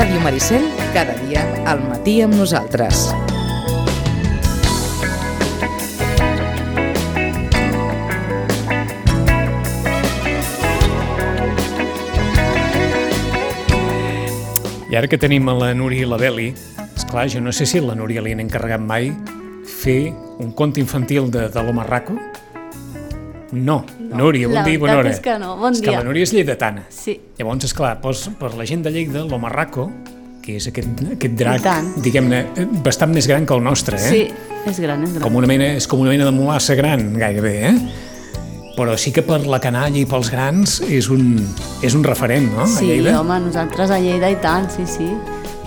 Ràdio 0.00 0.16
Maricel, 0.24 0.62
cada 0.94 1.12
dia 1.28 1.42
al 1.68 1.82
matí 1.84 2.22
amb 2.24 2.32
nosaltres. 2.32 3.02
I 14.88 14.96
ara 14.96 15.04
que 15.04 15.20
tenim 15.20 15.52
a 15.52 15.58
la 15.58 15.74
Núria 15.76 16.06
i 16.06 16.08
la 16.08 16.16
Beli, 16.16 16.48
esclar, 16.96 17.28
jo 17.28 17.44
no 17.44 17.52
sé 17.52 17.68
si 17.68 17.84
a 17.84 17.84
la 17.84 17.92
Núria 17.92 18.24
li 18.24 18.32
han 18.32 18.40
encarregat 18.40 18.80
mai 18.80 19.12
fer 19.68 20.14
un 20.40 20.56
conte 20.56 20.80
infantil 20.80 21.28
de, 21.28 21.50
de 21.52 21.66
l'Homarraco. 21.68 22.16
No. 23.52 23.84
no. 23.98 24.16
Núria, 24.16 24.46
bon 24.46 24.54
la 24.54 24.62
dia 24.64 24.74
i 24.74 24.80
bona 24.80 24.98
hora. 25.00 25.10
és 25.10 25.20
que 25.20 25.38
no. 25.38 25.56
Bon 25.58 25.72
és 25.74 25.80
que 25.80 25.90
dia. 25.90 25.98
la 25.98 26.04
Núria 26.06 26.22
és 26.22 26.32
lleidatana. 26.32 26.84
Sí. 26.88 27.16
Llavors, 27.38 27.64
esclar, 27.64 27.96
doncs, 28.02 28.28
per 28.38 28.52
la 28.54 28.66
gent 28.68 28.82
de 28.86 28.90
Lleida, 28.94 29.24
l'Homarraco, 29.26 29.88
que 30.40 30.56
és 30.56 30.68
aquest, 30.70 31.02
aquest 31.16 31.34
drac, 31.36 31.66
diguem-ne, 32.04 32.44
bastant 32.84 33.12
més 33.12 33.26
gran 33.28 33.44
que 33.46 33.52
el 33.54 33.62
nostre, 33.62 33.98
eh? 34.00 34.12
Sí, 34.12 34.22
és 34.70 34.78
gran, 34.80 35.02
és 35.04 35.12
gran. 35.16 35.22
Com 35.26 35.36
una 35.36 35.46
mena, 35.50 35.72
és 35.76 35.86
com 35.90 36.00
una 36.00 36.10
mena 36.14 36.24
de 36.24 36.32
mulassa 36.32 36.74
gran, 36.78 37.10
gairebé, 37.18 37.56
eh? 37.68 37.74
Però 38.78 38.94
sí 38.96 39.10
que 39.12 39.20
per 39.26 39.42
la 39.50 39.58
canalla 39.60 39.98
i 39.98 40.06
pels 40.08 40.30
grans 40.32 40.78
és 40.88 41.10
un, 41.12 41.34
és 41.84 41.92
un 41.98 42.04
referent, 42.06 42.46
no? 42.54 42.62
a 42.62 42.66
Sí, 42.70 42.86
Lleida. 42.86 43.18
home, 43.20 43.36
nosaltres 43.44 43.90
a 43.90 43.98
Lleida 44.00 44.30
i 44.32 44.38
tant, 44.40 44.70
sí, 44.72 44.86
sí. 44.88 45.10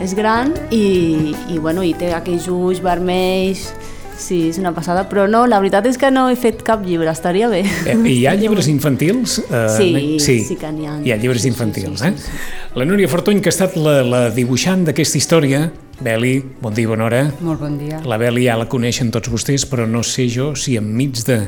És 0.01 0.15
gran 0.17 0.53
i, 0.71 1.35
i, 1.53 1.59
bueno, 1.61 1.83
i 1.85 1.91
té 1.93 2.13
aquells 2.15 2.47
ulls 2.49 2.79
vermells, 2.81 3.67
sí, 4.17 4.49
és 4.49 4.57
una 4.61 4.71
passada, 4.75 5.05
però 5.09 5.25
no, 5.29 5.43
la 5.49 5.59
veritat 5.61 5.85
és 5.89 5.97
que 5.99 6.09
no 6.13 6.25
he 6.31 6.35
fet 6.39 6.61
cap 6.65 6.83
llibre, 6.85 7.09
estaria 7.11 7.49
bé. 7.51 7.63
Eh, 7.89 7.95
I 7.97 8.13
hi 8.19 8.25
ha 8.29 8.33
llibres 8.39 8.67
infantils? 8.71 9.39
Eh, 9.49 9.63
Sí, 9.77 9.89
sí, 10.23 10.39
sí 10.47 10.57
que 10.59 10.71
n'hi 10.71 10.87
ha. 10.87 10.97
Hi 11.03 11.13
ha 11.13 11.17
llibres 11.21 11.41
Sí, 11.41 11.49
sí, 11.49 11.53
infantils, 11.53 11.99
sí, 12.01 12.07
eh? 12.07 12.13
sí, 12.17 12.31
La 12.79 12.85
Núria 12.85 13.07
Fortuny, 13.11 13.41
que 13.41 13.49
ha 13.51 13.55
estat 13.55 13.75
la, 13.77 14.01
la 14.03 14.21
dibuixant 14.33 14.85
d'aquesta 14.87 15.17
història. 15.19 15.63
Beli, 16.03 16.37
bon 16.61 16.73
dia, 16.73 16.87
bona 16.89 17.05
hora. 17.05 17.23
Molt 17.41 17.61
bon 17.61 17.77
dia. 17.79 18.01
La 18.09 18.17
Beli 18.17 18.47
ja 18.47 18.57
la 18.59 18.67
coneixen 18.69 19.11
tots 19.13 19.29
vostès, 19.31 19.65
però 19.69 19.85
no 19.87 20.01
sé 20.03 20.27
jo 20.31 20.51
si 20.59 20.75
enmig 20.79 21.21
de, 21.27 21.39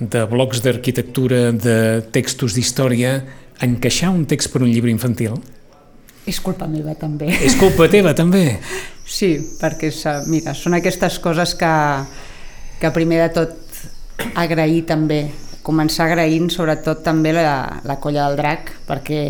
de 0.00 0.24
blocs 0.30 0.62
d'arquitectura, 0.64 1.50
de 1.52 2.02
textos 2.14 2.56
d'història, 2.56 3.18
encaixar 3.62 4.10
un 4.10 4.24
text 4.26 4.50
per 4.52 4.62
un 4.64 4.72
llibre 4.72 4.90
infantil 4.90 5.36
És 6.26 6.38
culpa 6.40 6.68
meva 6.70 6.94
també. 6.94 7.28
és 7.42 7.56
culpa 7.58 7.88
teva, 7.90 8.14
també. 8.14 8.58
Sí, 9.04 9.34
perquè 9.58 9.90
mira, 10.30 10.54
són 10.54 10.78
aquestes 10.78 11.18
coses 11.22 11.56
que, 11.58 11.72
que 12.80 12.92
primer 12.94 13.24
de 13.24 13.30
tot 13.40 13.58
agrair 14.38 14.84
també, 14.86 15.24
començar 15.62 16.08
agraint 16.08 16.48
sobretot 16.50 17.02
també 17.06 17.32
la, 17.34 17.80
la 17.86 17.98
colla 18.02 18.28
del 18.28 18.38
drac, 18.38 18.72
perquè 18.86 19.22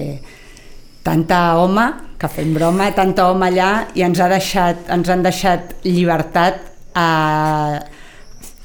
tanta 1.05 1.59
home, 1.61 1.87
que 2.21 2.29
fem 2.31 2.53
broma, 2.55 2.91
tanta 2.95 3.29
home 3.31 3.49
allà 3.49 3.71
i 3.99 4.05
ens, 4.07 4.21
ha 4.23 4.29
deixat, 4.31 4.87
ens 4.95 5.11
han 5.11 5.25
deixat 5.25 5.75
llibertat 5.89 6.61
a, 6.95 7.09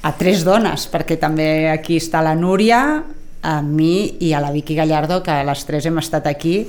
a 0.02 0.12
tres 0.20 0.44
dones, 0.46 0.86
perquè 0.92 1.18
també 1.20 1.68
aquí 1.72 1.98
està 1.98 2.22
la 2.24 2.36
Núria, 2.38 2.82
a 3.42 3.58
mi 3.62 4.18
i 4.24 4.32
a 4.34 4.40
la 4.42 4.52
Vicky 4.54 4.76
Gallardo, 4.78 5.20
que 5.22 5.34
les 5.46 5.64
tres 5.66 5.86
hem 5.86 5.98
estat 6.00 6.26
aquí, 6.30 6.62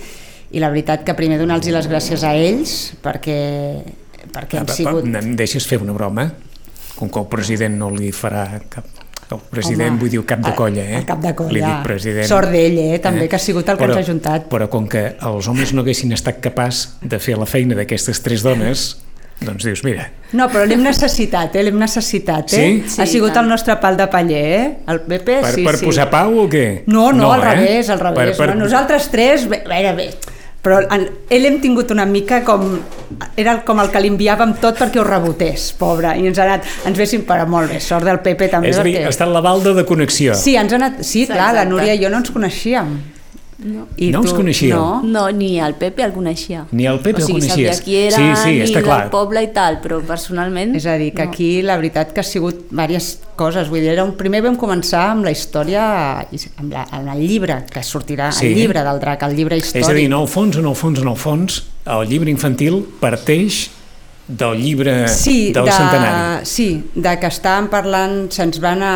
i 0.52 0.62
la 0.62 0.70
veritat 0.74 1.04
que 1.06 1.14
primer 1.18 1.38
donar-los 1.42 1.70
les 1.74 1.90
gràcies 1.90 2.24
a 2.26 2.34
ells, 2.38 2.78
perquè, 3.04 3.40
perquè 4.34 4.62
han 4.62 4.72
sigut... 4.74 5.06
Em 5.06 5.36
deixes 5.38 5.68
fer 5.70 5.82
una 5.84 5.94
broma? 5.94 6.30
Com 6.98 7.12
que 7.12 7.22
el 7.22 7.30
president 7.32 7.78
no 7.80 7.92
li 7.94 8.12
farà 8.16 8.48
cap... 8.70 8.88
El 9.30 9.38
president, 9.46 9.92
Home, 9.94 10.02
vull 10.02 10.10
dir, 10.10 10.20
cap 10.26 10.40
de 10.42 10.52
colla, 10.58 10.82
eh? 10.82 10.96
el 10.98 11.04
cap 11.06 11.20
de 11.22 11.36
colla. 11.38 11.54
Li 11.54 11.62
dic 11.62 11.84
president. 11.86 12.26
Sort 12.26 12.50
d'ell, 12.50 12.80
eh, 12.82 12.96
també, 12.98 13.28
que 13.30 13.38
ha 13.38 13.42
sigut 13.44 13.68
el 13.70 13.78
que 13.78 13.86
però, 13.86 13.94
ens 13.94 14.00
ha 14.02 14.08
ajuntat. 14.08 14.48
Però 14.50 14.66
com 14.74 14.88
que 14.90 15.04
els 15.30 15.50
homes 15.52 15.70
no 15.78 15.84
haguessin 15.84 16.16
estat 16.18 16.40
capaç 16.42 16.80
de 17.06 17.20
fer 17.22 17.36
la 17.38 17.46
feina 17.46 17.78
d'aquestes 17.78 18.24
tres 18.26 18.42
dones, 18.42 18.88
doncs 19.46 19.68
dius, 19.70 19.84
mira, 19.86 20.08
No, 20.34 20.46
però 20.50 20.66
l'hem 20.66 20.82
necessitat, 20.82 21.56
eh? 21.58 21.62
L'hem 21.68 21.78
necessitat, 21.78 22.52
eh? 22.54 22.66
Sí? 22.86 23.02
Ha 23.02 23.06
Sí, 23.06 23.20
sigut 23.20 23.34
tant. 23.34 23.46
el 23.46 23.54
nostre 23.54 23.78
pal 23.82 23.96
de 23.98 24.10
paller, 24.10 24.42
eh? 24.58 24.66
El 24.90 25.02
Pepe, 25.06 25.40
per, 25.46 25.54
sí, 25.54 25.64
per 25.66 25.78
sí. 25.78 25.86
posar 25.86 26.10
pau 26.10 26.36
o 26.44 26.50
què? 26.50 26.84
No, 26.90 27.12
no, 27.14 27.32
al 27.34 27.46
eh? 27.46 27.54
revés, 27.54 27.90
al 27.94 28.02
revés. 28.02 28.34
Per, 28.34 28.48
per... 28.48 28.56
No, 28.56 28.66
nosaltres 28.66 29.12
tres, 29.14 29.46
bé, 29.50 29.62
veure, 29.70 29.94
bé, 29.94 30.10
però 30.64 30.80
en, 30.92 31.06
ell 31.32 31.48
hem 31.48 31.60
tingut 31.64 31.92
una 31.96 32.06
mica 32.10 32.42
com... 32.48 32.66
Era 33.40 33.58
com 33.66 33.80
el 33.80 33.92
que 33.94 34.02
li 34.04 34.12
enviàvem 34.12 34.58
tot 34.62 34.80
perquè 34.80 35.00
ho 35.00 35.06
rebotés, 35.08 35.70
pobre, 35.80 36.12
i 36.20 36.28
ens 36.30 36.40
ha 36.40 36.48
anat... 36.48 36.68
Ens 36.90 37.00
vessin, 37.00 37.24
però 37.28 37.48
molt 37.50 37.72
bé, 37.72 37.80
sort 37.84 38.08
del 38.08 38.20
Pepe 38.26 38.50
també, 38.52 38.74
És 38.74 38.82
a 38.82 38.84
dir, 38.88 38.98
ha 39.04 39.14
estat 39.14 39.32
la 39.32 39.44
balda 39.46 39.74
de 39.78 39.86
connexió. 39.88 40.36
Sí, 40.36 40.58
ens 40.60 40.76
ha 40.76 40.82
anat... 40.82 41.00
Sí, 41.04 41.20
Sí, 41.20 41.26
clar, 41.28 41.54
la 41.54 41.64
exacte. 41.64 41.72
Núria 41.74 41.96
i 41.96 42.04
jo 42.04 42.12
no 42.12 42.22
ens 42.22 42.32
coneixíem. 42.36 42.92
No. 43.60 43.88
I 43.98 44.08
No 44.12 44.22
us 44.24 44.32
coneixíeu? 44.32 44.78
No, 44.78 45.02
No, 45.04 45.24
ni 45.36 45.60
el 45.60 45.74
Pepe 45.76 46.02
el 46.06 46.14
coneixia. 46.14 46.62
Ni 46.72 46.86
el 46.88 47.00
Pepe 47.04 47.22
o 47.22 47.26
sigui, 47.26 47.42
el 47.42 47.48
coneixies. 47.50 47.76
sabia 47.78 47.84
qui 47.84 47.96
era, 47.98 48.16
Sí, 48.16 48.28
sí, 48.44 48.52
ni 48.56 48.62
està 48.64 48.82
clar. 48.82 49.10
poble 49.12 49.44
i 49.44 49.50
tal, 49.52 49.82
però 49.84 49.98
personalment... 50.02 50.76
És 50.80 50.86
a 50.88 50.94
dir, 50.96 51.10
que 51.14 51.26
no. 51.26 51.30
aquí 51.32 51.62
la 51.62 51.76
veritat 51.76 52.14
que 52.14 52.22
ha 52.22 52.24
sigut 52.24 52.70
diverses 52.72 53.20
coses. 53.36 53.68
Vull 53.68 53.82
dir, 53.82 53.90
era 53.92 54.06
un, 54.08 54.14
primer 54.16 54.42
vam 54.46 54.56
començar 54.56 55.10
amb 55.12 55.26
la 55.28 55.32
història, 55.36 55.84
amb, 56.24 56.72
la, 56.72 56.86
amb 56.90 57.12
el 57.18 57.26
llibre, 57.28 57.66
que 57.70 57.84
sortirà, 57.84 58.32
Sí. 58.32 58.48
el 58.48 58.56
llibre 58.56 58.82
del 58.84 59.00
drac, 59.04 59.24
el 59.28 59.36
llibre 59.36 59.58
històric. 59.60 59.84
És 59.84 59.90
a 59.90 59.94
dir, 59.94 60.06
en 60.06 60.14
el 60.14 60.28
fons, 60.28 60.56
en 60.56 60.66
el 60.66 60.76
fons, 60.76 61.00
en 61.04 61.08
el 61.12 61.18
fons, 61.18 61.64
el 61.86 62.08
llibre 62.08 62.32
infantil 62.32 62.86
parteix 63.02 63.72
del 64.26 64.56
llibre 64.62 65.08
sí, 65.10 65.52
del 65.52 65.66
de, 65.66 65.72
centenari. 65.72 66.46
Sí, 66.46 66.84
de 66.96 67.16
que 67.20 67.28
estàvem 67.28 67.68
parlant, 67.68 68.30
se'ns 68.32 68.60
van 68.62 68.84
a 68.84 68.96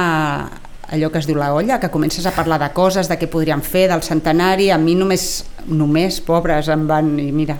allò 0.93 1.09
que 1.09 1.17
es 1.17 1.25
diu 1.25 1.37
la 1.39 1.51
olla, 1.55 1.79
que 1.81 1.89
comences 1.89 2.25
a 2.29 2.31
parlar 2.35 2.59
de 2.61 2.69
coses, 2.75 3.09
de 3.09 3.17
què 3.17 3.27
podríem 3.31 3.63
fer, 3.65 3.87
del 3.89 4.03
centenari, 4.05 4.69
a 4.69 4.77
mi 4.77 4.93
només, 4.95 5.43
només, 5.65 6.19
pobres, 6.21 6.69
em 6.69 6.85
van, 6.89 7.15
i 7.19 7.31
mira, 7.33 7.57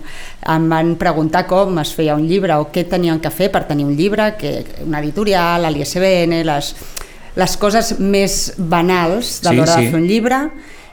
em 0.54 0.68
van 0.70 0.94
preguntar 1.00 1.44
com 1.50 1.80
es 1.82 1.90
feia 1.96 2.14
un 2.14 2.28
llibre 2.30 2.54
o 2.60 2.68
què 2.70 2.86
tenien 2.90 3.18
que 3.20 3.32
fer 3.34 3.50
per 3.50 3.64
tenir 3.66 3.88
un 3.88 3.96
llibre, 3.98 4.30
que 4.38 4.54
una 4.86 5.02
editorial, 5.02 5.66
l'ISBN, 5.74 6.38
les, 6.46 6.70
les 7.34 7.58
coses 7.58 7.96
més 7.98 8.54
banals 8.56 9.40
de 9.42 9.50
Sí, 9.50 9.58
l'hora 9.58 9.74
sí. 9.74 9.82
de 9.82 9.90
fer 9.90 10.00
un 10.00 10.06
llibre, 10.06 10.40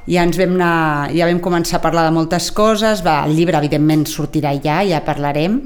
i 0.09 0.17
ja 0.17 0.25
ens 0.25 0.39
vam 0.41 0.57
anar, 0.57 1.13
ja 1.13 1.29
vam 1.29 1.39
començar 1.45 1.77
a 1.77 1.83
parlar 1.83 2.07
de 2.09 2.15
moltes 2.15 2.49
coses, 2.57 3.05
va, 3.05 3.21
el 3.29 3.37
llibre 3.37 3.61
evidentment 3.61 4.07
sortirà 4.09 4.55
ja, 4.57 4.81
ja 4.81 5.05
parlarem, 5.05 5.61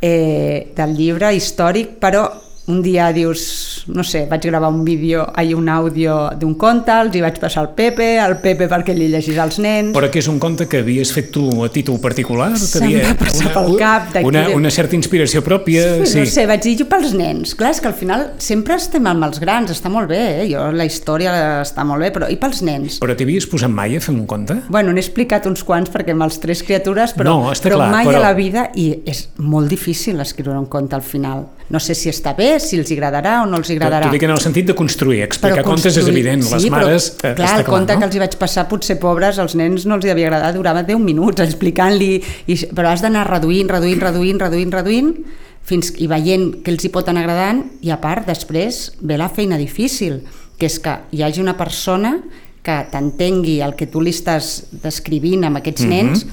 eh, 0.00 0.72
del 0.76 0.96
llibre 0.96 1.34
històric, 1.36 1.98
però 2.00 2.24
un 2.66 2.82
dia 2.82 3.08
dius, 3.12 3.84
no 3.90 4.04
sé, 4.04 4.26
vaig 4.30 4.44
gravar 4.46 4.68
un 4.70 4.84
vídeo, 4.84 5.24
ai, 5.34 5.54
un 5.54 5.66
àudio 5.68 6.30
d'un 6.38 6.52
conte, 6.54 6.92
els 6.92 7.16
hi 7.16 7.22
vaig 7.24 7.38
passar 7.42 7.64
al 7.64 7.70
Pepe, 7.74 8.18
al 8.22 8.36
Pepe 8.40 8.68
perquè 8.70 8.94
li 8.94 9.08
llegís 9.10 9.38
als 9.42 9.58
nens... 9.58 9.90
Però 9.96 10.10
que 10.12 10.20
és 10.22 10.28
un 10.30 10.38
conte 10.38 10.68
que 10.70 10.78
havies 10.84 11.10
fet 11.12 11.32
tu 11.34 11.48
a 11.64 11.70
títol 11.72 11.98
particular? 12.02 12.52
Se'm 12.60 12.92
va 13.00 13.14
passar 13.18 13.48
una- 13.48 13.54
pel 13.56 13.76
cap 13.80 14.18
Una, 14.28 14.44
una 14.54 14.70
certa 14.70 14.94
inspiració 14.94 15.42
pròpia? 15.42 16.04
Sí, 16.06 16.20
no 16.20 16.26
sé, 16.30 16.44
vaig 16.46 16.62
dir 16.62 16.76
jo 16.82 16.86
pels 16.90 17.14
nens. 17.16 17.56
Clar, 17.58 17.72
que 17.80 17.88
al 17.90 17.96
final 17.98 18.26
sempre 18.38 18.76
estem 18.78 19.06
amb 19.10 19.24
els 19.26 19.40
grans, 19.42 19.72
està 19.74 19.90
molt 19.90 20.06
bé, 20.12 20.20
eh? 20.44 20.48
Jo, 20.52 20.68
la 20.70 20.86
història 20.86 21.32
està 21.64 21.82
molt 21.88 22.04
bé, 22.04 22.12
però 22.14 22.28
i 22.30 22.36
pels 22.38 22.62
nens? 22.66 23.00
Però 23.02 23.16
t'havies 23.18 23.48
posat 23.50 23.72
mai 23.72 23.96
a 23.96 24.00
fer 24.04 24.14
un 24.14 24.26
conte? 24.30 24.60
Bueno, 24.68 24.92
n'he 24.94 25.02
explicat 25.02 25.46
uns 25.50 25.64
quants 25.66 25.90
perquè 25.90 26.14
amb 26.14 26.22
els 26.28 26.38
tres 26.42 26.62
criatures, 26.62 27.16
però, 27.18 27.34
No, 27.40 27.54
però 27.64 27.80
clar, 27.80 27.90
mai 27.90 28.06
però- 28.06 28.20
a 28.22 28.26
la 28.28 28.34
vida, 28.38 28.68
i 28.78 28.92
és 29.06 29.30
molt 29.38 29.68
difícil 29.72 30.20
escriure 30.22 30.58
un 30.60 30.66
conte 30.70 30.94
al 30.94 31.02
final. 31.02 31.48
No 31.70 31.78
sé 31.78 31.94
si 31.94 32.08
està 32.10 32.32
bé, 32.34 32.58
si 32.58 32.76
els 32.80 32.90
agradarà 32.90 33.44
o 33.44 33.46
no 33.46 33.56
els 33.60 33.68
agradarà. 33.70 34.08
T'ho 34.08 34.12
dic 34.16 34.24
en 34.26 34.32
el 34.34 34.40
sentit 34.42 34.66
de 34.66 34.74
construir, 34.74 35.20
explicar 35.22 35.62
contes 35.62 35.86
és 35.92 36.00
construir- 36.02 36.16
evident, 36.26 36.42
les 36.50 36.62
sí, 36.64 36.70
mares... 36.70 37.04
Però, 37.20 37.30
eh, 37.30 37.36
clar, 37.38 37.52
el 37.60 37.64
conte 37.68 37.94
no? 37.94 38.00
que 38.00 38.08
els 38.08 38.16
hi 38.16 38.22
vaig 38.24 38.34
passar, 38.40 38.64
potser 38.68 38.96
pobres, 38.98 39.38
als 39.38 39.54
nens 39.54 39.86
no 39.86 39.94
els 39.94 40.04
hi 40.04 40.10
havia 40.10 40.26
agradat, 40.26 40.56
durava 40.58 40.82
10 40.82 40.98
minuts 40.98 41.40
explicant-li, 41.44 42.10
però 42.74 42.90
has 42.90 43.04
d'anar 43.06 43.22
reduint, 43.30 43.70
reduint, 43.70 44.02
reduint, 44.02 44.40
reduint, 44.42 44.72
reduint, 44.74 45.12
fins 45.62 45.92
i 46.02 46.08
veient 46.10 46.56
que 46.64 46.72
els 46.74 46.84
hi 46.84 46.90
pot 46.90 47.06
anar 47.08 47.22
agradant, 47.22 47.62
i 47.86 47.92
a 47.94 48.00
part, 48.02 48.26
després, 48.26 48.90
ve 49.00 49.16
la 49.20 49.28
feina 49.30 49.56
difícil, 49.60 50.24
que 50.58 50.66
és 50.66 50.80
que 50.82 50.96
hi 51.14 51.22
hagi 51.22 51.40
una 51.40 51.54
persona 51.56 52.16
que 52.66 52.74
t'entengui 52.90 53.60
el 53.64 53.76
que 53.78 53.86
tu 53.86 54.02
li 54.02 54.10
estàs 54.10 54.64
descrivint 54.82 55.46
amb 55.46 55.62
aquests 55.62 55.86
Mhm. 55.86 55.88
nens 55.94 56.26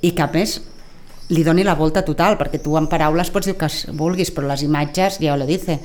i 0.00 0.12
que 0.12 0.22
a 0.22 0.30
més 0.32 0.60
li 1.32 1.44
doni 1.44 1.64
la 1.64 1.76
volta 1.78 2.02
total, 2.04 2.36
perquè 2.40 2.60
tu 2.62 2.76
en 2.76 2.88
paraules 2.90 3.30
pots 3.32 3.48
dir 3.48 3.56
que 3.60 3.70
vulguis, 3.96 4.32
però 4.34 4.50
les 4.50 4.64
imatges, 4.66 5.20
ja 5.22 5.36
lo 5.38 5.46
dice, 5.48 5.78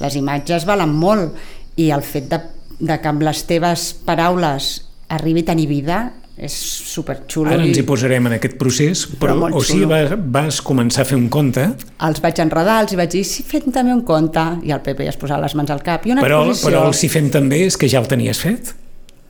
les 0.00 0.16
imatges 0.16 0.64
valen 0.68 0.94
molt 0.96 1.36
i 1.80 1.90
el 1.92 2.04
fet 2.06 2.30
de, 2.30 2.40
de 2.80 2.96
que 3.00 3.10
amb 3.10 3.26
les 3.26 3.44
teves 3.48 3.90
paraules 4.06 4.72
arribi 5.10 5.44
a 5.44 5.50
tenir 5.52 5.68
vida 5.68 6.00
és 6.40 6.54
superxulo. 6.88 7.50
Ara 7.52 7.66
ens 7.66 7.76
hi 7.76 7.84
posarem 7.84 8.30
en 8.30 8.38
aquest 8.38 8.56
procés, 8.60 9.04
però, 9.20 9.34
Però 9.42 9.58
o 9.58 9.62
sigui, 9.64 9.84
vas, 9.90 10.14
vas 10.32 10.60
començar 10.64 11.04
a 11.04 11.08
fer 11.10 11.18
un 11.18 11.28
conte, 11.32 11.66
els 12.06 12.22
vaig 12.24 12.40
enredar, 12.40 12.78
els 12.86 12.96
vaig 12.96 13.12
dir, 13.12 13.24
si 13.28 13.44
fem 13.44 13.68
també 13.74 13.92
un 13.92 14.00
conte, 14.08 14.46
i 14.64 14.72
el 14.72 14.80
Pepe 14.84 15.04
ja 15.04 15.12
es 15.12 15.20
posava 15.20 15.44
les 15.44 15.56
mans 15.58 15.72
al 15.74 15.84
cap, 15.84 16.06
i 16.08 16.14
una 16.16 16.24
però, 16.24 16.46
exposició. 16.46 16.70
però 16.70 16.86
el 16.88 16.96
si 16.96 17.12
fem 17.12 17.28
també 17.34 17.60
és 17.66 17.76
que 17.76 17.90
ja 17.92 18.00
el 18.00 18.08
tenies 18.08 18.40
fet. 18.40 18.72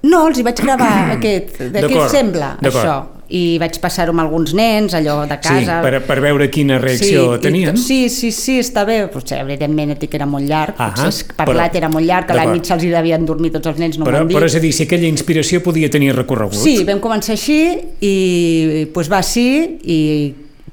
No, 0.07 0.29
els 0.29 0.39
hi 0.39 0.47
vaig 0.47 0.63
gravar 0.63 0.93
aquest, 1.17 1.59
de 1.75 1.89
què 1.89 2.07
sembla, 2.13 2.55
això. 2.63 3.01
I 3.31 3.59
vaig 3.63 3.77
passar-ho 3.79 4.11
amb 4.11 4.25
alguns 4.25 4.51
nens, 4.59 4.93
allò 4.99 5.21
de 5.31 5.37
casa. 5.39 5.77
Sí, 5.79 5.85
per, 5.85 6.01
per 6.03 6.17
veure 6.21 6.49
quina 6.51 6.81
reacció 6.83 7.37
i 7.37 7.39
tenien. 7.45 7.77
Sí, 7.79 8.09
sí, 8.11 8.33
sí, 8.35 8.57
està 8.59 8.83
bé. 8.85 9.05
Potser, 9.13 9.39
evidentment, 9.45 9.93
que 10.03 10.17
era 10.19 10.27
molt 10.27 10.49
llarg. 10.51 10.75
Ahà, 10.77 11.05
Potser 11.05 11.29
parlat 11.39 11.71
però- 11.71 11.77
era 11.85 11.89
molt 11.93 12.07
llarg, 12.09 12.27
que 12.27 12.35
a 12.35 12.41
la 12.41 12.47
nit 12.51 12.67
se'ls 12.67 12.83
hi 12.83 12.91
devien 12.91 13.25
dormir 13.25 13.53
tots 13.55 13.71
els 13.71 13.79
nens, 13.79 13.99
no 13.99 14.05
però, 14.09 14.25
dit. 14.27 14.37
però 14.37 14.47
és 14.51 14.57
a 14.59 14.61
dir, 14.65 14.73
si 14.75 14.83
aquella 14.89 15.07
inspiració 15.07 15.63
podia 15.63 15.89
tenir 15.89 16.11
recorregut. 16.17 16.59
Sí, 16.59 16.83
vam 16.85 16.99
començar 16.99 17.37
així 17.39 17.61
i 18.01 18.87
pues 18.93 19.09
va 19.13 19.19
així 19.23 19.79
i 19.85 20.01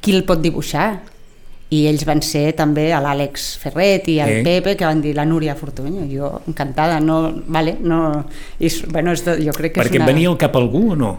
qui 0.01 0.15
el 0.18 0.24
pot 0.25 0.42
dibuixar? 0.42 0.89
I 1.69 1.81
ells 1.89 2.06
van 2.07 2.21
ser 2.24 2.54
també 2.56 2.88
l'Àlex 2.95 3.57
Ferret 3.59 4.06
i 4.07 4.19
el 4.24 4.38
Sí. 4.38 4.44
Pepe, 4.45 4.77
que 4.80 4.86
van 4.88 5.01
dir 5.04 5.13
la 5.18 5.25
Núria 5.25 5.54
Fortuño. 5.54 6.06
Jo, 6.09 6.42
encantada, 6.48 7.00
no... 7.04 7.44
Vale, 7.48 7.75
no 7.83 8.25
és, 8.57 8.81
bueno, 8.88 9.12
és, 9.12 9.21
jo 9.44 9.51
crec 9.51 9.74
que 9.75 9.81
Perquè 9.81 9.98
és 9.98 10.00
et 10.00 10.06
una... 10.06 10.06
venia 10.13 10.30
al 10.31 10.38
cap 10.39 10.56
algú 10.56 10.94
o 10.94 10.95
no? 10.95 11.12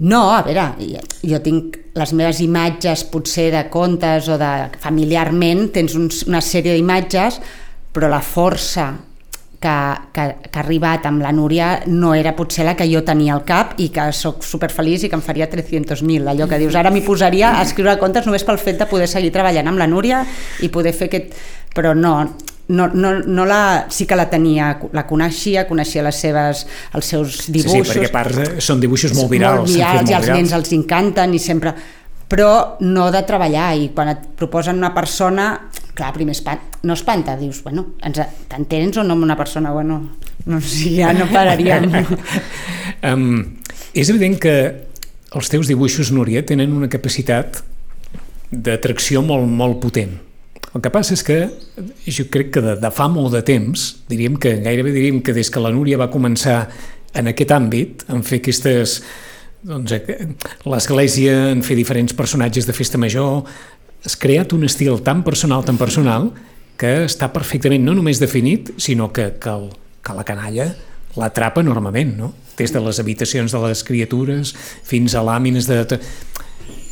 No, 0.00 0.30
a 0.32 0.40
veure, 0.46 0.64
jo, 0.80 1.02
jo 1.28 1.38
tinc 1.44 1.76
les 1.98 2.12
meves 2.16 2.40
imatges 2.40 3.04
potser 3.12 3.50
de 3.52 3.66
contes 3.72 4.30
o 4.32 4.38
de 4.40 4.50
familiarment, 4.80 5.66
tens 5.74 5.96
uns, 5.98 6.22
una 6.30 6.40
sèrie 6.40 6.72
d'imatges, 6.72 7.36
però 7.92 8.08
la 8.08 8.22
força 8.24 8.94
que, 9.60 9.76
que, 10.16 10.24
que 10.48 10.56
ha 10.56 10.62
arribat 10.62 11.04
amb 11.06 11.20
la 11.20 11.34
Núria 11.36 11.82
no 11.86 12.14
era 12.16 12.32
potser 12.36 12.64
la 12.64 12.74
que 12.78 12.88
jo 12.88 13.02
tenia 13.04 13.34
al 13.36 13.44
cap 13.44 13.76
i 13.76 13.90
que 13.92 14.08
sóc 14.16 14.40
superfeliç 14.46 15.04
i 15.04 15.10
que 15.12 15.18
em 15.20 15.24
faria 15.24 15.50
300.000. 15.52 16.24
Allò 16.32 16.48
que 16.48 16.58
dius, 16.62 16.78
ara 16.80 16.92
m'hi 16.92 17.04
posaria 17.04 17.52
a 17.58 17.64
escriure 17.66 17.98
contes 18.00 18.24
només 18.24 18.46
pel 18.48 18.60
fet 18.62 18.80
de 18.80 18.88
poder 18.88 19.10
seguir 19.10 19.34
treballant 19.36 19.68
amb 19.68 19.84
la 19.84 19.90
Núria 19.90 20.24
i 20.64 20.72
poder 20.72 20.96
fer 20.96 21.10
aquest... 21.12 21.36
Però 21.70 21.92
no, 21.94 22.14
no, 22.70 22.86
no, 22.94 23.12
no 23.26 23.44
la, 23.50 23.86
sí 23.90 24.06
que 24.06 24.16
la 24.16 24.28
tenia, 24.30 24.72
la 24.94 25.02
coneixia, 25.08 25.66
coneixia 25.68 26.04
les 26.06 26.18
seves, 26.22 26.64
els 26.94 27.08
seus 27.12 27.36
Sí, 27.46 27.52
dibuixos 27.58 27.88
sí, 27.90 27.98
perquè 27.98 28.10
a 28.10 28.14
part 28.14 28.38
eh, 28.44 28.50
són 28.62 28.80
dibuixos 28.82 29.14
molt 29.18 29.30
virals. 29.32 29.64
molt 29.66 29.74
virals 29.74 30.00
i 30.10 30.14
molt 30.14 30.18
als 30.20 30.30
nens 30.36 30.52
els 30.58 30.72
encanten 30.78 31.34
i 31.34 31.40
sempre 31.42 31.74
però 32.30 32.76
no 32.86 33.08
de 33.10 33.24
treballar 33.26 33.72
i 33.74 33.88
quan 33.90 34.12
et 34.12 34.20
proposen 34.38 34.78
una 34.78 34.92
persona 34.94 35.48
clar, 35.98 36.12
primer 36.14 36.36
espant, 36.36 36.60
no 36.86 36.94
espanta, 36.94 37.34
dius 37.36 37.58
bueno, 37.64 37.88
ens- 38.06 38.22
t'entens 38.48 39.00
o 39.02 39.02
no 39.02 39.16
amb 39.18 39.26
una 39.26 39.34
persona 39.36 39.72
bueno, 39.74 39.96
no 40.46 40.60
sé, 40.62 40.92
ja 41.00 41.10
no 41.12 41.26
pararíem 41.32 41.90
Um, 43.02 43.56
és 43.96 44.10
evident 44.12 44.34
que 44.38 44.52
els 45.34 45.48
teus 45.48 45.66
dibuixos, 45.70 46.10
Núria, 46.12 46.42
tenen 46.46 46.72
una 46.76 46.88
capacitat 46.92 47.62
d'atracció 48.50 49.22
molt, 49.24 49.46
molt 49.48 49.78
potent. 49.82 50.18
El 50.74 50.82
que 50.84 50.92
passa 50.94 51.16
és 51.16 51.24
que 51.26 51.38
jo 52.06 52.28
crec 52.30 52.52
que 52.54 52.62
de, 52.62 52.76
de 52.78 52.90
fa 52.94 53.08
molt 53.10 53.34
de 53.34 53.42
temps, 53.46 53.88
diríem 54.10 54.36
que 54.38 54.54
gairebé 54.62 54.92
diríem 54.94 55.18
que 55.24 55.34
des 55.34 55.50
que 55.50 55.62
la 55.62 55.72
Núria 55.74 55.98
va 55.98 56.10
començar 56.12 56.68
en 57.18 57.30
aquest 57.32 57.50
àmbit, 57.56 58.04
en 58.08 58.22
fer 58.22 58.38
aquestes 58.38 59.00
doncs, 59.66 59.92
eh, 59.92 60.28
l'església, 60.70 61.50
en 61.50 61.64
fer 61.66 61.76
diferents 61.76 62.14
personatges 62.16 62.68
de 62.68 62.76
festa 62.76 63.00
major, 63.02 63.42
has 64.06 64.16
creat 64.16 64.54
un 64.56 64.64
estil 64.64 65.02
tan 65.04 65.24
personal, 65.26 65.66
tan 65.66 65.76
personal, 65.80 66.30
que 66.80 67.02
està 67.04 67.28
perfectament 67.34 67.82
no 67.84 67.92
només 67.98 68.22
definit, 68.22 68.70
sinó 68.80 69.10
que, 69.12 69.34
que, 69.42 69.52
el, 69.52 69.68
que 70.06 70.16
la 70.16 70.24
canalla 70.24 70.70
l'atrapa 71.18 71.60
enormement, 71.60 72.14
no? 72.16 72.30
Des 72.56 72.72
de 72.72 72.80
les 72.84 73.00
habitacions 73.00 73.52
de 73.52 73.60
les 73.64 73.82
criatures 73.84 74.52
fins 74.86 75.16
a 75.16 75.24
làmines 75.26 75.66
de... 75.68 75.98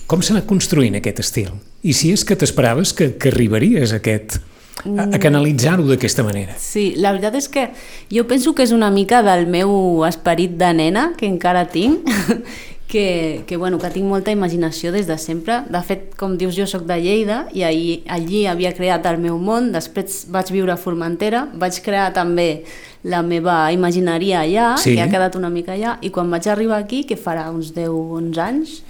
Com 0.08 0.22
s'ha 0.24 0.32
anat 0.36 0.46
construint 0.48 0.96
aquest 0.96 1.18
estil? 1.20 1.50
I 1.84 1.92
si 1.92 2.12
és 2.16 2.24
que 2.24 2.36
t'esperaves 2.38 2.94
que, 2.96 3.10
que 3.20 3.28
arribaries 3.28 3.92
a 3.92 3.98
aquest 4.00 4.38
a, 4.38 5.04
a 5.12 5.18
canalitzar-ho 5.20 5.84
d'aquesta 5.88 6.24
manera. 6.24 6.54
Sí, 6.62 6.94
la 6.96 7.12
veritat 7.12 7.36
és 7.36 7.48
que 7.52 7.66
jo 8.14 8.24
penso 8.30 8.54
que 8.56 8.64
és 8.64 8.72
una 8.72 8.88
mica 8.94 9.20
del 9.26 9.46
meu 9.50 10.06
esperit 10.08 10.56
de 10.58 10.72
nena, 10.72 11.10
que 11.18 11.28
encara 11.28 11.66
tinc, 11.68 12.08
que, 12.88 13.44
que, 13.46 13.58
bueno, 13.60 13.76
que 13.78 13.90
tinc 13.92 14.08
molta 14.08 14.32
imaginació 14.32 14.94
des 14.94 15.06
de 15.10 15.18
sempre. 15.20 15.60
De 15.68 15.82
fet, 15.84 16.14
com 16.16 16.38
dius, 16.40 16.56
jo 16.56 16.64
sóc 16.66 16.86
de 16.88 16.96
Lleida 17.04 17.42
i 17.52 17.66
allí, 17.68 17.98
allí 18.08 18.46
havia 18.48 18.72
creat 18.72 19.04
el 19.12 19.20
meu 19.20 19.36
món, 19.36 19.68
després 19.76 20.22
vaig 20.32 20.48
viure 20.56 20.72
a 20.72 20.80
Formentera, 20.80 21.44
vaig 21.52 21.82
crear 21.84 22.08
també 22.16 22.64
la 23.04 23.20
meva 23.22 23.66
imagineria 23.76 24.40
allà, 24.40 24.70
Sí. 24.80 24.96
que 24.96 25.02
ha 25.04 25.10
quedat 25.12 25.36
una 25.36 25.50
mica 25.52 25.76
allà, 25.76 25.98
i 26.00 26.08
quan 26.10 26.32
vaig 26.32 26.48
arribar 26.48 26.80
aquí, 26.80 27.04
que 27.04 27.20
farà 27.20 27.50
uns 27.52 27.74
10-11 27.76 28.40
anys, 28.40 28.80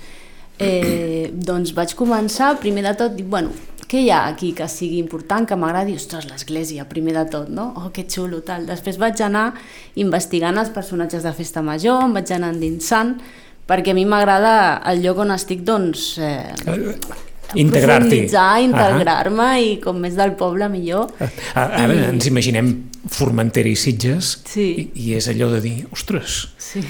eh, 0.59 1.31
doncs 1.33 1.73
vaig 1.77 1.95
començar, 1.99 2.57
primer 2.61 2.83
de 2.89 2.95
tot, 2.99 3.15
dic, 3.17 3.27
bueno, 3.31 3.51
què 3.89 4.03
hi 4.05 4.11
ha 4.13 4.27
aquí 4.29 4.53
que 4.53 4.67
sigui 4.69 4.99
important, 5.01 5.47
que 5.49 5.57
m'agradi? 5.57 5.95
Ostres, 5.97 6.27
l'església, 6.29 6.85
primer 6.91 7.15
de 7.17 7.25
tot, 7.31 7.49
no? 7.49 7.71
Oh, 7.77 7.91
que 7.95 8.05
xulo, 8.11 8.43
tal. 8.45 8.67
Després 8.69 8.99
vaig 9.01 9.21
anar 9.25 9.55
investigant 9.97 10.59
els 10.61 10.69
personatges 10.75 11.23
de 11.25 11.33
Festa 11.33 11.63
Major, 11.63 12.03
em 12.05 12.13
vaig 12.19 12.33
anar 12.37 12.51
endinsant, 12.53 13.15
perquè 13.69 13.93
a 13.93 13.97
mi 13.97 14.05
m'agrada 14.09 14.83
el 14.93 15.03
lloc 15.05 15.19
on 15.25 15.31
estic, 15.33 15.65
doncs... 15.65 16.19
Eh, 16.19 16.53
Integrar-t'hi. 17.57 18.11
profunditzar, 18.11 18.61
integrar-me 18.61 19.47
i 19.65 19.69
com 19.81 19.97
més 20.05 20.13
del 20.19 20.35
poble 20.37 20.67
millor. 20.69 21.15
Ah, 21.57 21.65
Ara 21.87 21.95
ens 22.11 22.27
imaginem 22.29 22.75
Formentera 23.09 23.71
i 23.71 23.77
Sitges 23.81 24.35
Sí. 24.45 24.67
i, 24.93 25.07
i 25.07 25.15
és 25.17 25.31
allò 25.33 25.49
de 25.55 25.63
dir, 25.65 25.77
ostres, 25.91 26.51
Sí. 26.61 26.83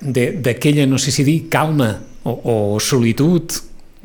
de- 0.00 0.30
d'aquella, 0.46 0.86
no 0.86 0.96
sé 1.02 1.10
si 1.10 1.24
dir, 1.26 1.48
calma 1.50 1.96
o, 2.26 2.40
o 2.42 2.80
solitud 2.82 3.54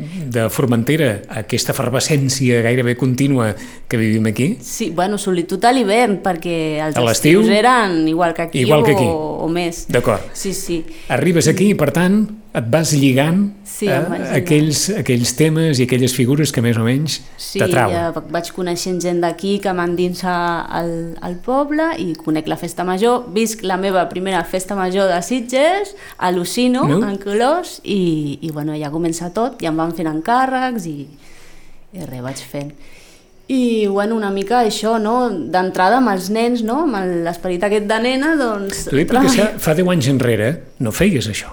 de 0.02 0.48
Formentera, 0.50 1.22
aquesta 1.30 1.76
efervescència 1.76 2.62
gairebé 2.66 2.96
contínua 2.98 3.52
que 3.90 4.00
vivim 4.00 4.26
aquí, 4.32 4.56
Sí, 4.62 4.90
bueno, 4.90 5.20
solitud 5.22 5.64
a 5.66 5.74
l'hivern, 5.76 6.20
perquè 6.24 6.80
els 6.82 6.98
A 6.98 7.04
estius 7.12 7.50
eren 7.54 8.08
igual 8.10 8.34
que 8.34 8.48
aquí, 8.48 8.64
Igual 8.66 8.86
que 8.86 8.96
aquí. 8.96 9.06
O, 9.06 9.46
o 9.46 9.50
més. 9.50 9.86
D'acord. 9.92 10.32
Sí, 10.34 10.54
sí. 10.58 10.84
arribes 11.10 11.48
aquí 11.52 11.72
i, 11.74 11.78
per 11.78 11.92
tant, 11.94 12.24
et 12.54 12.66
vas 12.68 12.90
lligant 12.94 13.46
Sí, 13.64 13.88
a 13.88 14.02
vaig 14.04 14.20
lligant. 14.26 14.36
aquells, 14.36 14.80
aquells 15.00 15.32
temes 15.40 15.80
i 15.80 15.86
aquelles 15.88 16.12
figures 16.14 16.52
que 16.52 16.62
més 16.62 16.76
o 16.78 16.84
menys 16.84 17.22
Sí, 17.40 17.60
t'atrauen. 17.62 17.96
ja 17.96 18.24
vaig 18.34 18.50
coneixent 18.52 19.00
gent 19.02 19.22
d'aquí 19.24 19.54
que 19.64 19.72
m'endinsa 19.74 20.34
al, 20.68 20.92
al 21.24 21.38
poble 21.46 21.86
i 22.04 22.12
conec 22.20 22.48
la 22.52 22.58
festa 22.60 22.84
major. 22.84 23.24
Visc 23.32 23.64
la 23.64 23.78
meva 23.80 24.04
primera 24.12 24.44
festa 24.44 24.76
major 24.76 25.08
de 25.08 25.22
Sitges, 25.24 25.96
al·lucino, 26.20 26.88
No? 26.90 27.00
en 27.08 27.18
colors, 27.24 27.80
i, 27.84 28.38
i 28.42 28.52
bueno, 28.52 28.76
ja 28.76 28.92
comença 28.92 29.32
tot, 29.32 29.62
ja 29.64 29.70
em 29.72 29.78
van 29.80 29.96
fent 29.96 30.12
encàrrecs 30.12 30.86
i, 30.92 31.08
i 31.94 32.04
res, 32.08 32.22
vaig 32.22 32.44
fent. 32.52 32.74
I 33.52 33.88
bueno, 33.88 34.16
una 34.16 34.30
mica 34.32 34.62
això, 34.64 34.98
no? 35.02 35.30
d'entrada 35.32 35.98
amb 36.00 36.12
els 36.14 36.30
nens, 36.32 36.62
no? 36.64 36.84
amb 36.86 37.24
l'esperit 37.26 37.64
aquest 37.68 37.88
de 37.90 37.98
nena, 38.00 38.36
doncs... 38.40 38.86
T'ho 38.88 38.96
dic 39.00 39.10
perquè 39.12 39.50
fa 39.60 39.74
10 39.76 39.90
anys 39.96 40.08
enrere 40.14 40.52
no 40.80 40.92
feies 40.96 41.28
això, 41.28 41.50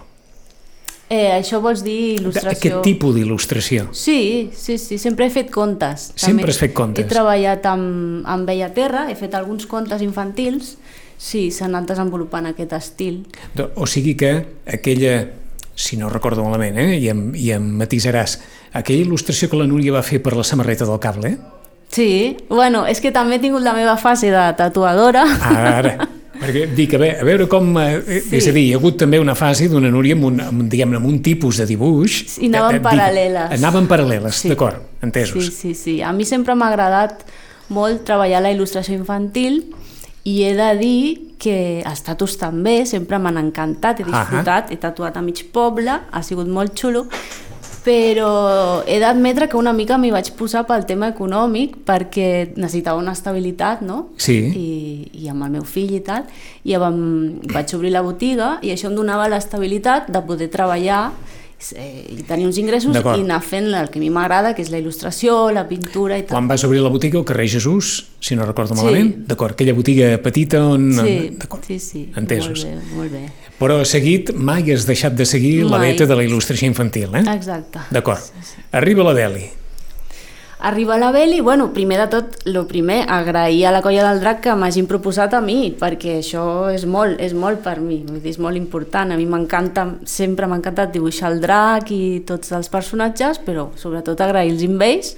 Eh, 1.08 1.30
això 1.32 1.62
vols 1.64 1.80
dir 1.82 2.18
il·lustració? 2.18 2.52
aquest 2.52 2.82
tipus 2.84 3.14
d'il·lustració. 3.16 3.86
Sí, 3.96 4.50
sí, 4.54 4.76
sí, 4.78 4.98
sempre 5.00 5.26
he 5.26 5.30
fet 5.32 5.50
contes. 5.50 6.10
Sempre 6.14 6.50
has 6.52 6.58
fet 6.60 6.74
contes. 6.76 7.04
He 7.04 7.08
treballat 7.08 7.64
amb, 7.66 8.26
amb 8.28 8.46
Bella 8.46 8.68
Terra, 8.76 9.06
he 9.10 9.14
fet 9.16 9.34
alguns 9.34 9.64
contes 9.66 10.02
infantils, 10.04 10.74
sí, 11.16 11.50
s'ha 11.50 11.64
anat 11.64 11.88
desenvolupant 11.88 12.46
aquest 12.52 12.72
estil. 12.76 13.22
O 13.76 13.86
sigui 13.88 14.16
que 14.20 14.34
aquella, 14.66 15.30
si 15.74 15.96
no 15.96 16.10
recordo 16.12 16.44
malament, 16.44 16.76
eh, 16.76 16.98
i, 17.00 17.08
em, 17.08 17.30
i 17.34 17.52
em 17.56 17.64
matisaràs, 17.80 18.38
aquella 18.76 19.06
il·lustració 19.06 19.48
que 19.48 19.56
la 19.56 19.66
Núria 19.66 19.92
va 19.96 20.02
fer 20.04 20.20
per 20.22 20.36
la 20.36 20.44
samarreta 20.44 20.84
del 20.84 21.00
cable, 21.00 21.38
Sí, 21.88 22.36
bueno, 22.50 22.82
és 22.86 23.00
que 23.00 23.08
també 23.16 23.36
he 23.38 23.40
tingut 23.40 23.62
la 23.64 23.72
meva 23.72 23.94
fase 23.96 24.28
de 24.30 24.42
tatuadora. 24.58 25.22
ara, 25.40 25.94
perquè 26.40 26.66
dic, 26.74 26.94
a 26.94 27.00
veure, 27.02 27.16
a 27.20 27.26
veure 27.26 27.46
com... 27.50 27.70
Eh, 27.82 28.20
Sí. 28.28 28.36
És 28.38 28.46
a 28.48 28.52
dir, 28.54 28.64
hi 28.68 28.72
ha 28.74 28.78
hagut 28.78 28.96
també 29.00 29.18
una 29.20 29.34
fase 29.38 29.68
d'una 29.68 29.90
Núria 29.92 30.14
amb 30.16 30.24
un, 30.28 30.40
amb, 30.44 30.62
diguem-ne, 30.70 30.96
amb 31.00 31.06
un 31.10 31.18
tipus 31.24 31.58
de 31.62 31.66
dibuix... 31.68 32.20
I 32.42 32.48
anaven 32.50 32.76
eh, 32.76 32.78
dic, 32.78 32.86
paral·leles. 32.88 33.52
Anaven 33.58 33.88
paral·leles, 33.90 34.42
Sí. 34.44 34.48
d'acord, 34.52 34.82
entesos. 35.02 35.44
Sí, 35.50 35.52
sí, 35.52 35.74
sí. 35.74 35.96
A 36.02 36.12
mi 36.12 36.24
sempre 36.28 36.54
m'ha 36.58 36.68
agradat 36.72 37.24
molt 37.74 38.04
treballar 38.08 38.40
la 38.44 38.52
il·lustració 38.54 38.96
infantil 38.96 39.62
i 40.28 40.42
he 40.44 40.54
de 40.56 40.68
dir 40.80 41.00
que 41.38 41.82
els 41.86 42.00
tatus 42.02 42.34
també 42.40 42.80
sempre 42.88 43.18
m'han 43.22 43.36
encantat, 43.38 44.00
he 44.00 44.06
disfrutat, 44.08 44.72
he 44.74 44.76
tatuat 44.80 45.16
a 45.16 45.22
mig 45.22 45.44
poble, 45.54 45.92
ha 46.10 46.22
sigut 46.26 46.48
molt 46.50 46.74
xulo, 46.76 47.06
però 47.84 48.82
he 48.86 48.98
d'admetre 49.00 49.48
que 49.48 49.56
una 49.56 49.72
mica 49.72 49.98
m'hi 49.98 50.10
vaig 50.14 50.32
posar 50.38 50.64
pel 50.68 50.84
tema 50.88 51.08
econòmic 51.12 51.78
perquè 51.88 52.28
necessitava 52.56 53.00
una 53.00 53.14
estabilitat, 53.16 53.82
no? 53.86 54.08
Sí. 54.20 54.38
I, 54.48 54.68
i 55.24 55.30
amb 55.32 55.46
el 55.46 55.56
meu 55.58 55.66
fill 55.68 55.94
i 55.96 56.02
tal, 56.04 56.28
i 56.64 56.76
vam, 56.76 57.00
vaig 57.52 57.74
obrir 57.78 57.94
la 57.94 58.04
botiga 58.06 58.56
i 58.62 58.74
això 58.74 58.90
em 58.90 58.98
donava 58.98 59.28
l'estabilitat 59.30 60.10
de 60.12 60.22
poder 60.26 60.50
treballar 60.52 61.08
eh, 61.74 62.22
tenir 62.28 62.46
uns 62.46 62.58
ingressos 62.58 62.94
i 62.96 63.02
anar 63.02 63.40
fent 63.42 63.66
el 63.74 63.88
que 63.90 63.98
a 63.98 64.02
mi 64.02 64.10
m'agrada, 64.14 64.54
que 64.54 64.62
és 64.62 64.70
la 64.70 64.78
il·lustració, 64.78 65.50
la 65.52 65.66
pintura 65.68 66.16
i 66.18 66.22
tal. 66.22 66.36
Quan 66.36 66.48
vas 66.48 66.62
obrir 66.64 66.80
la 66.84 66.88
botiga 66.92 67.18
al 67.18 67.24
carrer 67.28 67.48
Jesús, 67.50 68.06
si 68.20 68.36
no 68.36 68.46
recordo 68.46 68.74
Sí. 68.74 68.80
malament, 68.82 69.26
d'acord, 69.26 69.52
aquella 69.52 69.74
botiga 69.74 70.12
petita 70.22 70.64
on... 70.66 70.92
Sí, 70.94 71.30
d'acord, 71.38 71.64
sí, 71.66 71.78
sí. 71.78 72.04
Entesos. 72.16 72.64
Molt 72.64 72.74
bé, 72.78 72.96
molt 72.96 73.12
bé. 73.12 73.22
Però 73.58 73.80
seguit 73.84 74.30
mai 74.34 74.70
has 74.70 74.86
deixat 74.86 75.14
de 75.18 75.26
seguir 75.26 75.64
la 75.64 75.78
Mai. 75.78 75.90
veta 75.92 76.06
de 76.06 76.14
la 76.14 76.22
il·lustració 76.22 76.66
infantil, 76.70 77.10
eh? 77.18 77.24
Exacte. 77.34 77.80
D'acord. 77.90 78.22
Arriba 78.70 79.02
la 79.02 79.14
Deli. 79.14 79.48
Arriba 80.60 80.98
la 80.98 81.12
Beli, 81.12 81.38
bueno, 81.40 81.72
primer 81.72 82.00
de 82.00 82.06
tot, 82.08 82.32
lo 82.44 82.66
primer, 82.66 83.04
agrair 83.08 83.66
a 83.66 83.70
la 83.70 83.80
colla 83.80 84.02
del 84.08 84.18
drac 84.18 84.40
que 84.42 84.54
m'hagin 84.58 84.88
proposat 84.90 85.36
a 85.38 85.40
mi, 85.40 85.70
perquè 85.78 86.16
això 86.18 86.66
és 86.74 86.82
molt, 86.82 87.20
és 87.22 87.30
molt 87.30 87.62
per 87.62 87.76
mi, 87.78 88.00
vull 88.02 88.18
dir, 88.18 88.32
és 88.32 88.40
molt 88.42 88.58
important. 88.58 89.14
A 89.14 89.18
mi 89.20 89.28
m'encanta, 89.30 89.86
sempre 90.02 90.48
m'ha 90.50 90.58
encantat 90.58 90.90
dibuixar 90.90 91.30
el 91.30 91.38
drac 91.44 91.92
i 91.94 92.24
tots 92.26 92.50
els 92.58 92.66
personatges, 92.74 93.38
però 93.46 93.68
sobretot 93.78 94.18
agrair-los 94.18 94.66
amb 94.66 94.82
ells 94.82 95.14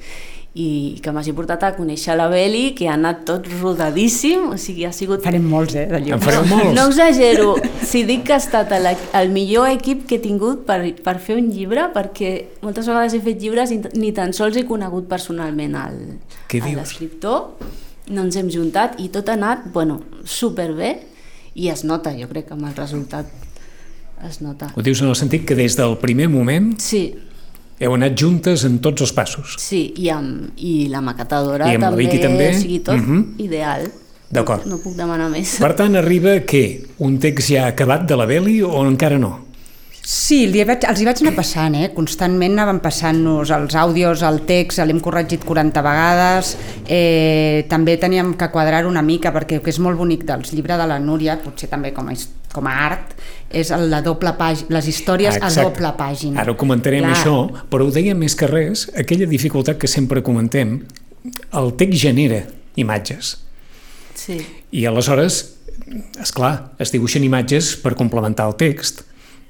i 0.59 0.99
que 0.99 1.13
m'hagi 1.15 1.31
portat 1.31 1.63
a 1.63 1.69
conèixer 1.77 2.17
la 2.19 2.25
Beli, 2.29 2.73
que 2.75 2.89
ha 2.89 2.97
anat 2.97 3.21
tot 3.29 3.45
rodadíssim, 3.61 4.49
o 4.51 4.57
sigui, 4.59 4.83
ha 4.85 4.91
sigut... 4.93 5.23
Farem 5.23 5.45
molts, 5.47 5.77
eh, 5.79 5.85
de 5.87 6.01
En 6.01 6.05
llibres. 6.09 6.25
fareu 6.25 6.47
molts. 6.51 6.73
No 6.75 6.89
exagero, 6.91 7.53
si 7.87 8.03
dic 8.09 8.25
que 8.27 8.35
ha 8.35 8.41
estat 8.43 8.73
el, 8.75 8.89
el 9.15 9.31
millor 9.31 9.69
equip 9.71 10.07
que 10.11 10.19
he 10.19 10.23
tingut 10.25 10.65
per, 10.67 10.81
per 11.07 11.19
fer 11.23 11.37
un 11.39 11.53
llibre, 11.55 11.87
perquè 11.95 12.33
moltes 12.65 12.91
vegades 12.91 13.15
he 13.15 13.21
fet 13.23 13.39
llibres 13.39 13.71
i 13.71 13.79
ni 13.95 14.11
tan 14.17 14.35
sols 14.35 14.59
he 14.59 14.65
conegut 14.67 15.07
personalment 15.09 15.79
l'escriptor, 16.51 17.55
no 18.11 18.25
ens 18.27 18.37
hem 18.41 18.51
juntat 18.51 18.99
i 18.99 19.07
tot 19.15 19.29
ha 19.31 19.37
anat, 19.39 19.69
bueno, 19.73 20.01
superbé 20.27 20.97
i 21.55 21.71
es 21.71 21.85
nota, 21.87 22.11
jo 22.19 22.27
crec 22.31 22.49
que 22.51 22.57
amb 22.59 22.67
el 22.67 22.75
resultat 22.75 23.31
es 24.27 24.41
nota. 24.43 24.73
Ho 24.75 24.83
dius 24.83 25.01
en 25.01 25.09
el 25.09 25.17
sentit 25.17 25.47
que 25.47 25.55
des 25.55 25.77
del 25.79 25.95
primer 26.03 26.27
moment 26.29 26.75
Sí, 26.83 27.15
heu 27.81 27.95
anat 27.97 28.15
juntes 28.21 28.65
en 28.69 28.79
tots 28.85 29.01
els 29.03 29.13
passos. 29.17 29.55
sí, 29.59 29.93
i, 29.97 30.09
amb, 30.13 30.51
i 30.59 30.89
la 30.93 31.01
maquetadora 31.01 31.67
I 31.71 31.75
amb 31.77 31.83
la 31.87 31.91
també, 31.91 32.03
Vicky 32.05 32.19
també? 32.23 32.49
o 32.51 32.59
sigui, 32.61 32.79
tot 32.81 32.97
Mhm. 33.01 33.35
ideal. 33.39 33.91
D'acord. 34.31 34.65
No 34.67 34.77
puc 34.79 34.95
demanar 34.95 35.29
més. 35.29 35.57
Per 35.59 35.73
tant, 35.75 35.97
arriba, 35.97 36.37
què? 36.47 36.85
Un 36.99 37.19
text 37.19 37.49
ja 37.51 37.67
acabat 37.67 38.05
de 38.07 38.15
la 38.17 38.27
Beli 38.27 38.61
o 38.63 38.87
encara 38.87 39.19
no? 39.19 39.47
Sí, 40.03 40.47
li 40.49 40.63
vaig, 40.65 40.83
els 40.89 41.01
hi 41.03 41.05
vaig 41.07 41.21
anar 41.23 41.35
passant, 41.37 41.75
eh? 41.77 41.91
constantment 41.95 42.55
anaven 42.57 42.79
passant-nos 42.83 43.51
els 43.55 43.75
àudios, 43.79 44.23
el 44.27 44.41
text, 44.49 44.81
l'hem 44.89 44.99
corregit 45.05 45.45
40 45.47 45.83
vegades, 45.85 46.55
eh, 46.89 47.67
també 47.69 47.99
teníem 48.01 48.33
que 48.41 48.49
quadrar 48.51 48.87
una 48.89 49.03
mica, 49.03 49.31
perquè 49.35 49.59
el 49.59 49.63
que 49.63 49.71
és 49.71 49.79
molt 49.79 49.99
bonic 50.01 50.25
dels 50.27 50.55
llibres 50.57 50.81
de 50.81 50.87
la 50.89 50.99
Núria, 50.99 51.37
potser 51.45 51.69
també 51.71 51.93
com 51.93 52.09
a, 52.09 52.15
com 52.53 52.67
a 52.67 52.73
art, 52.87 53.13
és 53.51 53.71
el- 53.77 53.91
la 53.91 54.01
doble 54.03 54.33
pàgina, 54.39 54.71
les 54.79 54.89
històries 54.89 55.37
Ah, 55.41 55.47
a 55.47 55.51
doble 55.63 55.93
pàgina. 55.99 56.41
Ara 56.41 56.53
ho 56.53 56.57
comentarem 56.57 57.05
Clar. 57.05 57.15
això, 57.15 57.37
però 57.71 57.87
ho 57.87 57.91
deia 57.93 58.15
més 58.15 58.35
que 58.35 58.47
res, 58.49 58.91
aquella 58.97 59.27
dificultat 59.27 59.79
que 59.79 59.87
sempre 59.87 60.23
comentem, 60.23 60.87
el 61.53 61.73
text 61.77 62.01
genera 62.01 62.47
imatges. 62.77 63.37
Sí. 64.15 64.41
I 64.73 64.87
aleshores, 64.87 65.57
és 66.21 66.33
clar, 66.33 66.73
es 66.79 66.91
dibuixen 66.91 67.23
imatges 67.23 67.77
per 67.77 67.95
complementar 67.95 68.47
el 68.49 68.57
text 68.57 69.03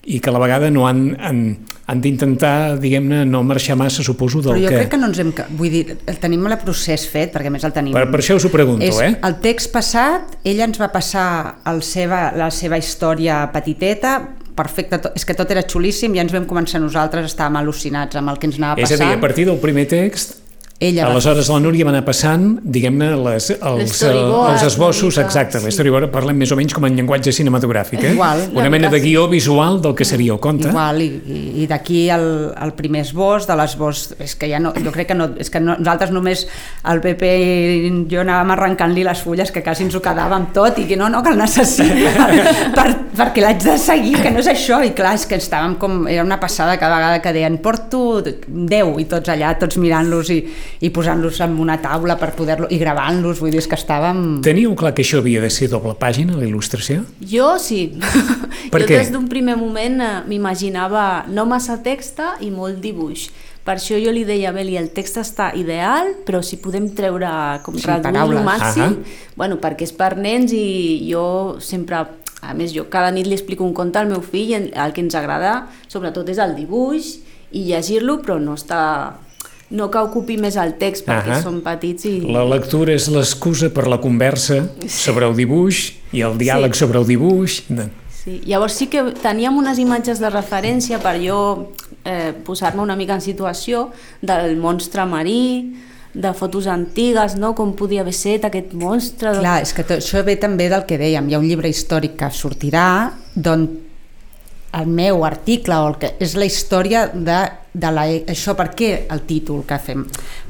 i 0.05 0.19
que 0.21 0.31
a 0.31 0.33
la 0.33 0.41
vegada 0.41 0.71
no 0.73 0.87
han, 0.89 1.17
han, 1.21 1.41
han 1.87 2.01
d'intentar, 2.01 2.79
diguem-ne, 2.81 3.25
no 3.29 3.43
marxar 3.45 3.77
massa, 3.77 4.05
suposo, 4.07 4.41
del 4.41 4.55
Però 4.55 4.63
jo 4.63 4.73
que... 4.73 4.79
crec 4.79 4.93
que 4.95 5.01
no 5.01 5.11
ens 5.11 5.21
hem... 5.21 5.33
Vull 5.59 5.73
dir, 5.75 5.83
el 6.09 6.21
tenim 6.23 6.47
el 6.49 6.57
procés 6.63 7.05
fet, 7.11 7.33
perquè 7.35 7.53
més 7.53 7.65
el 7.69 7.75
tenim... 7.77 7.97
Per, 7.97 8.07
per 8.09 8.23
això 8.23 8.39
us 8.41 8.49
ho 8.49 8.53
pregunto, 8.53 8.87
és 8.87 9.01
eh? 9.05 9.13
el 9.29 9.39
text 9.45 9.73
passat, 9.75 10.39
ella 10.45 10.69
ens 10.71 10.81
va 10.81 10.89
passar 10.95 11.27
el 11.71 11.83
seva, 11.87 12.31
la 12.37 12.49
seva 12.55 12.81
història 12.81 13.43
petiteta, 13.53 14.17
perfecte, 14.57 15.01
és 15.17 15.25
que 15.29 15.37
tot 15.37 15.53
era 15.53 15.65
xulíssim, 15.69 16.17
ja 16.17 16.25
ens 16.25 16.33
vam 16.35 16.49
començar 16.49 16.81
nosaltres, 16.83 17.29
estàvem 17.33 17.61
al·lucinats 17.61 18.17
amb 18.21 18.33
el 18.33 18.41
que 18.41 18.49
ens 18.51 18.61
anava 18.61 18.81
És 18.81 18.89
a 18.89 18.97
passant. 18.97 19.09
dir, 19.13 19.21
a 19.21 19.23
partir 19.23 19.49
del 19.49 19.61
primer 19.61 19.87
text, 19.91 20.41
Ella 20.81 21.05
va- 21.05 21.11
aleshores 21.13 21.49
la 21.53 21.59
Núria 21.61 21.85
va 21.85 21.91
anar 21.93 22.07
passant, 22.07 22.55
diguem-ne, 22.65 23.11
els, 23.13 23.51
els 23.53 24.63
esbossos, 24.65 25.19
exacte, 25.21 25.61
sí. 25.61 25.67
l'storyboard, 25.69 26.09
parlem 26.09 26.39
més 26.41 26.55
o 26.55 26.57
menys 26.57 26.73
com 26.73 26.87
en 26.89 26.95
llenguatge 26.97 27.35
cinematogràfic, 27.37 28.01
eh? 28.01 28.13
Igual. 28.15 28.47
Una 28.57 28.71
mena 28.73 28.89
de 28.89 29.01
guió 29.03 29.27
visual 29.29 29.83
del 29.85 29.93
que 29.95 30.07
seria 30.09 30.33
el 30.33 30.41
conte. 30.41 30.71
Igual, 30.73 31.03
i, 31.05 31.11
i, 31.61 31.67
d'aquí 31.69 32.07
el, 32.15 32.25
el 32.57 32.73
primer 32.79 33.03
esbós, 33.05 33.45
de 33.51 33.59
l'esbós, 33.61 34.07
és 34.25 34.33
que 34.41 34.49
ja 34.49 34.57
no, 34.63 34.73
jo 34.73 34.95
crec 34.95 35.11
que 35.13 35.19
no, 35.19 35.29
és 35.37 35.53
que 35.53 35.61
no, 35.61 35.77
nosaltres 35.77 36.15
només, 36.17 36.47
el 36.89 37.05
Pepe 37.05 37.29
i 37.29 37.93
jo 38.09 38.25
anàvem 38.25 38.55
arrencant-li 38.57 39.05
les 39.05 39.21
fulles 39.21 39.53
que 39.53 39.61
quasi 39.67 39.85
ens 39.85 39.99
ho 39.99 40.01
quedàvem 40.01 40.49
tot 40.57 40.81
i 40.81 40.87
que 40.89 40.97
no, 40.97 41.11
no, 41.13 41.21
que 41.21 41.35
el 41.35 41.39
necessito 41.45 42.15
per, 42.17 42.41
per, 42.79 42.89
perquè 43.21 43.45
l'haig 43.45 43.61
de 43.69 43.77
seguir, 43.77 44.17
que 44.25 44.33
no 44.33 44.41
és 44.41 44.49
això, 44.49 44.81
i 44.81 44.95
clar, 44.97 45.13
és 45.21 45.29
que 45.29 45.37
estàvem 45.37 45.77
com, 45.77 46.07
era 46.09 46.25
una 46.25 46.41
passada 46.41 46.81
cada 46.81 46.97
vegada 46.97 47.21
que 47.21 47.37
deien 47.37 47.61
porto 47.61 48.23
10 48.25 48.97
i 49.05 49.09
tots 49.13 49.37
allà, 49.37 49.53
tots 49.61 49.77
mirant-los 49.77 50.33
i, 50.33 50.41
i 50.81 50.91
posant-los 50.95 51.41
en 51.45 51.59
una 51.61 51.77
taula 51.83 52.17
per 52.21 52.31
poder-lo, 52.39 52.69
i 52.71 52.79
gravant-los, 52.81 53.41
vull 53.43 53.51
dir, 53.53 53.59
és 53.61 53.69
que 53.69 53.77
estàvem... 53.77 54.41
Teníeu 54.47 54.75
clar 54.79 54.95
que 54.95 55.03
això 55.05 55.19
havia 55.21 55.43
de 55.43 55.51
ser 55.51 55.69
doble 55.73 55.95
pàgina, 56.01 56.37
la 56.39 56.47
il·lustració? 56.47 57.03
Jo 57.21 57.57
sí. 57.61 57.91
Per 58.73 58.83
jo 58.83 58.87
què? 58.89 58.99
des 59.01 59.11
d'un 59.13 59.27
primer 59.29 59.57
moment 59.59 60.01
eh, 60.01 60.11
m'imaginava 60.31 61.25
no 61.29 61.45
massa 61.51 61.81
texta 61.83 62.37
i 62.41 62.51
molt 62.55 62.81
dibuix. 62.85 63.29
Per 63.65 63.75
això 63.77 63.99
jo 64.01 64.11
li 64.15 64.23
deia 64.25 64.49
a 64.51 64.55
Beli, 64.57 64.79
el 64.81 64.89
text 64.97 65.19
està 65.21 65.51
ideal, 65.59 66.15
però 66.27 66.41
si 66.43 66.57
podem 66.63 66.89
treure, 66.97 67.29
com 67.63 67.77
Sí, 67.77 67.85
reduir 67.87 68.17
el 68.39 68.41
màxim, 68.47 68.95
Ahà. 68.97 69.35
bueno, 69.37 69.59
perquè 69.61 69.85
és 69.85 69.93
per 69.93 70.15
nens 70.17 70.55
i 70.57 71.05
jo 71.11 71.59
sempre, 71.61 72.01
a 72.41 72.55
més 72.57 72.73
jo 72.73 72.87
cada 72.89 73.11
nit 73.13 73.29
li 73.29 73.37
explico 73.37 73.63
un 73.69 73.75
conte 73.77 74.01
al 74.01 74.09
meu 74.09 74.23
fill, 74.25 74.55
i 74.55 74.73
el 74.73 74.95
que 74.97 75.05
ens 75.05 75.15
agrada 75.15 75.67
sobretot 75.93 76.29
és 76.33 76.41
el 76.41 76.57
dibuix 76.57 77.19
i 77.53 77.67
llegir-lo, 77.69 78.23
però 78.25 78.39
no 78.41 78.57
està 78.57 78.81
no 79.71 79.91
que 79.91 79.99
ocupi 80.03 80.37
més 80.41 80.57
el 80.59 80.75
text 80.81 81.07
perquè 81.07 81.37
Ahà. 81.37 81.43
són 81.45 81.61
petits 81.63 82.05
i... 82.11 82.15
La 82.27 82.43
lectura 82.45 82.93
és 82.97 83.07
l'excusa 83.13 83.71
per 83.71 83.87
la 83.89 84.01
conversa 84.03 84.65
sobre 84.91 85.27
el 85.31 85.37
dibuix 85.39 85.93
i 86.13 86.23
el 86.27 86.39
diàleg 86.41 86.75
Sí. 86.75 86.81
sobre 86.85 86.99
el 86.99 87.07
dibuix. 87.07 87.61
Sí, 88.21 88.41
llavors 88.45 88.75
sí 88.77 88.89
que 88.93 89.03
teníem 89.23 89.57
unes 89.57 89.79
imatges 89.81 90.19
de 90.21 90.29
referència 90.29 90.99
per 91.01 91.15
jo 91.23 91.39
eh, 92.05 92.33
posar-me 92.45 92.83
una 92.83 92.97
mica 92.97 93.15
en 93.15 93.23
situació 93.25 93.91
del 94.21 94.57
monstre 94.61 95.07
marí, 95.07 95.77
de 96.13 96.33
fotos 96.35 96.67
antigues, 96.67 97.37
no? 97.39 97.55
com 97.55 97.73
podia 97.79 98.01
haver 98.03 98.13
set 98.13 98.45
aquest 98.45 98.73
monstre. 98.75 99.31
Clar, 99.39 99.61
és 99.63 99.71
que 99.73 99.85
tot, 99.87 100.01
això 100.03 100.25
ve 100.27 100.35
també 100.43 100.67
del 100.69 100.83
que 100.85 100.99
dèiem, 100.99 101.29
hi 101.31 101.35
ha 101.35 101.39
un 101.39 101.47
llibre 101.47 101.71
històric 101.71 102.17
que 102.19 102.29
sortirà 102.35 103.13
d'on 103.37 103.69
el 104.79 104.87
meu 104.87 105.25
article 105.27 105.75
o 105.83 105.89
el 105.91 105.97
que 105.99 106.13
és 106.23 106.37
la 106.39 106.47
història 106.47 107.07
de, 107.13 107.39
de 107.75 107.91
la, 107.91 108.05
això 108.31 108.55
per 108.59 108.69
què 108.79 108.91
el 109.11 109.25
títol 109.27 109.65
que 109.67 109.79
fem 109.83 110.05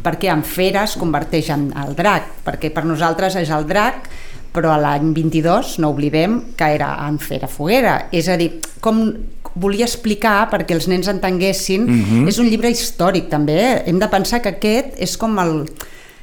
per 0.04 0.16
què 0.20 0.28
en 0.32 0.42
Fera 0.44 0.84
es 0.84 0.96
converteix 1.00 1.48
en 1.54 1.70
el 1.80 1.94
drac 1.96 2.26
perquè 2.44 2.72
per 2.74 2.84
nosaltres 2.84 3.36
és 3.40 3.50
el 3.54 3.64
drac 3.68 4.10
però 4.52 4.72
a 4.74 4.80
l'any 4.82 5.12
22 5.14 5.76
no 5.78 5.92
oblidem 5.94 6.40
que 6.58 6.68
era 6.74 6.92
en 7.06 7.18
Fera 7.22 7.48
Foguera 7.48 8.08
és 8.12 8.28
a 8.28 8.36
dir, 8.36 8.58
com 8.82 9.00
volia 9.54 9.86
explicar 9.86 10.48
perquè 10.50 10.74
els 10.76 10.86
nens 10.90 11.08
entenguessin 11.10 11.86
Mhm. 11.86 12.28
és 12.28 12.38
un 12.38 12.46
llibre 12.50 12.70
històric 12.70 13.28
també 13.30 13.56
eh? 13.60 13.82
hem 13.86 13.98
de 13.98 14.08
pensar 14.08 14.42
que 14.42 14.52
aquest 14.56 14.98
és 14.98 15.16
com 15.16 15.38
el 15.38 15.64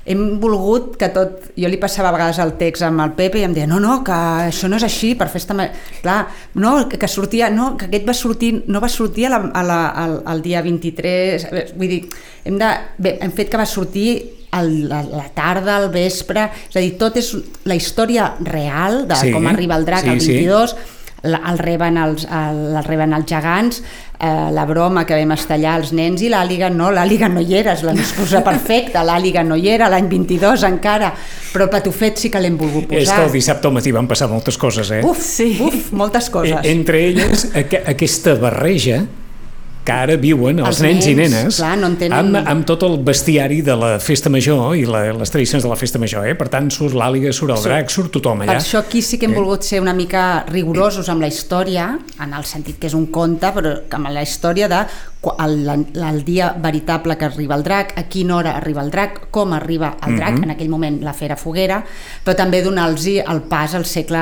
hem 0.07 0.21
volgut 0.39 0.95
que 0.99 1.09
tot... 1.11 1.49
Jo 1.59 1.67
li 1.67 1.77
passava 1.81 2.09
a 2.09 2.15
vegades 2.15 2.37
el 2.39 2.53
text 2.59 2.85
amb 2.87 3.01
el 3.03 3.11
Pepe 3.17 3.41
i 3.41 3.45
em 3.47 3.53
deia 3.55 3.67
no, 3.67 3.79
no, 3.83 3.99
que 4.07 4.15
això 4.47 4.69
no 4.71 4.79
és 4.79 4.85
així, 4.87 5.13
per 5.19 5.27
fer 5.33 5.41
esta... 5.43 5.55
ma-". 5.57 5.67
Clar, 6.01 6.21
no, 6.63 6.73
que, 6.89 6.99
que 7.01 7.09
sortia... 7.11 7.49
No, 7.53 7.73
que 7.77 7.89
aquest 7.89 8.07
va 8.07 8.15
sortir, 8.15 8.53
no 8.71 8.79
va 8.83 8.89
sortir 8.91 9.27
a 9.27 9.33
la, 9.35 9.41
a 9.51 9.63
la, 9.67 9.79
al, 10.05 10.17
al 10.33 10.41
dia 10.45 10.63
23... 10.65 11.47
eh, 11.51 11.65
Vull 11.75 11.91
dir, 11.91 12.01
hem, 12.47 12.57
de, 12.61 12.71
bé, 13.03 13.17
hem 13.25 13.35
fet 13.35 13.51
que 13.51 13.59
va 13.59 13.67
sortir 13.67 14.09
el, 14.57 14.87
la, 14.89 15.01
la 15.03 15.27
tarda, 15.35 15.75
al 15.81 15.89
vespre... 15.93 16.47
És 16.69 16.77
a 16.79 16.83
dir, 16.85 16.93
tot 17.01 17.19
és 17.19 17.33
la 17.67 17.75
història 17.75 18.31
real 18.47 19.03
de 19.09 19.19
Sí, 19.19 19.33
com 19.35 19.45
arriba 19.51 19.75
el 19.75 19.85
drac 19.89 20.07
sí, 20.07 20.13
al 20.15 20.21
sí. 20.23 20.37
22, 20.39 20.77
la- 20.77 20.95
el 21.23 21.57
reben 21.57 21.97
els, 21.97 22.25
el, 22.29 22.59
el 22.77 22.83
reben 22.85 23.13
els 23.17 23.25
gegants, 23.27 23.81
eh, 24.19 24.49
la 24.53 24.65
broma 24.69 25.03
que 25.05 25.17
vam 25.17 25.31
estar 25.33 25.57
allà 25.57 25.75
els 25.79 25.91
nens 25.97 26.21
i 26.21 26.29
l'àliga 26.29 26.69
no, 26.69 26.91
l'àliga 26.93 27.27
no 27.29 27.41
hi 27.41 27.55
era, 27.57 27.73
és 27.73 27.83
l'excusa 27.83 28.43
perfecta, 28.45 29.03
l'àliga 29.03 29.43
no 29.43 29.55
hi 29.57 29.67
era, 29.73 29.89
l'any 29.89 30.07
22 30.11 30.63
encara, 30.69 31.13
però 31.53 31.67
patufet 31.73 32.17
sí 32.21 32.29
que 32.29 32.39
l'hem 32.39 32.57
volgut 32.57 32.91
És 32.93 33.05
posar. 33.07 33.15
que 33.19 33.25
el 33.25 33.31
dissabte 33.33 33.67
al 33.67 33.73
matí 33.73 33.91
van 33.91 34.07
passar 34.07 34.29
moltes 34.29 34.57
coses, 34.57 34.91
eh? 34.91 35.01
Uf, 35.03 35.19
Sí. 35.21 35.57
uf, 35.61 35.91
moltes 35.91 36.29
coses. 36.29 36.59
E- 36.63 36.71
Entre 36.71 37.05
elles, 37.09 37.47
aqu 37.55 37.81
aquesta 37.87 38.35
barreja 38.35 39.03
que 39.87 39.95
ara 39.95 40.17
viuen 40.19 40.59
els, 40.59 40.67
Els 40.67 40.81
nens, 40.83 41.05
i 41.07 41.13
nens, 41.15 41.31
nenes 41.31 41.57
clar, 41.61 41.77
no 41.79 41.87
en 41.87 41.95
tenen- 42.01 42.17
amb, 42.35 42.49
amb 42.51 42.65
tot 42.67 42.83
el 42.83 42.97
bestiari 43.07 43.61
de 43.63 43.75
la 43.79 43.93
festa 44.03 44.29
major 44.33 44.75
i 44.75 44.83
la, 44.85 45.05
les 45.15 45.31
tradicions 45.31 45.63
de 45.63 45.69
la 45.71 45.77
festa 45.79 45.97
major, 46.01 46.27
eh? 46.27 46.35
Per 46.35 46.49
tant, 46.51 46.67
surt 46.73 46.93
l'àliga, 46.97 47.31
surt 47.31 47.55
el 47.55 47.63
drac, 47.63 47.89
surt 47.93 48.11
tothom 48.17 48.43
Per 48.43 48.49
allà. 48.49 48.59
això 48.59 48.81
aquí 48.83 49.01
sí 49.01 49.17
que 49.17 49.25
hem 49.29 49.31
Eh? 49.31 49.39
volgut 49.39 49.63
ser 49.63 49.79
una 49.79 49.93
mica 49.95 50.43
rigorosos 50.51 51.07
amb 51.09 51.21
la 51.23 51.27
història, 51.31 51.87
en 52.19 52.33
el 52.33 52.43
sentit 52.43 52.77
que 52.79 52.87
és 52.91 52.93
un 52.93 53.07
conte, 53.07 53.47
però 53.55 53.77
amb 53.95 54.11
la 54.11 54.21
història 54.27 54.67
de 54.67 54.83
el, 55.39 55.67
el 55.95 56.23
dia 56.25 56.53
veritable 56.57 57.17
que 57.17 57.25
arriba 57.25 57.55
el 57.55 57.63
drac, 57.63 57.93
a 57.97 58.03
quina 58.03 58.35
hora 58.37 58.55
arriba 58.57 58.81
el 58.83 58.91
drac, 58.91 59.29
com 59.31 59.53
arriba 59.53 59.97
el 60.05 60.15
drac, 60.17 60.33
Mhm. 60.37 60.43
en 60.43 60.51
aquell 60.51 60.69
moment 60.69 61.01
la 61.03 61.13
fera 61.13 61.35
foguera, 61.35 61.83
però 62.25 62.35
també 62.35 62.61
donar-los 62.61 63.05
el 63.07 63.41
pas 63.49 63.73
al 63.75 63.85
segle 63.85 64.17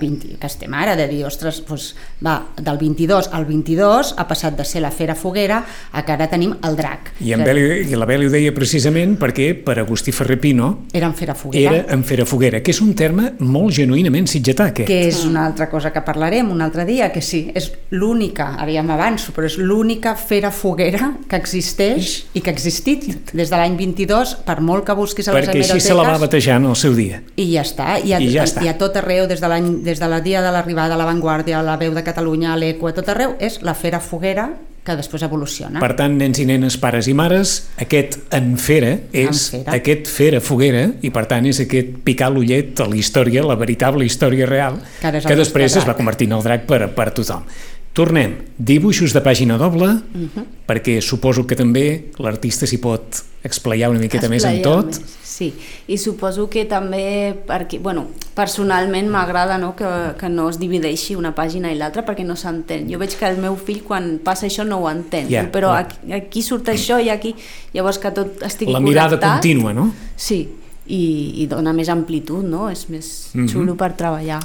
XX, 0.00 0.38
que 0.38 0.46
estem 0.46 0.72
ara, 0.74 0.96
de 0.96 1.06
dir, 1.08 1.24
ostres, 1.24 1.62
doncs, 1.66 1.94
va, 2.24 2.46
del 2.56 2.78
22 2.78 3.30
al 3.32 3.44
22 3.44 4.14
ha 4.16 4.26
passat 4.28 4.56
de 4.56 4.64
ser 4.64 4.82
la 4.82 4.90
fera 4.90 5.14
foguera 5.14 5.64
a 5.92 6.04
que 6.04 6.12
ara 6.12 6.28
tenim 6.28 6.54
el 6.62 6.76
drac. 6.76 7.12
I, 7.20 7.32
en 7.32 7.44
Beli, 7.44 7.90
I 7.90 7.96
la 7.96 8.06
Beli 8.06 8.26
ho 8.26 8.30
deia 8.30 8.52
precisament 8.54 9.16
perquè 9.18 9.54
per 9.64 9.78
Agustí 9.78 10.12
Ferrer 10.12 10.38
Pino 10.40 10.86
Era 10.92 11.06
en 11.06 11.14
fera 11.14 11.34
foguera. 11.34 11.76
era 11.76 11.92
en 11.94 12.04
Fera 12.04 12.24
Foguera, 12.26 12.62
que 12.62 12.70
és 12.70 12.80
un 12.80 12.94
terme 12.94 13.34
molt 13.38 13.74
genuïnament 13.74 14.26
sitgetà, 14.26 14.66
aquest. 14.70 14.86
que 14.88 15.06
és 15.08 15.24
una 15.24 15.44
altra 15.46 15.68
cosa 15.70 15.92
que 15.92 16.00
parlarem 16.02 16.50
un 16.50 16.60
altre 16.62 16.84
dia, 16.84 17.10
que 17.12 17.20
sí, 17.22 17.50
és 17.54 17.72
l'única, 17.90 18.54
ara 18.58 18.72
ja 18.72 18.82
m'avanço, 18.82 19.32
però 19.32 19.44
és 19.46 19.58
l'única 19.58 20.14
fera 20.16 20.49
foguera 20.50 21.12
que 21.28 21.36
existeix 21.36 22.24
i 22.34 22.40
que 22.40 22.50
ha 22.50 22.54
existit 22.54 23.06
des 23.32 23.50
de 23.50 23.56
l'any 23.56 23.76
22, 23.78 24.36
per 24.46 24.60
molt 24.60 24.84
que 24.86 24.94
busquis 24.98 25.28
a 25.28 25.34
les 25.36 25.46
perquè 25.48 25.64
així 25.64 25.80
se 25.80 25.94
la 25.96 26.04
va 26.06 26.18
batejar 26.22 26.56
en 26.60 26.70
el 26.70 26.76
seu 26.76 26.94
dia. 26.94 27.22
i 27.36 27.50
ja 27.54 27.62
està, 27.66 27.98
i 28.04 28.12
a, 28.12 28.20
I 28.20 28.30
ja 28.32 28.44
està. 28.48 28.64
i 28.64 28.68
a 28.68 28.76
tot 28.78 28.96
arreu, 29.00 29.26
des 29.30 29.40
de, 29.40 29.48
des 29.84 30.00
de 30.00 30.08
la 30.08 30.20
dia 30.20 30.42
de 30.42 30.50
l'arribada 30.52 30.94
a 30.94 30.98
l'avantguàrdia, 31.00 31.60
a 31.60 31.62
la 31.62 31.76
veu 31.76 31.94
de 31.94 32.02
Catalunya, 32.04 32.52
a 32.54 32.56
l'Eco, 32.56 32.88
a 32.88 32.92
tot 32.96 33.08
arreu, 33.08 33.36
és 33.40 33.60
la 33.62 33.74
fera 33.74 34.00
foguera 34.00 34.50
que 34.80 34.94
després 34.96 35.22
evoluciona. 35.22 35.76
Per 35.78 35.90
tant, 35.94 36.14
nens 36.16 36.38
i 36.40 36.46
nenes, 36.48 36.78
pares 36.80 37.04
i 37.06 37.12
mares, 37.14 37.68
aquest 37.84 38.16
en 38.32 38.54
fera 38.56 38.94
és 39.12 39.28
En 39.52 39.58
fera. 39.60 39.74
aquest 39.76 40.08
fera 40.08 40.40
foguera 40.40 40.86
i 41.04 41.10
per 41.12 41.26
tant 41.28 41.44
és 41.46 41.60
aquest 41.60 41.98
picar 42.02 42.30
l'ullet 42.32 42.80
a 42.80 42.86
la 42.88 42.96
història, 42.96 43.44
la 43.44 43.56
veritable 43.60 44.06
història 44.08 44.46
real, 44.48 44.80
Que 45.02 45.12
que 45.20 45.36
després 45.36 45.76
es 45.76 45.86
va 45.86 45.94
convertir 45.94 46.30
en 46.30 46.38
el 46.38 46.42
drac 46.42 46.64
per, 46.66 46.88
per 46.96 47.10
tothom. 47.12 47.44
Tornem. 47.92 48.36
Dibuixos 48.56 49.12
de 49.12 49.20
pàgina 49.20 49.56
doble, 49.58 49.88
Mhm. 50.14 50.44
perquè 50.66 51.00
suposo 51.00 51.44
que 51.46 51.56
també 51.56 52.12
l'artista 52.18 52.64
s'hi 52.66 52.78
pot 52.78 53.02
explayar 53.42 53.90
una 53.90 53.98
miqueta 53.98 54.28
més 54.28 54.44
en 54.44 54.62
tot. 54.62 54.86
més, 54.86 55.00
Sí, 55.24 55.54
i 55.88 55.96
suposo 55.96 56.50
que 56.50 56.66
també, 56.66 57.34
perquè, 57.46 57.80
bueno, 57.80 58.08
personalment 58.34 59.08
m'agrada 59.08 59.56
no, 59.58 59.74
que, 59.74 59.86
que 60.18 60.28
no 60.28 60.50
es 60.50 60.58
divideixi 60.58 61.14
una 61.16 61.34
pàgina 61.34 61.72
i 61.72 61.76
l'altra 61.76 62.04
perquè 62.04 62.24
no 62.26 62.36
s'entén. 62.36 62.90
Jo 62.92 62.98
veig 62.98 63.16
que 63.16 63.26
el 63.26 63.38
meu 63.38 63.56
fill 63.56 63.82
quan 63.82 64.18
passa 64.22 64.46
això 64.46 64.66
no 64.66 64.76
ho 64.84 64.90
entén, 64.90 65.28
Diu, 65.28 65.50
però 65.50 65.72
ja. 65.72 65.78
aquí, 65.78 66.12
aquí 66.12 66.42
surt 66.42 66.68
això 66.68 67.02
i 67.02 67.08
aquí... 67.08 67.34
Llavors 67.72 67.98
que 67.98 68.10
tot 68.10 68.42
estigui 68.42 68.70
La 68.72 68.80
mirada 68.80 69.16
connectat. 69.16 69.32
contínua, 69.40 69.72
no? 69.72 69.92
Sí, 70.14 70.46
i, 70.86 71.42
i 71.42 71.46
dona 71.46 71.72
més 71.72 71.88
amplitud, 71.88 72.44
no? 72.44 72.68
És 72.68 72.88
més 72.90 73.30
Mhm. 73.32 73.48
xulo 73.48 73.76
per 73.76 73.96
treballar. 73.96 74.40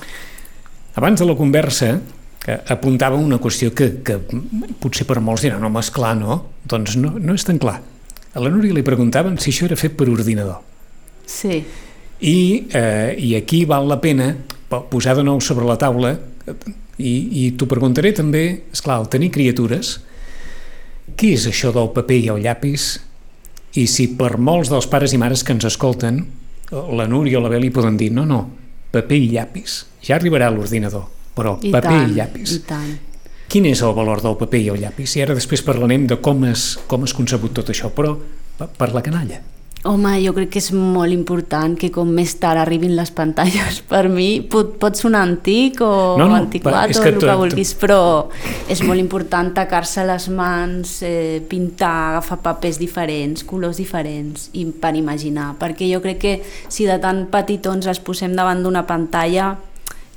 Abans 0.95 1.19
de 1.19 1.25
la 1.25 1.35
conversa, 1.35 1.99
que 2.45 2.59
apuntava 2.69 3.17
una 3.17 3.39
qüestió 3.41 3.71
que, 3.73 3.87
que 4.05 4.19
potser 4.81 5.07
per 5.09 5.17
molts 5.23 5.41
diran, 5.47 5.63
home, 5.65 5.81
esclar, 5.81 6.13
no? 6.19 6.43
Doncs 6.69 6.95
no, 7.01 7.15
no 7.17 7.33
és 7.33 7.45
tan 7.47 7.57
clar. 7.61 7.79
A 8.35 8.43
la 8.43 8.51
Núria 8.53 8.75
li 8.75 8.83
preguntaven 8.85 9.39
si 9.41 9.49
això 9.53 9.65
era 9.69 9.77
fet 9.79 9.95
per 9.97 10.05
ordinador. 10.11 10.59
Sí, 11.25 11.63
I, 12.21 12.35
eh, 12.71 13.15
i 13.17 13.33
aquí 13.35 13.63
val 13.67 13.87
la 13.89 13.97
pena 14.03 14.29
po- 14.69 14.83
posar 14.91 15.15
de 15.17 15.23
nou 15.25 15.41
sobre 15.43 15.65
la 15.67 15.75
taula 15.81 16.13
i, 17.01 17.13
i 17.41 17.47
t'ho 17.57 17.65
preguntaré 17.67 18.13
també, 18.15 18.43
és 18.71 18.83
clar, 18.85 18.99
al 19.01 19.09
tenir 19.11 19.31
criatures, 19.35 19.95
què 21.17 21.33
és 21.35 21.47
això 21.49 21.73
del 21.75 21.89
paper 21.95 22.19
i 22.21 22.29
el 22.35 22.43
llapis? 22.45 22.85
I 23.75 23.87
si 23.91 24.07
per 24.15 24.37
molts 24.39 24.69
dels 24.71 24.87
pares 24.87 25.11
i 25.11 25.19
mares 25.19 25.43
que 25.43 25.51
ens 25.55 25.65
escolten, 25.67 26.21
la 26.71 27.07
Núria 27.09 27.39
o 27.39 27.43
la 27.43 27.49
Beli 27.51 27.69
poden 27.73 27.97
dir, 27.99 28.11
no, 28.15 28.23
no, 28.29 28.43
paper 28.93 29.17
i 29.19 29.27
llapis, 29.33 29.81
ja 30.05 30.15
arribarà 30.15 30.47
l'ordinador, 30.53 31.09
però 31.35 31.57
i 31.61 31.71
paper 31.71 31.89
tant, 31.89 32.11
i 32.11 32.15
llapis. 32.19 32.55
i 32.55 32.59
tant. 32.67 32.93
Quin 33.51 33.65
és 33.69 33.81
el 33.85 33.93
valor 33.93 34.23
del 34.25 34.37
paper 34.39 34.61
i 34.63 34.69
el 34.73 34.79
llapis? 34.81 35.15
I 35.19 35.21
ara 35.27 35.35
després 35.37 35.61
parlarem 35.61 36.07
de 36.09 36.17
com 36.23 36.45
és, 36.49 36.77
com 36.87 37.03
és 37.05 37.13
concebut 37.13 37.53
tot 37.53 37.69
això, 37.69 37.91
però 37.93 38.15
per, 38.57 38.89
la 38.95 39.03
canalla. 39.05 39.41
Home, 39.85 40.15
jo 40.23 40.31
crec 40.33 40.49
que 40.55 40.57
és 40.57 40.71
molt 40.73 41.13
important 41.13 41.75
que 41.77 41.91
com 41.93 42.09
més 42.09 42.31
tard 42.41 42.57
arribin 42.57 42.95
les 42.97 43.11
pantalles. 43.13 43.83
Per 43.91 44.07
mi 44.09 44.39
pot, 44.41 44.71
pot 44.81 44.97
sonar 44.97 45.21
antic 45.27 45.77
o 45.85 46.15
No, 46.17 46.25
no, 46.25 46.39
antiquat 46.39 46.89
o 46.89 47.01
que 47.03 47.11
el 47.11 47.19
que 47.19 47.21
tu- 47.21 47.35
vulguis, 47.37 47.75
però 47.77 47.99
és 48.67 48.81
molt 48.81 48.97
important 48.99 49.53
tacar-se 49.53 50.07
les 50.09 50.25
mans, 50.33 50.95
eh, 51.05 51.37
pintar, 51.47 52.15
agafar 52.15 52.39
papers 52.41 52.79
diferents, 52.81 53.43
colors 53.45 53.77
diferents 53.77 54.49
i 54.57 54.65
per 54.65 54.95
imaginar, 54.97 55.51
perquè 55.61 55.85
jo 55.93 56.01
crec 56.01 56.17
que 56.17 56.33
si 56.67 56.89
de 56.89 56.97
tan 56.97 57.27
petitons 57.29 57.85
els 57.85 58.01
posem 58.01 58.33
davant 58.33 58.63
d'una 58.65 58.87
pantalla 58.89 59.53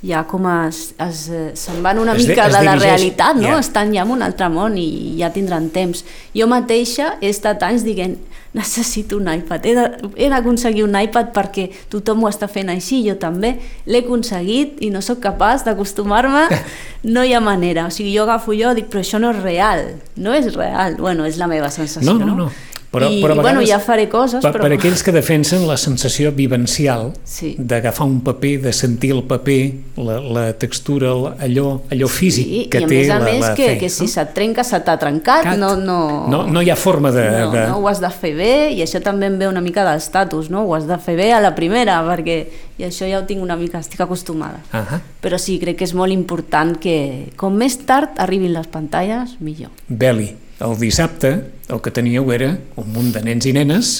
ja 0.01 0.23
com 0.27 0.45
es, 0.67 0.93
es, 0.97 1.25
se'n 1.59 1.81
van 1.83 1.99
una 1.99 2.13
Es 2.15 2.23
de- 2.25 2.29
mica 2.29 2.47
es 2.47 2.53
de 2.57 2.63
la 2.63 2.73
dirigeix- 2.75 2.79
realitat, 2.85 3.35
no? 3.35 3.41
ja. 3.49 3.59
Estan 3.59 3.93
ja 3.93 4.03
en 4.03 4.11
un 4.11 4.21
altre 4.23 4.47
món 4.49 4.77
i 4.77 5.15
ja 5.19 5.29
tindran 5.33 5.69
temps. 5.69 6.05
Jo 6.35 6.47
mateixa 6.47 7.17
he 7.21 7.29
estat 7.29 7.61
anys 7.63 7.83
dient 7.83 8.17
necessito 8.53 9.17
un 9.17 9.27
iPad, 9.31 9.65
he 9.65 9.75
de- 9.75 9.91
he 10.15 10.29
d'aconseguir 10.29 10.83
un 10.83 10.95
iPad 10.99 11.27
perquè 11.35 11.69
tothom 11.89 12.23
ho 12.23 12.29
està 12.29 12.47
fent 12.49 12.69
així, 12.69 13.03
jo 13.07 13.15
també 13.19 13.59
l'he 13.85 13.99
aconseguit 13.99 14.77
i 14.81 14.89
no 14.89 15.01
sóc 15.01 15.19
capaç 15.19 15.63
d'acostumar-me, 15.65 16.47
no 17.03 17.23
hi 17.23 17.33
ha 17.33 17.39
manera. 17.41 17.85
O 17.85 17.91
sigui, 17.91 18.15
jo 18.15 18.23
agafo 18.23 18.53
jo 18.53 18.71
i 18.71 18.75
dic, 18.81 18.87
però 18.89 19.01
això 19.03 19.19
no 19.19 19.29
és 19.35 19.43
real, 19.43 19.83
no 20.15 20.33
és 20.33 20.53
real. 20.55 20.95
Bueno, 20.97 21.25
és 21.25 21.37
la 21.37 21.45
meva 21.47 21.69
sensació, 21.69 22.13
No, 22.13 22.25
no, 22.25 22.35
no. 22.35 22.51
Però, 22.89 23.05
I, 23.05 23.19
però 23.21 23.35
a 23.35 23.41
bueno, 23.43 23.59
vegades, 23.59 23.69
ja 23.69 23.77
faré 23.77 24.07
coses, 24.09 24.41
per, 24.41 24.49
però... 24.55 24.63
per 24.65 24.71
aquells 24.73 25.03
que 25.05 25.11
defensen 25.13 25.67
la 25.69 25.75
sensació 25.77 26.31
vivencial 26.33 27.11
Sí. 27.23 27.51
d'agafar 27.59 28.07
un 28.07 28.21
paper, 28.25 28.55
de 28.63 28.73
sentir 28.73 29.11
el 29.13 29.21
paper, 29.29 29.59
la, 30.01 30.15
la 30.19 30.45
textura, 30.57 31.11
allò, 31.37 31.81
allò 31.91 32.07
físic 32.09 32.47
Sí, 32.47 32.63
que 32.71 32.81
i 32.81 32.83
a 32.83 32.89
té 32.89 32.95
més 32.95 33.11
a 33.13 33.19
la, 33.19 33.25
més 33.29 33.43
la 33.45 33.53
que, 33.53 33.67
fe, 33.67 33.77
que 33.83 33.89
si 33.93 34.07
no? 34.07 34.13
se't 34.15 34.33
trenca, 34.33 34.65
se 34.65 34.79
t'ha 34.81 34.97
trencat, 34.97 35.43
Cat. 35.51 35.59
no, 35.61 35.75
no... 35.77 35.99
No, 36.33 36.41
no 36.49 36.63
hi 36.65 36.71
ha 36.73 36.75
forma 36.75 37.11
de... 37.13 37.27
no, 37.29 37.51
de... 37.53 37.67
no, 37.69 37.77
ho 37.77 37.87
has 37.91 38.01
de 38.01 38.09
fer 38.09 38.33
bé 38.39 38.51
i 38.73 38.81
això 38.81 39.03
també 39.05 39.29
em 39.29 39.37
ve 39.37 39.47
una 39.51 39.61
mica 39.61 39.85
d'estatus, 39.85 40.49
no? 40.49 40.65
Ho 40.65 40.73
has 40.73 40.89
de 40.89 40.97
fer 40.97 41.15
bé 41.19 41.29
a 41.35 41.39
la 41.45 41.53
primera 41.53 42.01
perquè 42.09 42.41
i 42.79 42.87
això 42.87 43.05
ja 43.05 43.19
ho 43.21 43.25
tinc 43.29 43.43
una 43.43 43.57
mica, 43.59 43.77
estic 43.83 44.01
acostumada. 44.01 44.63
Ah 44.73 45.01
Però 45.21 45.37
sí, 45.37 45.59
crec 45.61 45.77
que 45.77 45.85
és 45.85 45.93
molt 45.93 46.13
important 46.15 46.73
que 46.79 47.29
com 47.37 47.53
més 47.53 47.77
tard 47.85 48.17
arribin 48.17 48.53
les 48.55 48.65
pantalles, 48.71 49.35
millor. 49.43 49.69
Beli, 49.89 50.31
el 50.59 50.75
dissabte 50.79 51.33
el 51.69 51.81
que 51.81 51.91
teníeu 51.93 52.31
era 52.35 52.53
un 52.79 52.89
munt 52.93 53.13
de 53.15 53.23
nens 53.23 53.47
i 53.47 53.53
nenes 53.55 53.99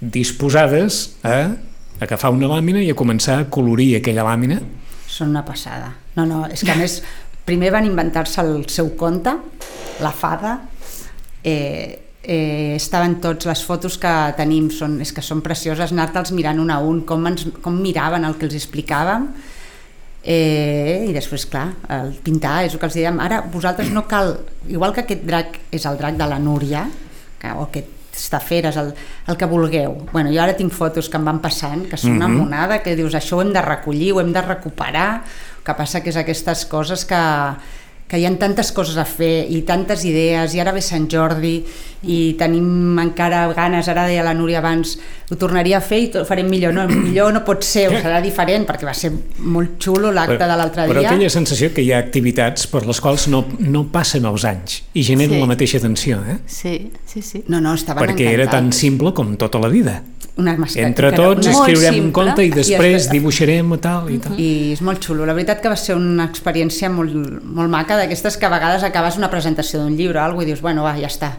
disposades 0.00 1.18
a 1.26 1.56
agafar 2.00 2.30
una 2.30 2.50
làmina 2.50 2.82
i 2.84 2.90
a 2.92 2.96
començar 2.98 3.40
a 3.42 3.46
colorir 3.50 3.96
aquella 3.98 4.26
làmina. 4.26 4.60
Són 5.08 5.32
una 5.34 5.42
passada. 5.46 5.90
No, 6.14 6.26
no, 6.28 6.44
és 6.46 6.62
que 6.62 6.70
a 6.70 6.78
més, 6.78 7.00
primer 7.48 7.72
van 7.74 7.88
inventar-se 7.88 8.44
el 8.44 8.68
seu 8.70 8.92
conte, 9.00 9.34
la 10.04 10.12
fada, 10.14 10.58
eh, 11.42 11.98
eh, 12.22 12.74
estaven 12.76 13.18
tots, 13.24 13.48
les 13.50 13.64
fotos 13.64 13.98
que 13.98 14.14
tenim 14.38 14.68
són, 14.70 15.00
és 15.02 15.10
que 15.14 15.24
són 15.24 15.42
precioses, 15.42 15.94
anar-te'ls 15.94 16.34
mirant 16.36 16.60
un 16.62 16.70
a 16.70 16.78
un, 16.84 17.02
com, 17.08 17.26
ens, 17.26 17.48
com 17.64 17.78
miraven 17.82 18.28
el 18.28 18.38
que 18.38 18.46
els 18.46 18.58
explicàvem, 18.58 19.32
eh, 20.22 21.06
i 21.08 21.12
després, 21.14 21.46
clar, 21.50 21.68
el 21.94 22.12
pintar, 22.24 22.64
és 22.66 22.74
el 22.74 22.80
que 22.80 22.86
els 22.88 22.96
dèiem, 22.98 23.20
ara 23.24 23.40
vosaltres 23.52 23.90
no 23.94 24.06
cal, 24.10 24.36
igual 24.68 24.92
que 24.94 25.04
aquest 25.06 25.22
drac 25.26 25.58
és 25.72 25.86
el 25.86 25.96
drac 26.00 26.16
de 26.18 26.26
la 26.28 26.38
Núria, 26.42 26.86
que, 27.38 27.52
o 27.54 27.68
aquest 27.68 27.94
estaferes, 28.18 28.74
el, 28.76 28.92
el 29.30 29.36
que 29.38 29.46
vulgueu. 29.46 29.92
Bueno, 30.12 30.32
jo 30.34 30.40
ara 30.42 30.56
tinc 30.58 30.72
fotos 30.74 31.06
que 31.08 31.16
em 31.20 31.24
van 31.28 31.38
passant, 31.38 31.84
que 31.88 31.96
són 31.96 32.16
una 32.16 32.26
Mhm. 32.26 32.36
monada, 32.36 32.80
que 32.82 32.96
dius, 32.96 33.14
això 33.14 33.36
ho 33.38 33.42
hem 33.42 33.52
de 33.52 33.62
recollir, 33.62 34.12
ho 34.12 34.20
hem 34.20 34.32
de 34.32 34.42
recuperar, 34.42 35.22
el 35.58 35.62
que 35.64 35.74
passa 35.74 36.00
que 36.02 36.10
és 36.10 36.16
aquestes 36.16 36.64
coses 36.66 37.04
que, 37.04 37.20
que 38.08 38.16
hi 38.16 38.24
ha 38.24 38.30
tantes 38.40 38.70
coses 38.72 38.96
a 38.96 39.04
fer 39.04 39.44
i 39.52 39.60
tantes 39.68 40.00
idees, 40.08 40.54
i 40.56 40.60
ara 40.62 40.72
ve 40.72 40.80
Sant 40.80 41.04
Jordi 41.12 41.58
i 42.08 42.34
tenim 42.38 42.96
encara 43.02 43.42
ganes, 43.52 43.88
ara 43.90 44.06
deia 44.08 44.22
la 44.24 44.32
Núria 44.32 44.62
abans, 44.62 44.94
ho 45.28 45.36
tornaria 45.36 45.76
a 45.76 45.80
fer 45.84 45.98
i 46.06 46.10
ho 46.16 46.24
farem 46.24 46.48
millor, 46.48 46.72
no, 46.72 46.86
millor 46.88 47.34
no 47.34 47.42
pot 47.44 47.66
ser, 47.66 47.88
ho 47.90 47.98
serà 48.00 48.22
diferent, 48.24 48.64
perquè 48.68 48.86
va 48.88 48.94
ser 48.96 49.10
molt 49.44 49.76
xulo 49.82 50.12
l'acte 50.14 50.38
de 50.40 50.56
l'altre 50.56 50.86
Però 50.88 51.02
dia. 51.02 51.10
aquella 51.10 51.28
sensació 51.28 51.68
que 51.74 51.82
hi 51.84 51.92
ha 51.92 51.98
activitats 51.98 52.66
per 52.72 52.86
les 52.88 53.00
quals 53.04 53.26
no, 53.28 53.44
no 53.58 53.84
passen 53.92 54.24
els 54.30 54.44
anys 54.48 54.82
i 54.94 55.02
generen 55.02 55.36
Sí. 55.36 55.40
la 55.44 55.50
mateixa 55.52 55.80
tensió, 55.82 56.22
eh? 56.24 56.38
Sí, 56.46 56.90
sí, 57.04 57.20
sí. 57.20 57.42
No, 57.48 57.60
no, 57.60 57.74
estaven 57.74 58.00
perquè 58.06 58.30
era 58.32 58.46
tan 58.48 58.70
encantats. 58.70 58.80
simple 58.86 59.12
com 59.12 59.36
tota 59.36 59.58
la 59.60 59.68
vida. 59.68 60.00
Una 60.38 60.52
mascareta, 60.56 60.86
Entre 60.86 61.08
tots 61.16 61.48
escriurem 61.50 61.88
un 61.88 62.00
simple. 62.00 62.12
conte 62.14 62.44
i 62.46 62.50
després 62.52 62.78
després- 62.78 63.08
dibuixarem 63.10 63.72
i 63.74 63.78
tal 63.82 64.10
i 64.10 64.18
tal. 64.22 64.38
i 64.38 64.50
és 64.72 64.80
molt 64.86 65.02
xulo, 65.02 65.26
la 65.26 65.34
veritat 65.34 65.60
que 65.60 65.68
va 65.68 65.74
ser 65.76 65.96
una 65.96 66.28
experiència 66.30 66.88
molt, 66.88 67.10
molt 67.42 67.68
maca 67.68 67.96
d'aquestes 67.98 68.36
que 68.38 68.46
a 68.46 68.52
vegades 68.52 68.84
acabes 68.86 69.16
una 69.18 69.30
presentació 69.30 69.80
d'un 69.80 69.96
llibre 69.96 70.20
o 70.20 70.22
alguna 70.22 70.44
cosa 70.44 70.46
i 70.46 70.52
dius, 70.52 70.60
bueno, 70.62 70.84
va, 70.84 70.94
ja 70.94 71.08
està. 71.08 71.32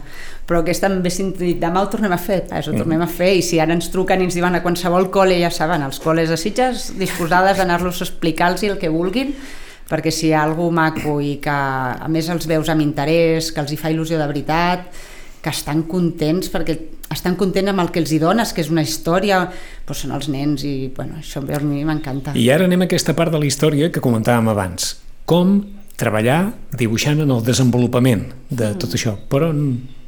Però 0.46 0.60
aquesta 0.60 0.86
em 0.88 1.00
ve 1.00 1.08
dit, 1.38 1.58
demà 1.58 1.80
ho 1.80 1.88
tornem 1.88 2.12
a 2.12 2.18
fer. 2.18 2.42
Pues 2.48 2.68
ho 2.68 2.72
tornem 2.72 3.00
a 3.00 3.06
fer 3.06 3.36
i 3.36 3.42
si 3.42 3.58
ara 3.58 3.72
ens 3.72 3.88
truquen 3.90 4.20
i 4.20 4.24
ens 4.24 4.34
diuen 4.34 4.54
a 4.54 4.62
qualsevol 4.62 5.10
col·le, 5.10 5.40
ja 5.40 5.50
saben, 5.50 5.82
els 5.82 5.98
col·les 6.02 6.28
de 6.28 6.36
Sitges 6.36 6.98
disposades 6.98 7.58
a 7.58 7.62
anar-los 7.62 8.02
a 8.02 8.04
explicar-los 8.04 8.62
el 8.64 8.76
que 8.78 8.88
vulguin 8.90 9.34
perquè 9.88 10.12
si 10.12 10.28
hi 10.28 10.32
ha 10.34 10.44
algú 10.44 10.70
maco 10.70 11.20
i 11.20 11.38
que 11.42 11.50
a 11.50 12.06
més 12.08 12.28
els 12.28 12.46
veus 12.46 12.68
amb 12.68 12.80
interès, 12.82 13.50
que 13.52 13.60
els 13.60 13.72
hi 13.72 13.76
fa 13.76 13.90
il·lusió 13.90 14.18
de 14.18 14.26
veritat, 14.26 14.92
que 15.40 15.52
estan 15.52 15.84
contents 15.88 16.50
perquè 16.52 16.76
estan 17.10 17.34
contents 17.36 17.72
amb 17.72 17.82
el 17.82 17.90
que 17.90 18.00
els 18.02 18.12
hi 18.14 18.20
dones, 18.22 18.52
que 18.54 18.62
és 18.62 18.70
una 18.70 18.84
història, 18.86 19.42
doncs 19.86 20.04
són 20.04 20.14
els 20.14 20.28
nens 20.30 20.64
i 20.68 20.90
bueno, 20.94 21.18
això 21.18 21.42
a 21.42 21.60
mi 21.64 21.82
m'encanta. 21.84 22.36
I 22.38 22.48
ara 22.54 22.68
anem 22.68 22.84
a 22.84 22.90
aquesta 22.90 23.16
part 23.18 23.34
de 23.34 23.40
la 23.42 23.48
història 23.48 23.90
que 23.90 24.02
comentàvem 24.04 24.50
abans. 24.52 24.94
Com 25.26 25.58
treballar 26.00 26.52
dibuixant 26.78 27.20
en 27.24 27.32
el 27.34 27.42
desenvolupament 27.44 28.28
de 28.48 28.74
tot 28.80 28.94
això. 28.96 29.16
Per 29.30 29.42
on, 29.50 29.64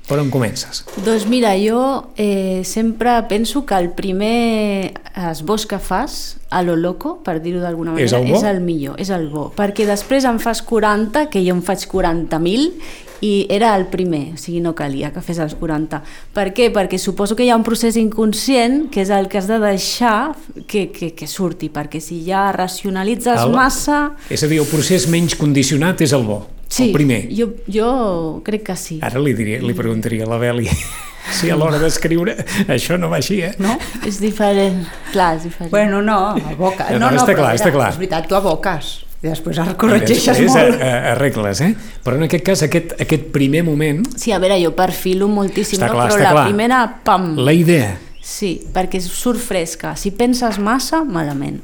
per 0.09 0.19
on 0.23 0.31
comences? 0.33 0.85
Doncs 1.05 1.27
mira, 1.31 1.53
jo 1.61 2.13
eh, 2.17 2.63
sempre 2.65 3.19
penso 3.29 3.67
que 3.67 3.77
el 3.77 3.91
primer 3.99 4.95
esbós 5.33 5.67
que 5.67 5.79
fas, 5.83 6.39
a 6.51 6.63
lo 6.63 6.77
loco, 6.77 7.19
per 7.25 7.41
dir-ho 7.43 7.61
d'alguna 7.61 7.97
manera, 7.97 8.07
És 8.07 8.15
el 8.17 8.29
bo? 8.31 8.39
és 8.39 8.45
el 8.49 8.61
millor, 8.65 8.99
és 9.01 9.11
el 9.11 9.29
bo. 9.33 9.51
Perquè 9.57 9.87
després 9.89 10.25
en 10.29 10.41
fas 10.41 10.63
40, 10.63 11.29
que 11.33 11.43
jo 11.45 11.57
en 11.57 11.65
faig 11.67 11.85
40.000, 11.91 13.11
i 13.23 13.47
era 13.55 13.73
el 13.79 13.87
primer, 13.87 14.33
o 14.35 14.37
sigui, 14.37 14.59
no 14.61 14.73
calia 14.75 15.13
que 15.15 15.21
fes 15.23 15.39
els 15.39 15.55
40. 15.55 16.01
Per 16.35 16.49
què? 16.57 16.69
Perquè 16.75 16.99
suposo 16.99 17.37
que 17.39 17.45
hi 17.47 17.51
ha 17.53 17.57
un 17.57 17.63
procés 17.63 17.95
inconscient 18.01 18.89
que 18.91 19.05
és 19.05 19.11
el 19.15 19.29
que 19.31 19.39
has 19.39 19.47
de 19.47 19.61
deixar 19.63 20.35
que, 20.67 20.89
que, 20.91 21.13
que 21.15 21.27
surti, 21.31 21.69
perquè 21.71 22.01
si 22.03 22.25
ja 22.27 22.49
racionalitzes 22.53 23.45
El- 23.45 23.55
massa... 23.55 24.01
És 24.29 24.43
a 24.43 24.51
dir, 24.51 24.59
el 24.59 24.67
procés 24.67 25.07
menys 25.09 25.37
condicionat 25.39 26.03
és 26.03 26.13
el 26.19 26.27
bo, 26.27 26.41
Sí, 26.73 26.89
el 26.89 26.93
primer. 26.97 27.21
jo, 27.37 27.51
jo 27.69 28.41
crec 28.45 28.63
que 28.71 28.77
sí. 28.81 28.99
Ara 29.05 29.21
li, 29.21 29.35
diria, 29.37 29.61
li 29.63 29.75
preguntaria 29.77 30.25
a 30.25 30.31
la 30.31 30.39
Beli 30.41 30.67
si 31.39 31.51
a 31.53 31.55
l'hora 31.57 31.79
d'escriure 31.79 32.33
això 32.73 32.97
no 32.99 33.11
va 33.13 33.19
així, 33.21 33.43
eh? 33.45 33.53
No? 33.63 33.77
És 34.09 34.19
diferent, 34.19 34.81
clar, 35.13 35.37
és 35.37 35.45
diferent. 35.47 35.71
Bueno, 35.71 36.01
no, 36.03 36.17
aboca. 36.35 36.89
No, 36.91 36.99
No, 36.99 37.07
no, 37.07 37.11
no, 37.13 37.23
està 37.23 37.31
però 37.35 37.45
clar, 37.45 37.53
mira, 37.53 37.61
està 37.61 37.73
clar. 37.77 37.91
És 37.93 38.01
veritat, 38.01 38.27
tu 38.27 38.35
aboques. 38.41 38.91
I 39.23 39.29
després 39.29 39.59
el 39.63 39.77
corregeixes 39.79 40.27
Després, 40.37 40.51
molt. 40.51 40.81
a- 40.83 41.13
arregles, 41.13 41.61
eh? 41.63 41.75
Però 42.03 42.17
en 42.19 42.25
aquest 42.27 42.45
cas, 42.45 42.63
aquest, 42.67 42.97
aquest 43.01 43.29
primer 43.35 43.63
moment, 43.65 44.01
Sí, 44.19 44.33
a 44.35 44.39
veure, 44.43 44.57
jo 44.65 44.73
perfilo 44.75 45.29
moltíssim, 45.31 45.79
Està 45.79 45.87
no? 45.93 45.93
clar, 45.95 46.09
però 46.11 46.17
està 46.19 46.25
la 46.25 46.33
clar. 46.33 46.47
primera, 46.49 46.81
pam, 47.05 47.37
la 47.39 47.53
idea... 47.55 47.93
sí, 48.23 48.53
perquè 48.75 49.01
surt 49.03 49.39
fresca. 49.43 49.95
Si 49.97 50.11
penses 50.15 50.59
massa, 50.63 51.03
malament. 51.05 51.61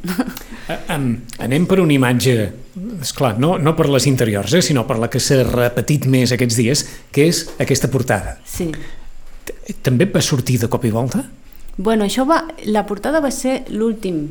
Em, 0.88 1.04
Anem 1.38 1.66
per 1.70 1.78
una 1.80 1.92
imatge, 1.94 2.34
esclar, 3.00 3.36
no, 3.38 3.56
no 3.58 3.74
per 3.78 3.88
les 3.88 4.06
interiors, 4.10 4.52
eh, 4.54 4.62
sinó 4.62 4.82
per 4.86 4.98
la 4.98 5.08
que 5.10 5.20
s'ha 5.22 5.42
repetit 5.46 6.06
més 6.10 6.32
aquests 6.34 6.56
dies, 6.58 6.82
que 7.14 7.28
és 7.30 7.44
aquesta 7.58 7.88
portada. 7.90 8.38
sí. 8.44 8.70
També 9.82 10.04
va 10.08 10.20
sortir 10.20 10.58
de 10.60 10.68
cop 10.68 10.84
i 10.84 10.90
volta? 10.92 11.22
Bueno, 11.76 12.04
això 12.04 12.24
va... 12.28 12.42
La 12.66 12.82
portada 12.86 13.20
va 13.20 13.30
ser 13.32 13.64
l'últim 13.70 14.26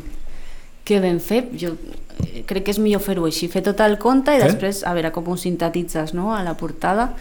que 0.85 0.99
vam 1.01 1.19
fer. 1.21 1.43
Jo 1.57 1.71
crec 2.47 2.63
que 2.67 2.71
és 2.75 2.79
millor 2.79 3.01
fer-ho 3.01 3.25
així, 3.27 3.47
fer 3.51 3.61
tot 3.65 3.79
el 3.85 3.97
conte 4.01 4.31
i 4.33 4.39
Eh? 4.41 4.43
després 4.47 4.83
a 4.85 4.93
veure 4.93 5.11
com 5.11 5.27
ho 5.29 5.37
sintetitzes 5.37 6.13
no? 6.13 6.33
a 6.35 6.43
la 6.43 6.55
portada. 6.57 7.11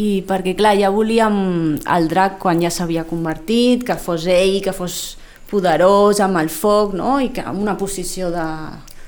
I 0.00 0.22
perquè, 0.26 0.54
clar, 0.56 0.76
ja 0.80 0.88
volíem 0.90 1.78
el 1.84 2.06
drac 2.08 2.38
quan 2.40 2.60
ja 2.62 2.70
s'havia 2.72 3.04
convertit, 3.04 3.82
que 3.84 3.96
fos 4.00 4.24
ell, 4.26 4.60
que 4.64 4.72
fos 4.72 5.16
poderós, 5.50 6.20
amb 6.24 6.38
el 6.40 6.48
foc, 6.48 6.94
no? 6.94 7.18
i 7.20 7.28
que 7.34 7.42
amb 7.42 7.60
una 7.60 7.76
posició 7.76 8.30
de, 8.30 8.46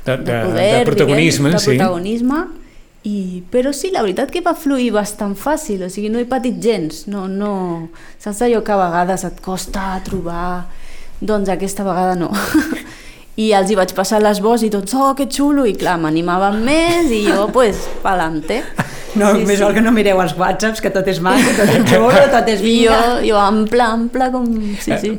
De- 0.05 0.17
de, 0.19 0.25
de- 0.27 0.43
poder, 0.45 0.73
de 0.81 0.85
protagonisme, 0.85 1.49
diguem, 1.49 1.53
de 1.53 1.59
sí. 1.65 1.71
protagonisme. 1.79 2.43
I, 3.05 3.43
però 3.51 3.73
sí, 3.75 3.89
la 3.91 4.03
veritat 4.03 4.31
que 4.31 4.41
va 4.45 4.53
fluir 4.55 4.93
bastant 4.95 5.33
fàcil, 5.35 5.81
o 5.83 5.89
sigui, 5.91 6.11
no 6.13 6.21
he 6.21 6.27
patit 6.31 6.61
gens, 6.63 7.07
no, 7.11 7.25
no... 7.27 7.89
Saps 8.23 8.43
allò 8.47 8.61
que 8.63 8.71
a 8.75 8.77
vegades 8.79 9.25
et 9.27 9.41
costa 9.43 9.97
trobar? 10.07 10.69
Doncs 11.23 11.49
aquesta 11.51 11.83
vegada 11.87 12.15
no. 12.19 12.29
I 13.41 13.53
els 13.57 13.71
hi 13.73 13.77
vaig 13.79 13.95
passar 13.97 14.19
les 14.21 14.43
vols 14.45 14.61
i 14.67 14.69
tots, 14.73 14.93
oh, 14.93 15.15
que 15.17 15.25
xulo, 15.33 15.65
i 15.65 15.73
clar, 15.79 15.95
m'animaven 16.03 16.59
més 16.67 17.09
i 17.17 17.23
jo, 17.31 17.47
pues, 17.55 17.87
pa'lante. 18.05 18.63
No, 19.13 19.27
sí, 19.37 19.43
més 19.45 19.61
val 19.61 19.75
que 19.77 19.83
no 19.85 19.91
mireu 19.93 20.23
els 20.23 20.33
whatsapps, 20.41 20.81
que 20.81 20.89
tot 20.89 21.05
és 21.13 21.19
maco, 21.21 21.51
tot 21.59 21.69
és 21.69 21.83
xulo, 21.91 22.13
tot 22.33 22.47
és 22.49 22.63
I 22.65 22.71
jo, 22.87 22.95
vinga. 22.95 23.01
jo 23.27 23.37
ample, 23.37 23.85
ample, 23.85 24.29
com... 24.33 24.47
Sí, 24.81 24.97
sí. 25.03 25.11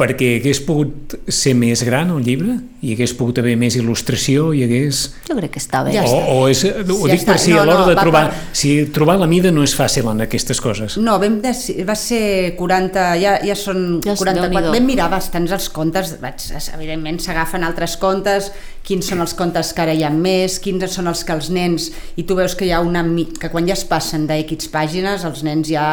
Perquè 0.00 0.30
hagués 0.38 0.62
pogut 0.64 1.14
ser 1.28 1.52
més 1.58 1.82
gran 1.84 2.08
el 2.14 2.22
llibre? 2.24 2.54
I 2.80 2.94
hagués 2.94 3.12
pogut 3.18 3.36
haver 3.42 3.52
més 3.60 3.74
il·lustració? 3.76 4.46
I 4.56 4.62
hagués... 4.64 5.00
Jo 5.28 5.34
crec 5.36 5.52
que 5.58 5.60
està 5.60 5.82
bé. 5.84 5.92
Ja 5.92 6.06
o, 6.06 6.08
està. 6.08 6.20
o 6.32 6.46
és, 6.48 6.62
ho 6.64 6.96
Ja 7.04 7.12
dic 7.12 7.20
està. 7.20 7.34
per 7.34 7.42
si 7.42 7.52
No, 7.52 7.58
a 7.60 7.64
l'hora 7.68 7.82
no, 7.82 7.88
de 7.90 7.96
trobar... 8.00 8.22
per- 8.30 8.56
Si 8.56 8.70
trobar 8.96 9.18
la 9.20 9.28
mida 9.28 9.52
no 9.52 9.62
és 9.66 9.74
fàcil 9.76 10.08
en 10.08 10.24
aquestes 10.24 10.62
coses. 10.64 10.96
No, 10.96 11.18
vam 11.20 11.36
deci- 11.44 11.76
va 11.84 11.94
ser 12.00 12.54
40, 12.56 13.04
ja, 13.20 13.36
ja 13.44 13.56
són 13.58 14.00
Ja 14.04 14.14
és 14.16 14.22
44. 14.24 14.48
Déu-n'hi-do. 14.48 14.72
Vam 14.78 14.88
mirar 14.88 15.10
bastants 15.12 15.52
els 15.58 15.68
contes, 15.76 16.16
vaig, 16.24 16.48
evidentment 16.74 17.20
s'agafen 17.20 17.68
altres 17.68 17.98
contes, 18.00 18.50
quins 18.86 19.04
són 19.12 19.20
els 19.20 19.36
contes 19.36 19.74
que 19.76 19.84
ara 19.84 19.92
hi 19.94 20.02
ha 20.08 20.10
més, 20.10 20.56
quins 20.64 20.88
són 20.96 21.12
els 21.12 21.22
que 21.28 21.36
els 21.36 21.50
nens, 21.52 21.90
i 22.16 22.24
tu 22.24 22.34
veus 22.40 22.56
que 22.56 22.64
hi 22.66 22.72
ha 22.72 22.80
una... 22.80 23.04
que 23.38 23.52
quan 23.52 23.68
ja 23.68 23.76
es 23.76 23.84
passen 23.84 24.24
de 24.26 24.40
X 24.48 24.70
pàgines, 24.72 25.28
els 25.28 25.44
nens 25.44 25.68
ja 25.68 25.84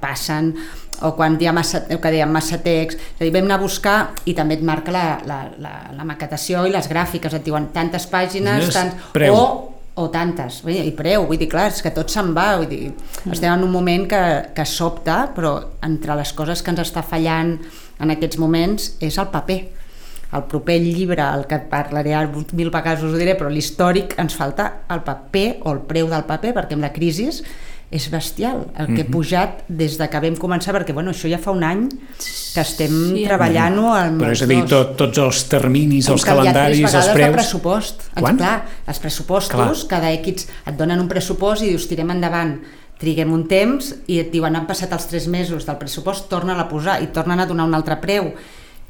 passen, 0.00 0.54
o 1.02 1.12
quan 1.16 1.36
hi 1.40 1.46
ha 1.46 1.52
massa, 1.52 1.84
el 1.90 2.00
que 2.00 2.10
dèiem, 2.14 2.30
massa 2.32 2.58
text, 2.64 2.98
és 3.16 3.20
a 3.20 3.24
dir, 3.24 3.32
vam 3.34 3.44
anar 3.44 3.58
a 3.60 3.64
buscar 3.64 3.96
i 4.24 4.34
també 4.34 4.56
et 4.56 4.62
marca 4.64 4.92
la, 4.94 5.06
la, 5.26 5.40
la, 5.58 5.72
la 5.96 6.04
maquetació 6.08 6.64
i 6.66 6.72
les 6.72 6.88
gràfiques, 6.88 7.34
et 7.36 7.44
diuen 7.44 7.70
tantes 7.74 8.06
pàgines, 8.12 8.64
Yes, 8.68 8.74
tants, 8.76 9.08
preu. 9.16 9.34
o 9.36 9.72
o 9.96 10.10
tantes, 10.12 10.58
vull 10.60 10.74
dir, 10.76 10.82
i 10.84 10.92
preu, 10.92 11.22
vull 11.24 11.38
dir, 11.40 11.46
clar, 11.48 11.70
és 11.72 11.78
que 11.80 11.88
tot 11.96 12.10
se'n 12.12 12.34
va, 12.36 12.58
vull 12.60 12.68
dir, 12.68 12.90
estem 13.32 13.48
en 13.48 13.62
un 13.64 13.70
moment 13.72 14.02
que, 14.10 14.18
que 14.52 14.66
sobta, 14.68 15.30
però 15.32 15.54
entre 15.86 16.12
les 16.18 16.34
coses 16.36 16.60
que 16.60 16.68
ens 16.74 16.82
està 16.82 17.00
fallant 17.00 17.54
en 18.04 18.12
aquests 18.12 18.36
moments 18.36 18.90
és 19.00 19.16
el 19.16 19.30
paper. 19.32 19.56
El 20.36 20.42
proper 20.50 20.76
llibre, 20.82 21.22
el 21.22 21.46
que 21.48 21.56
parlaré 21.70 22.12
ara 22.12 22.28
mil 22.52 22.68
vegades 22.74 23.06
us 23.08 23.14
ho 23.14 23.16
diré, 23.16 23.38
però 23.40 23.48
l'històric 23.48 24.18
ens 24.20 24.36
falta 24.36 24.82
el 24.92 25.00
paper 25.06 25.46
o 25.64 25.72
el 25.72 25.80
preu 25.88 26.10
del 26.12 26.26
paper, 26.28 26.52
perquè 26.58 26.76
amb 26.76 26.84
la 26.84 26.92
crisi 26.92 27.30
és 27.94 28.08
bestial 28.10 28.64
el 28.74 28.88
que 28.90 29.04
he 29.04 29.06
pujat 29.06 29.60
des 29.68 29.94
de 30.00 30.08
que 30.10 30.20
vam 30.22 30.34
començar, 30.40 30.72
perquè 30.74 30.94
bueno, 30.94 31.12
això 31.14 31.30
ja 31.30 31.38
fa 31.38 31.52
un 31.54 31.62
any 31.62 31.84
que 31.86 32.62
estem 32.64 32.94
Sí, 33.12 33.22
treballant-ho 33.28 33.92
amb 33.94 34.24
Però 34.24 34.32
és 34.34 34.42
a 34.42 34.48
dir, 34.50 34.58
tot, 34.70 34.96
tots 34.98 35.22
els 35.22 35.44
terminis, 35.52 36.08
els 36.10 36.24
Hem 36.24 36.32
calendaris, 36.32 36.82
els 36.82 36.90
vegades 36.90 37.12
de 37.12 37.14
preus... 37.20 37.36
pressupost. 37.36 38.08
Ens, 38.08 38.24
Quan? 38.24 38.40
Clar, 38.40 38.56
els 38.90 39.02
pressupostos, 39.04 39.54
Clar. 39.54 39.92
cada 39.92 40.10
X 40.18 40.48
et 40.66 40.74
donen 40.78 41.04
un 41.04 41.08
pressupost 41.12 41.62
i 41.62 41.70
dius 41.70 41.86
tirem 41.86 42.10
endavant, 42.16 42.56
triguem 42.98 43.32
un 43.32 43.46
temps 43.46 43.92
i 44.10 44.18
et 44.24 44.32
diuen 44.34 44.56
han 44.56 44.66
passat 44.66 44.92
els 44.96 45.06
tres 45.06 45.30
mesos 45.30 45.68
del 45.68 45.78
pressupost, 45.78 46.26
torna 46.32 46.58
a 46.58 46.68
posar 46.68 46.98
i 47.04 47.12
tornen 47.14 47.44
a 47.44 47.46
donar 47.46 47.68
un 47.68 47.76
altre 47.78 48.00
preu. 48.02 48.32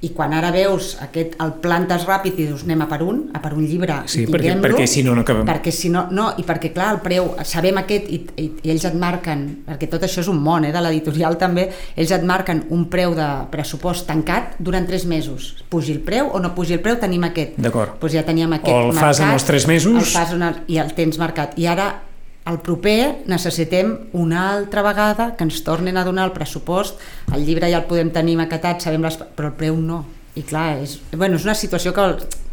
I 0.04 0.10
quan 0.12 0.34
ara 0.36 0.50
veus 0.52 0.90
aquest, 1.00 1.38
el 1.40 1.54
plantes 1.64 2.02
ràpid 2.06 2.34
i 2.36 2.44
dius 2.50 2.64
anem 2.66 2.82
a 2.84 2.86
per 2.90 2.98
un, 3.02 3.30
a 3.32 3.40
per 3.40 3.54
un 3.56 3.64
llibre 3.64 3.94
Sí, 4.06 4.24
i 4.24 4.26
perquè- 4.28 4.52
perquè 4.60 4.84
si 4.86 5.02
no, 5.02 5.14
no 5.16 5.22
acabem. 5.22 5.46
perquè 5.48 5.72
si 5.72 5.88
no, 5.88 6.02
no, 6.10 6.26
i 6.36 6.44
perquè 6.44 6.70
clar, 6.74 6.90
el 6.94 7.00
preu, 7.00 7.30
sabem 7.48 7.78
aquest 7.80 8.10
i, 8.12 8.18
i, 8.36 8.44
i 8.62 8.70
ells 8.74 8.84
et 8.84 8.94
marquen, 8.94 9.64
perquè 9.66 9.88
tot 9.88 10.02
això 10.04 10.20
és 10.20 10.28
un 10.28 10.36
món 10.44 10.66
eh, 10.68 10.72
de 10.72 10.82
l'editorial 10.84 11.38
també, 11.44 11.70
ells 11.96 12.12
et 12.12 12.22
marquen 12.28 12.66
un 12.76 12.84
preu 12.92 13.14
de 13.16 13.26
pressupost 13.50 14.06
tancat 14.06 14.58
durant 14.60 14.86
tres 14.86 15.06
mesos, 15.08 15.54
pugi 15.72 15.92
el 15.96 16.00
preu 16.04 16.28
o 16.28 16.40
no 16.44 16.52
pugi 16.54 16.74
el 16.76 16.80
preu, 16.84 17.00
tenim 17.00 17.24
aquest 17.24 17.56
D'acord. 17.56 17.96
doncs 17.98 18.12
ja 18.20 18.22
teníem 18.22 18.52
aquest 18.52 18.74
O 18.76 18.90
el 18.90 18.92
fas 18.92 19.18
en 19.20 19.30
marcat, 19.30 19.40
els 19.40 19.44
tres 19.48 19.66
mesos. 19.66 19.96
el 19.96 20.12
fas 20.12 20.32
en 20.36 20.42
el, 20.42 20.60
i 20.68 20.76
el 20.78 20.92
tens 20.92 21.16
marcat 21.18 21.56
i 21.58 21.66
ara 21.66 22.02
el 22.46 22.58
proper 22.62 23.24
necessitem 23.26 23.92
una 24.14 24.52
altra 24.54 24.82
vegada 24.86 25.34
que 25.36 25.44
ens 25.44 25.62
tornen 25.66 25.96
a 25.96 26.04
donar 26.04 26.26
el 26.28 26.32
pressupost 26.32 27.00
el 27.34 27.44
llibre 27.46 27.70
ja 27.72 27.78
el 27.82 27.88
podem 27.90 28.10
tenir 28.14 28.36
maquetat 28.38 28.80
sabem 28.84 29.02
les, 29.02 29.16
però 29.18 29.48
el 29.50 29.56
preu 29.58 29.76
no 29.80 30.04
i 30.36 30.42
clar, 30.44 30.76
és, 30.84 30.98
bueno, 31.16 31.36
és 31.40 31.44
una 31.44 31.54
situació 31.56 31.94
que, 31.96 32.04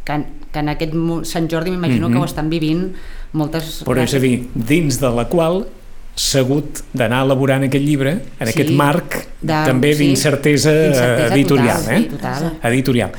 que, 0.07 0.15
que 0.53 0.59
en 0.59 0.69
aquest 0.71 0.93
Sant 1.29 1.49
Jordi 1.51 1.71
m'imagino 1.71 2.07
Mhm. 2.09 2.13
que 2.13 2.19
ho 2.21 2.25
estan 2.25 2.49
vivint 2.49 2.93
moltes 3.33 3.83
Però 3.85 4.01
és 4.03 4.13
a 4.15 4.19
dir, 4.19 4.47
dins 4.55 4.99
de 5.01 5.09
la 5.09 5.25
qual 5.27 5.65
s'ha 6.15 6.39
hagut 6.39 6.79
d'anar 6.93 7.23
elaborant 7.25 7.63
aquest 7.65 7.83
llibre 7.83 8.11
en 8.39 8.47
Sí, 8.47 8.53
aquest 8.53 8.71
marc 8.71 9.27
de- 9.41 9.53
també 9.65 9.93
sí, 9.95 10.05
d'incertesa 10.05 10.71
editorial. 11.33 11.77
total, 11.81 11.93
eh? 11.95 11.97
sí, 11.99 12.05
total. 12.15 12.51
Editorial. 12.63 13.11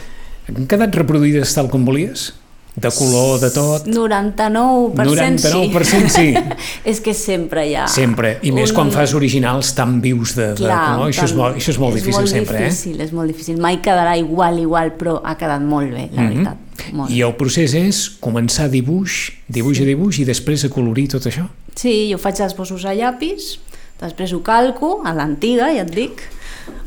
Han 0.56 0.66
quedat 0.66 0.94
reproduïdes 0.94 1.52
tal 1.54 1.68
com 1.68 1.84
volies? 1.84 2.32
De 2.76 2.90
color, 2.90 3.38
de 3.40 3.50
tot? 3.54 3.86
99% 3.86 5.38
sí. 5.38 5.48
99% 5.48 6.08
sí. 6.08 6.34
és 6.90 7.00
que 7.00 7.14
sempre 7.14 7.68
hi 7.68 7.74
ha... 7.78 7.86
Sempre. 7.88 8.38
I 8.42 8.50
més 8.52 8.72
un- 8.72 8.76
quan 8.76 8.90
fas 8.90 9.14
originals 9.14 9.70
tan 9.78 10.00
vius 10.02 10.34
de, 10.34 10.48
de 10.56 10.64
Clar, 10.64 10.80
color. 10.96 11.12
Això 11.12 11.28
és 11.28 11.34
molt, 11.38 11.56
això 11.60 11.70
és 11.70 11.78
molt 11.78 11.94
difícil 11.94 12.18
molt 12.20 12.32
sempre, 12.32 12.64
difícil, 12.64 13.00
És 13.00 13.12
molt 13.14 13.30
difícil, 13.30 13.60
mai 13.62 13.78
quedarà 13.84 14.16
igual, 14.18 14.58
igual, 14.58 14.90
però 14.98 15.20
ha 15.24 15.36
quedat 15.38 15.62
molt 15.62 15.90
bé, 15.94 16.08
la 16.12 16.22
Mhm. 16.22 16.32
veritat. 16.34 16.56
eh? 16.88 16.92
Molt. 16.92 17.10
I 17.14 17.20
el 17.22 17.34
procés 17.38 17.72
és 17.78 18.10
començar 18.20 18.66
dibuix, 18.68 19.30
dibuix 19.48 19.80
a 19.80 19.84
dibuix 19.86 20.18
i 20.18 20.24
després 20.26 20.64
a 20.64 20.68
colorir 20.68 21.06
tot 21.14 21.22
això? 21.30 21.46
Sí, 21.74 22.10
jo 22.10 22.18
faig 22.18 22.38
esbossos 22.42 22.84
a 22.84 22.92
llapis, 22.94 23.58
després 24.00 24.32
ho 24.36 24.40
calco, 24.44 24.98
a 25.06 25.12
l'antiga, 25.16 25.70
ja 25.74 25.82
et 25.86 25.92
dic, 25.94 26.22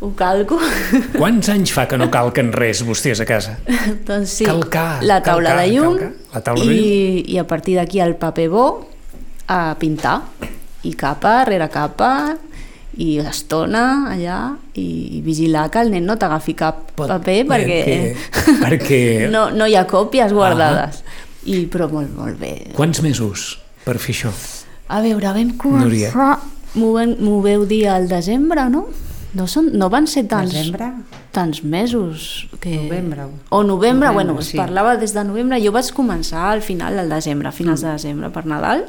ho 0.02 0.12
calco. 0.18 0.58
Quants 1.16 1.50
anys 1.54 1.72
fa 1.74 1.88
que 1.90 1.98
no 1.98 2.10
calquen 2.14 2.52
res 2.54 2.84
vostès 2.86 3.22
a 3.24 3.28
casa? 3.30 3.58
doncs 4.08 4.30
sí, 4.42 4.46
Calcar, 4.46 5.04
la 5.06 5.22
taula 5.26 5.54
calcar, 5.56 5.64
de 5.64 5.72
llum 5.74 5.98
calcar. 5.98 6.12
La 6.36 6.42
taula 6.46 6.66
de 6.68 6.76
i, 6.76 7.24
i 7.34 7.40
a 7.42 7.46
partir 7.50 7.78
d'aquí 7.80 8.02
el 8.04 8.16
paper 8.20 8.48
bo 8.54 8.66
a 9.48 9.62
pintar 9.80 10.20
i 10.84 10.92
capa 11.00 11.40
rere 11.48 11.70
capa 11.74 12.12
i 12.98 13.20
estona 13.22 14.10
allà 14.12 14.38
i, 14.74 15.18
i 15.18 15.22
vigilar 15.22 15.68
que 15.72 15.82
el 15.86 15.92
nen 15.94 16.06
no 16.10 16.16
t'agafi 16.18 16.56
cap 16.58 16.92
Pot- 16.98 17.10
paper 17.14 17.44
perquè, 17.50 17.80
perquè- 17.86 18.58
perquè- 18.66 19.30
no, 19.32 19.48
no 19.54 19.68
hi 19.70 19.76
ha 19.78 19.86
còpies 19.90 20.34
guardades 20.34 21.04
i, 21.48 21.64
però 21.72 21.88
molt, 21.92 22.10
molt 22.18 22.40
bé 22.42 22.54
Quants 22.76 23.02
mesos 23.06 23.52
per 23.86 23.98
fer 24.02 24.16
això? 24.18 24.34
a 24.90 25.02
veure, 25.04 25.30
vam 25.36 25.54
Núria. 25.54 26.10
començar 26.12 26.18
vam- 26.18 26.54
m'ho 26.78 27.42
veu 27.42 27.66
dir 27.70 27.88
al 27.90 28.08
desembre, 28.08 28.68
no? 28.70 28.86
No, 29.38 29.46
són, 29.52 29.68
no 29.78 29.90
van 29.92 30.08
ser 30.08 30.24
tants, 30.32 30.54
Desembre? 30.54 30.88
tants 31.36 31.60
mesos. 31.64 32.48
Que... 32.64 32.78
Novembre. 32.88 33.26
O 33.50 33.60
novembre, 33.62 34.08
Novembre, 34.08 34.14
bueno, 34.14 34.38
es 34.40 34.48
sí. 34.54 34.58
parlava 34.58 34.96
des 34.98 35.14
de 35.14 35.24
novembre. 35.28 35.60
Jo 35.62 35.74
vaig 35.76 35.92
començar 35.94 36.48
al 36.54 36.64
final 36.66 36.96
del 36.98 37.10
desembre, 37.12 37.50
a 37.50 37.52
finals 37.52 37.84
de 37.86 37.92
desembre, 37.92 38.32
per 38.34 38.46
Nadal, 38.50 38.86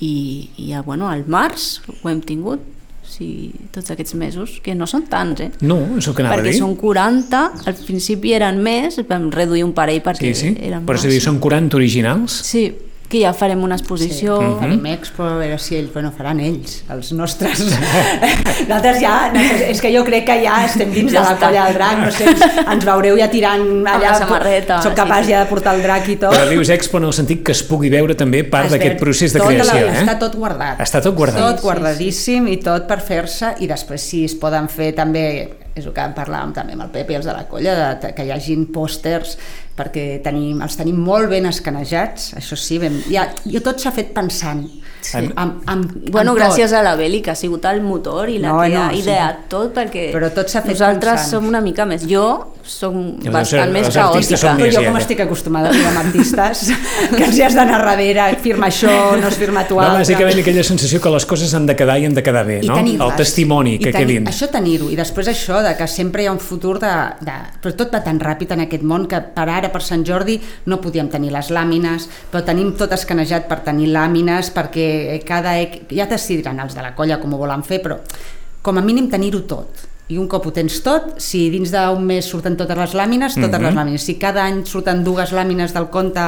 i, 0.00 0.50
i 0.56 0.70
ja, 0.72 0.80
bueno, 0.82 1.08
al 1.10 1.24
març 1.30 1.80
ho 2.02 2.08
hem 2.10 2.20
tingut, 2.24 2.64
sí, 3.08 3.52
tots 3.74 3.90
aquests 3.94 4.14
mesos, 4.18 4.56
que 4.64 4.74
no 4.74 4.86
són 4.90 5.06
tants, 5.10 5.40
eh? 5.46 5.50
No, 5.60 5.78
el 5.98 6.02
que 6.02 6.22
anava 6.24 6.36
perquè 6.40 6.48
a 6.48 6.52
dir. 6.54 6.58
són 6.58 6.74
40, 6.80 7.44
al 7.68 7.78
principi 7.86 8.34
eren 8.36 8.58
més, 8.64 8.98
vam 9.08 9.28
reduir 9.34 9.62
un 9.66 9.72
parell 9.76 10.00
perquè 10.02 10.32
Sí, 10.34 10.48
sí. 10.48 10.52
eren 10.58 10.84
Però 10.88 10.98
és 10.98 11.04
a 11.06 11.12
dir, 11.12 11.20
massa. 11.20 11.30
són 11.30 11.38
40 11.44 11.78
originals? 11.78 12.40
Sí, 12.48 12.66
que 13.08 13.22
ja 13.22 13.30
farem 13.32 13.62
una 13.64 13.76
exposició... 13.78 14.36
Sí, 14.36 14.44
Mhm. 14.44 14.58
farem 14.60 14.86
expo, 14.92 15.22
a 15.24 15.36
veure 15.38 15.58
si 15.58 15.76
ells, 15.78 15.92
bueno, 15.94 16.10
faran 16.12 16.40
ells, 16.40 16.82
els 16.92 17.12
nostres. 17.16 17.62
Nosaltres 18.68 18.98
ja, 19.00 19.30
és 19.70 19.80
que 19.80 19.90
jo 19.94 20.02
crec 20.04 20.26
que 20.28 20.36
ja 20.44 20.58
estem 20.66 20.90
dins 20.92 21.12
Ja 21.12 21.22
de 21.22 21.24
la 21.24 21.34
està. 21.36 21.46
colla 21.46 21.64
del 21.66 21.74
drac, 21.78 21.98
no 22.02 22.10
sé, 22.12 22.26
ens, 22.68 22.84
veureu 22.84 23.16
ja 23.20 23.28
tirant 23.32 23.64
allà, 23.86 24.10
la 24.10 24.18
samarreta, 24.18 24.80
soc 24.84 24.94
capaç 24.98 25.24
sí, 25.24 25.30
sí. 25.30 25.32
ja 25.32 25.42
de 25.44 25.50
portar 25.50 25.74
el 25.76 25.82
drac 25.86 26.08
i 26.12 26.16
tot. 26.20 26.34
Però 26.34 26.48
dius 26.50 26.68
expo 26.74 26.98
en 27.00 27.08
el 27.08 27.14
sentit 27.16 27.42
que 27.46 27.52
es 27.56 27.62
pugui 27.68 27.90
veure 27.92 28.14
també 28.18 28.42
part 28.44 28.66
Es 28.68 28.72
d'aquest 28.76 28.98
procés 29.00 29.32
de 29.32 29.40
tota 29.40 29.52
la- 29.52 29.64
creació, 29.64 29.86
eh? 29.88 30.02
Està 30.04 30.18
tot 30.20 30.36
guardat. 30.36 30.80
Està 30.84 31.02
tot 31.04 31.16
guardat. 31.16 31.40
Tot 31.40 31.62
guardadíssim 31.64 32.48
i 32.52 32.58
tot 32.60 32.86
per 32.90 33.00
fer-se 33.00 33.54
i 33.60 33.66
després 33.70 34.00
si 34.02 34.24
es 34.28 34.34
poden 34.38 34.68
fer 34.68 34.92
també 34.94 35.24
és 35.78 35.86
el 35.86 35.92
que 35.94 36.02
parlàvem 36.16 36.52
també 36.52 36.72
amb 36.74 36.82
el 36.82 36.90
Pepe 36.90 37.12
i 37.12 37.16
els 37.16 37.24
de 37.28 37.32
la 37.32 37.44
colla, 37.46 37.74
de, 38.02 38.12
que 38.12 38.24
hi 38.26 38.32
hagin 38.34 38.66
pòsters 38.74 39.36
perquè 39.78 40.18
tenim, 40.24 40.58
els 40.64 40.76
tenim 40.76 40.98
molt 41.06 41.30
ben 41.30 41.46
escanejats, 41.48 42.32
això 42.40 42.58
sí, 42.58 42.80
ben, 42.82 42.98
ja, 43.12 43.28
jo 43.46 43.62
tot 43.64 43.78
s'ha 43.80 43.92
fet 43.94 44.10
pensant. 44.16 44.64
Sí. 45.00 45.22
Amb, 45.38 45.62
amb, 45.70 45.92
Bueno, 46.10 46.32
amb 46.34 46.40
gràcies 46.40 46.72
tot. 46.72 46.78
a 46.80 46.82
la 46.82 46.96
Beli, 46.98 47.20
que 47.22 47.30
ha 47.30 47.38
sigut 47.38 47.64
el 47.70 47.80
motor 47.86 48.28
i 48.28 48.40
la 48.42 48.48
No, 48.50 48.60
que 48.64 48.72
no, 48.74 48.82
ha 48.82 48.90
sí. 48.90 48.98
ideat 49.04 49.44
tot, 49.48 49.70
perquè 49.76 50.08
Però 50.12 50.28
tot 50.34 50.50
fet 50.66 50.74
nosaltres 50.74 51.20
pensant. 51.22 51.30
som 51.30 51.46
una 51.46 51.60
mica 51.62 51.86
més... 51.86 52.02
Jo 52.10 52.26
som 52.68 52.94
Ja, 53.24 53.32
bastant 53.34 53.72
més 53.72 53.88
caòtica. 53.90 54.36
són 54.38 54.60
jo 54.60 54.82
com 54.84 54.96
ja. 54.96 55.00
estic 55.00 55.20
acostumada 55.24 55.70
a 55.70 55.72
viure 55.72 55.88
amb 55.88 56.00
artistes 56.04 56.68
que 57.16 57.24
els 57.24 57.38
hi 57.38 57.42
has 57.46 57.56
d'anar 57.56 57.80
darrere, 57.84 58.28
firma 58.44 58.68
això, 58.68 58.92
no 59.18 59.28
es 59.28 59.38
firma 59.40 59.64
tu 59.66 59.74
No, 59.78 59.82
altre. 59.82 60.04
bàsicament 60.04 60.38
aquella 60.42 60.64
sensació 60.64 61.00
que 61.00 61.10
les 61.10 61.26
coses 61.26 61.54
han 61.54 61.66
de 61.66 61.74
quedar 61.76 61.98
i 61.98 62.06
han 62.06 62.14
de 62.14 62.22
quedar 62.22 62.44
bé, 62.46 62.60
I 62.62 62.68
no? 62.68 62.78
El 62.78 63.16
testimoni 63.16 63.74
I 63.74 63.78
que 63.78 63.92
tenir, 63.92 64.06
quedin. 64.06 64.28
Això 64.30 64.50
tenir-ho, 64.52 64.90
i 64.92 64.96
després 64.96 65.28
això 65.32 65.62
de 65.64 65.74
que 65.78 65.86
sempre 65.88 66.22
hi 66.22 66.26
ha 66.28 66.32
un 66.32 66.38
futur 66.40 66.78
de, 66.78 66.94
de... 67.24 67.36
Però 67.62 67.74
tot 67.74 67.92
va 67.94 68.02
tan 68.04 68.20
ràpid 68.20 68.52
en 68.54 68.66
aquest 68.66 68.82
món 68.84 69.08
que 69.08 69.20
per 69.34 69.48
ara, 69.48 69.72
per 69.72 69.82
Sant 69.82 70.04
Jordi, 70.06 70.38
no 70.66 70.80
podíem 70.84 71.08
tenir 71.08 71.32
les 71.32 71.50
làmines, 71.50 72.08
però 72.30 72.44
tenim 72.44 72.74
tot 72.76 72.92
escanejat 72.92 73.48
per 73.48 73.60
tenir 73.66 73.90
làmines, 73.94 74.52
perquè 74.54 75.20
cada... 75.26 75.56
Ja 75.90 76.06
decidiran 76.06 76.60
els 76.60 76.74
de 76.76 76.82
la 76.84 76.94
colla 76.94 77.18
com 77.18 77.32
ho 77.34 77.38
volen 77.40 77.62
fer, 77.64 77.80
però 77.82 77.98
com 78.62 78.76
a 78.76 78.82
mínim 78.84 79.08
tenir-ho 79.08 79.40
tot. 79.48 79.87
I 80.08 80.16
un 80.16 80.26
cop 80.26 80.46
ho 80.48 80.52
tens 80.56 80.78
tot, 80.82 81.18
si 81.20 81.50
dins 81.52 81.68
d'un 81.70 82.00
mes 82.08 82.24
surten 82.24 82.56
totes 82.56 82.78
les 82.78 82.94
làmines, 82.96 83.34
totes 83.34 83.58
Mhm. 83.60 83.66
les 83.66 83.74
làmines. 83.74 83.98
Si 84.00 84.14
cada 84.16 84.44
any 84.44 84.64
surten 84.64 85.04
dues 85.04 85.32
làmines 85.32 85.74
del 85.74 85.90
conte 85.90 86.22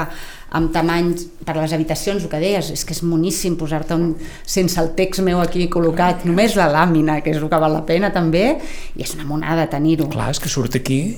amb 0.53 0.73
tamanys 0.73 1.27
per 1.47 1.57
les 1.57 1.73
habitacions, 1.73 2.23
el 2.25 2.29
que 2.29 2.41
deies, 2.41 2.71
és 2.71 2.85
que 2.85 2.93
és 2.93 3.03
moníssim 3.03 3.57
posar-te 3.57 3.95
un, 3.95 4.17
sense 4.45 4.79
el 4.81 4.91
text 4.95 5.23
meu 5.23 5.41
aquí 5.41 5.69
col·locat, 5.71 6.25
només 6.25 6.57
la 6.57 6.69
làmina, 6.69 7.23
que 7.23 7.31
és 7.31 7.37
el 7.39 7.49
que 7.49 7.57
val 7.57 7.73
la 7.73 7.87
pena 7.87 8.13
també, 8.13 8.59
i 8.97 9.03
és 9.03 9.15
una 9.15 9.25
monada 9.25 9.67
tenir-ho. 9.71 10.09
Clar, 10.11 10.31
és 10.31 10.41
que 10.41 10.49
surt 10.49 10.75
aquí... 10.77 11.17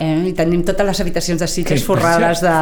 Eh? 0.00 0.28
I 0.28 0.32
tenim 0.32 0.62
totes 0.64 0.86
les 0.86 1.00
habitacions 1.00 1.40
de 1.40 1.46
sitges 1.46 1.80
Que- 1.80 1.86
forrades 1.86 2.40
de, 2.40 2.54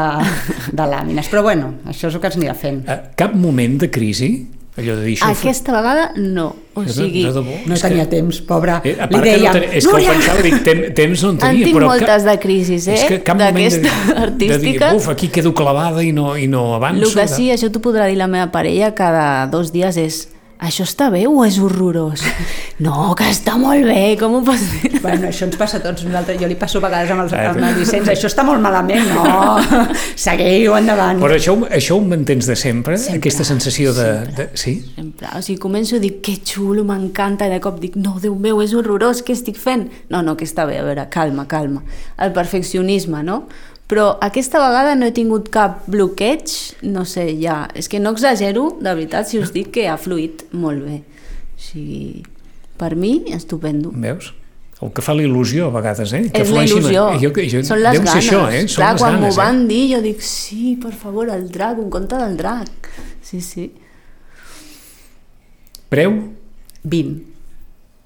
de 0.73 0.83
làmines. 0.83 1.29
Però 1.31 1.43
bueno, 1.43 1.75
això 1.87 2.09
és 2.09 2.15
el 2.15 2.21
que 2.21 2.27
ens 2.27 2.37
anirà 2.37 2.55
fent. 2.55 2.83
Eh, 2.89 3.01
Cap 3.17 3.35
moment 3.35 3.79
de 3.79 3.91
crisi? 3.91 4.49
Allò 4.75 4.95
de 4.97 5.05
dir. 5.05 5.19
Aquesta 5.21 5.73
vegada 5.75 6.13
no. 6.17 6.47
O 6.73 6.83
sigui, 6.89 7.27
de 7.27 7.33
debò? 7.37 7.57
No 7.69 7.75
És 7.77 7.83
que- 7.83 7.89
tenia 7.91 8.07
temps, 8.09 8.39
pobra. 8.49 8.79
Eh, 8.83 8.95
a 8.99 9.05
Li 9.05 9.13
part 9.13 9.25
que 9.27 9.35
no 9.37 9.53
ten... 9.53 9.65
És 9.77 9.85
que 9.85 9.91
ho 9.91 9.93
"Núria!" 9.99 10.13
pensava, 10.15 10.43
dic, 10.47 10.63
tem, 10.65 10.81
temps 10.97 11.23
no 11.23 11.29
en 11.29 11.35
en 11.37 11.43
tenia, 11.43 11.65
tinc 11.67 11.77
però... 11.77 11.87
moltes 11.91 12.09
cap, 12.09 12.23
de 12.31 12.39
crisis, 12.41 12.87
eh? 12.89 12.95
És 12.95 13.05
que 13.11 13.19
cap 13.23 13.37
moment 13.37 13.53
de, 13.55 13.83
D'aquesta 13.83 14.15
de 14.31 14.39
dir, 14.39 14.49
artística. 14.57 14.93
buf, 14.95 15.09
aquí 15.13 15.29
quedo 15.29 15.53
clavada 15.53 16.03
i 16.03 16.13
no, 16.17 16.39
i 16.39 16.47
no 16.49 16.75
avanço. 16.75 17.05
El 17.05 17.15
que 17.21 17.29
sí, 17.29 17.51
això 17.53 17.69
t'ho 17.71 17.81
podrà 17.85 18.07
dir 18.09 18.17
la 18.17 18.29
meva 18.33 18.49
parella 18.51 18.95
cada 18.95 19.47
dos 19.53 19.73
dies 19.77 19.97
és 20.01 20.23
això 20.63 20.85
està 20.87 21.09
bé 21.13 21.25
o 21.27 21.43
és 21.45 21.57
horrorós? 21.59 22.23
No, 22.83 23.13
que 23.19 23.27
està 23.31 23.57
molt 23.59 23.85
bé, 23.87 24.15
com 24.21 24.37
ho 24.39 24.43
pots 24.47 24.63
dir? 24.73 25.01
Bueno, 25.03 25.27
això 25.29 25.47
ens 25.49 25.57
passa 25.59 25.81
a 25.81 25.83
tots 25.85 26.05
nosaltres. 26.07 26.39
Jo 26.41 26.49
li 26.51 26.57
passo 26.59 26.79
a 26.79 26.85
vegades 26.87 27.11
amb 27.15 27.25
els, 27.25 27.33
Ah, 27.37 27.49
amb 27.51 27.65
els 27.67 27.81
Vicenç. 27.81 28.09
Això 28.13 28.31
està 28.31 28.45
molt 28.47 28.63
malament. 28.63 29.05
No, 29.13 29.59
seguiu 30.27 30.77
endavant. 30.79 31.21
Però 31.23 31.37
això, 31.37 31.57
això 31.71 31.99
ho 31.99 32.05
mantens 32.07 32.47
de 32.51 32.57
sempre? 32.59 32.97
Sempre, 32.99 33.19
aquesta 33.21 33.47
sensació 33.49 33.93
de, 33.97 34.09
de... 34.37 34.49
Sí? 34.59 34.77
Sempre, 34.97 35.31
o 35.37 35.43
sigui, 35.43 35.59
començo 35.63 35.99
a 35.99 36.03
dir 36.03 36.15
que 36.25 36.39
xulo, 36.47 36.85
m'encanta, 36.89 37.49
i 37.51 37.55
de 37.57 37.61
cop 37.65 37.81
dic, 37.83 37.99
no, 37.99 38.17
Déu 38.23 38.35
meu, 38.39 38.63
és 38.63 38.75
horrorós, 38.79 39.25
què 39.27 39.35
estic 39.35 39.59
fent? 39.59 39.89
No, 40.13 40.23
no, 40.23 40.37
que 40.39 40.47
està 40.47 40.67
bé, 40.69 40.79
a 40.79 40.87
veure, 40.87 41.09
calma, 41.11 41.49
calma. 41.51 41.83
El 42.23 42.31
perfeccionisme, 42.37 43.23
no? 43.27 43.43
Però 43.91 44.19
aquesta 44.25 44.61
vegada 44.63 44.95
no 44.97 45.09
he 45.09 45.13
tingut 45.13 45.51
cap 45.53 45.83
bloqueig, 45.91 46.53
no 46.89 47.05
sé, 47.09 47.27
ja... 47.41 47.67
És 47.77 47.91
que 47.93 48.01
no 48.01 48.15
exagero, 48.15 48.71
de 48.81 48.93
veritat, 48.95 49.29
si 49.29 49.41
us 49.43 49.53
dic 49.53 49.73
que 49.75 49.89
ha 49.91 49.99
fluït 50.01 50.47
molt 50.57 50.85
bé. 50.87 51.01
O 51.03 51.61
sigui, 51.61 52.23
per 52.81 52.95
mi, 52.97 53.19
estupendo. 53.37 53.93
Veus? 53.93 54.33
El 54.83 54.91
que 54.91 55.03
fa 55.05 55.15
la 55.15 55.23
il·lusió 55.23 55.69
a 55.69 55.75
vegades, 55.77 56.11
eh? 56.17 56.25
Que 56.35 56.43
és 56.43 56.51
la 56.51 56.65
il·lusió, 56.67 57.05
Jo, 57.23 57.31
jo, 57.31 57.61
són 57.63 57.83
les 57.85 58.01
ganes. 58.01 58.15
això, 58.19 58.41
eh? 58.51 58.65
Són 58.67 58.81
Clar, 58.81 58.93
les 58.95 59.03
quan 59.05 59.19
m'ho 59.23 59.31
van 59.37 59.61
eh? 59.63 59.69
dir, 59.69 59.83
jo 59.93 60.01
dic, 60.03 60.25
sí, 60.27 60.73
per 60.83 60.91
favor, 60.91 61.29
el 61.31 61.45
drac, 61.55 61.79
un 61.79 61.91
conte 61.91 62.19
del 62.19 62.35
drac. 62.41 62.89
Sí, 63.23 63.39
sí. 63.41 63.69
Preu 65.93 66.17
20. 66.83 67.32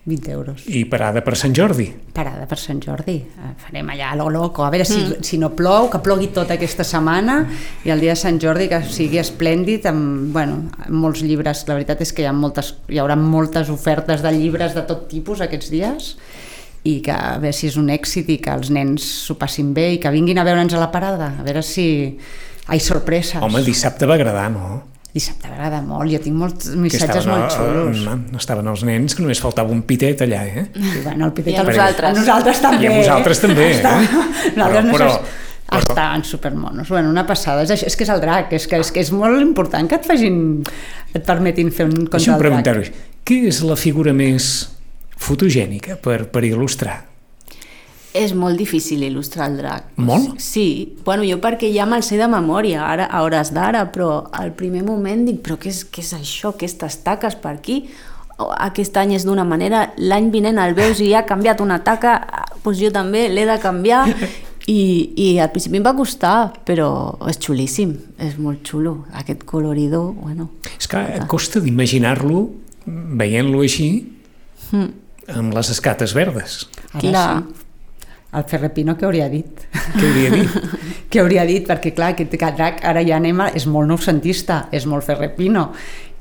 20 0.06 0.30
euros. 0.30 0.62
i 0.70 0.84
parada 0.86 1.20
per 1.26 1.34
Sant 1.36 1.52
Jordi. 1.54 1.88
Parada 2.14 2.46
per 2.46 2.58
Sant 2.62 2.78
Jordi. 2.80 3.16
Eh, 3.26 3.52
Farem 3.58 3.88
allà 3.90 4.12
a 4.12 4.16
lo 4.16 4.28
loco. 4.30 4.62
A 4.64 4.70
veure 4.70 4.86
si, 4.86 5.00
si 5.26 5.36
no 5.38 5.50
plou, 5.58 5.90
que 5.90 5.98
plogui 5.98 6.28
tota 6.32 6.54
aquesta 6.54 6.86
setmana 6.86 7.40
i 7.84 7.90
el 7.90 8.00
dia 8.00 8.14
de 8.14 8.20
Sant 8.20 8.38
Jordi 8.40 8.68
que 8.70 8.80
sigui 8.86 9.18
esplèndid 9.18 9.88
amb, 9.90 10.30
bueno, 10.32 10.70
amb 10.86 10.94
molts 11.02 11.24
llibres. 11.26 11.66
La 11.66 11.74
veritat 11.74 12.06
és 12.06 12.14
que 12.14 12.22
hi 12.22 12.30
ha, 12.30 12.32
moltes, 12.32 12.76
hi 12.88 13.02
haurà 13.02 13.18
moltes 13.18 13.68
ofertes 13.74 14.22
de 14.22 14.32
llibres 14.38 14.78
de 14.78 14.86
tot 14.86 15.08
tipus 15.10 15.42
aquests 15.44 15.74
dies 15.74 16.14
i 16.86 17.00
que 17.02 17.10
a 17.10 17.38
veure 17.42 17.52
si 17.56 17.66
és 17.66 17.76
un 17.76 17.90
èxit 17.90 18.28
i 18.30 18.38
que 18.38 18.52
els 18.54 18.70
nens 18.70 19.02
s'ho 19.26 19.34
passin 19.34 19.72
bé 19.74 19.96
i 19.96 19.98
que 19.98 20.12
vinguin 20.14 20.38
a 20.38 20.44
veure'ns 20.46 20.76
a 20.78 20.78
la 20.78 20.92
parada, 20.94 21.32
a 21.40 21.46
veure 21.46 21.62
si... 21.66 22.16
Ai, 22.66 22.78
sorpreses. 22.82 23.42
Home, 23.42 23.60
dissabte 23.62 24.06
va 24.06 24.14
agradar, 24.14 24.50
no? 24.50 24.95
Dissabte 25.16 25.48
m'agrada 25.48 25.78
molt, 25.80 26.10
jo 26.12 26.18
tinc 26.20 26.36
molts 26.36 26.68
missatges 26.76 27.22
estaven, 27.24 27.40
molt 27.40 27.54
xulos. 27.56 28.02
eh, 28.04 28.36
estaven 28.36 28.66
els 28.68 28.82
nens, 28.84 29.14
que 29.16 29.22
només 29.24 29.40
faltava 29.40 29.72
un 29.72 29.80
pitet 29.88 30.20
allà, 30.26 30.42
eh? 30.44 30.66
I, 30.76 30.90
bueno, 31.06 31.30
el 31.30 31.32
Pitet 31.32 31.54
I 31.54 31.56
a 31.56 31.62
el- 31.62 31.70
nosaltres. 31.72 32.10
A 32.10 32.20
nosaltres 32.20 32.60
també. 32.60 32.84
I 32.84 32.90
a 32.90 32.98
vosaltres 32.98 33.40
també, 33.40 33.70
eh? 33.70 33.74
Està, 33.78 33.94
Però- 33.96 34.56
nosaltres 34.58 34.84
no 34.84 34.92
però- 34.98 35.08
saps- 35.14 35.34
però- 35.70 35.80
Estaven 35.80 36.22
supermonos. 36.24 36.88
Bueno, 36.92 37.08
una 37.10 37.24
passada. 37.26 37.62
És, 37.64 37.70
això, 37.74 37.86
és 37.88 37.96
que 37.96 38.04
és 38.04 38.10
el 38.12 38.20
drac, 38.20 38.52
és 38.52 38.66
que, 38.70 38.76
és 38.84 38.92
que 38.92 39.00
és 39.00 39.10
molt 39.10 39.40
important 39.42 39.88
que 39.88 39.96
et 39.98 40.04
facin, 40.06 40.62
et 41.14 41.24
permetin 41.26 41.72
fer 41.72 41.86
un 41.88 41.96
conte 42.06 42.18
del 42.18 42.26
drac. 42.28 42.38
preguntar-vos, 42.44 42.92
què 43.26 43.40
és 43.48 43.62
la 43.66 43.74
figura 43.74 44.12
més 44.14 44.68
fotogènica 45.16 45.96
per, 45.96 46.26
per 46.30 46.44
il·lustrar? 46.44 47.00
És 48.16 48.32
molt 48.34 48.56
difícil 48.56 49.02
il·lustrar 49.04 49.50
el 49.50 49.58
drac. 49.60 49.90
Molt? 50.00 50.38
Sí, 50.40 50.96
bueno, 51.04 51.24
jo 51.26 51.36
perquè 51.42 51.68
ja 51.74 51.84
me'l 51.88 52.02
sé 52.06 52.16
de 52.16 52.28
memòria, 52.32 52.84
ara, 52.88 53.06
a 53.10 53.22
hores 53.26 53.52
d'ara, 53.52 53.84
però 53.92 54.26
al 54.32 54.52
primer 54.56 54.84
moment 54.86 55.26
dic, 55.28 55.42
però 55.44 55.58
què 55.60 55.68
és, 55.72 55.82
què 55.92 56.00
és 56.04 56.12
això, 56.16 56.54
aquestes 56.54 57.00
taques 57.04 57.36
per 57.42 57.52
aquí? 57.58 57.82
Aquest 58.38 58.96
any 59.00 59.14
és 59.16 59.24
d'una 59.24 59.44
manera, 59.48 59.90
l'any 59.96 60.30
vinent 60.32 60.58
el 60.60 60.74
veus 60.76 61.00
i 61.00 61.10
ja 61.12 61.22
ha 61.22 61.28
canviat 61.28 61.60
una 61.64 61.78
taca, 61.84 62.18
doncs 62.64 62.80
jo 62.80 62.90
també 62.92 63.28
l'he 63.32 63.46
de 63.48 63.58
canviar. 63.62 64.04
I, 64.66 64.80
I 65.14 65.26
al 65.38 65.52
principi 65.54 65.78
em 65.78 65.84
va 65.86 65.92
costar, 65.94 66.50
però 66.66 66.88
és 67.30 67.36
xulíssim, 67.38 67.92
és 68.18 68.34
molt 68.42 68.64
xulo, 68.66 69.04
aquest 69.14 69.44
coloridor, 69.46 70.08
bueno... 70.18 70.48
És 70.74 70.88
que 70.90 70.98
costa 71.30 71.62
d'imaginar-lo 71.62 72.48
veient-lo 72.86 73.62
així 73.62 73.88
Mm. 74.72 74.88
amb 75.30 75.54
les 75.54 75.68
escates 75.70 76.12
verdes. 76.14 76.66
Ara 76.92 77.00
Clar. 77.00 77.28
sí. 77.38 77.65
El 78.34 78.44
Ferrer 78.50 78.72
Pino 78.74 78.96
què 78.98 79.06
hauria 79.06 79.28
dit? 79.30 79.62
Què 79.70 80.02
hauria 80.02 80.32
dit? 80.34 80.56
què 81.12 81.22
hauria 81.22 81.44
dit? 81.48 81.62
Perquè 81.68 81.92
clar, 81.94 82.12
aquest 82.14 82.34
drac 82.58 82.82
ara 82.84 83.04
ja 83.06 83.20
anem 83.20 83.40
a... 83.40 83.48
és 83.54 83.68
molt 83.70 83.88
noucentista, 83.88 84.66
és 84.74 84.86
molt 84.86 85.06
Ferrer 85.06 85.30
Pino. 85.36 85.68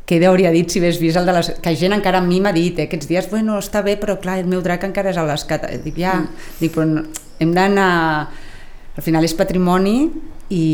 Què 0.05 0.19
hauria 0.29 0.51
dit 0.53 0.69
si 0.69 0.79
hagués 0.79 0.99
vist 1.01 1.17
el 1.17 1.25
de 1.25 1.33
les... 1.33 1.49
Que 1.65 1.73
gent 1.75 1.95
encara 1.95 2.21
a 2.21 2.25
mi 2.25 2.37
m'ha 2.39 2.53
dit, 2.53 2.77
eh, 2.77 2.85
aquests 2.85 3.09
dies, 3.09 3.29
bueno, 3.31 3.57
està 3.57 3.81
bé, 3.81 3.97
però 3.97 4.19
clar, 4.21 4.37
el 4.43 4.49
meu 4.51 4.61
drac 4.61 4.85
encara 4.85 5.09
és 5.09 5.17
a 5.17 5.25
l'escat. 5.25 5.65
Dic, 5.81 5.97
ja, 5.97 6.19
mm. 6.21 6.49
dic, 6.61 6.75
però 6.77 6.85
no, 6.91 7.05
hem 7.41 7.55
d'anar... 7.57 7.91
Al 8.95 9.03
final 9.03 9.25
és 9.27 9.33
patrimoni 9.35 9.95
i, 10.55 10.65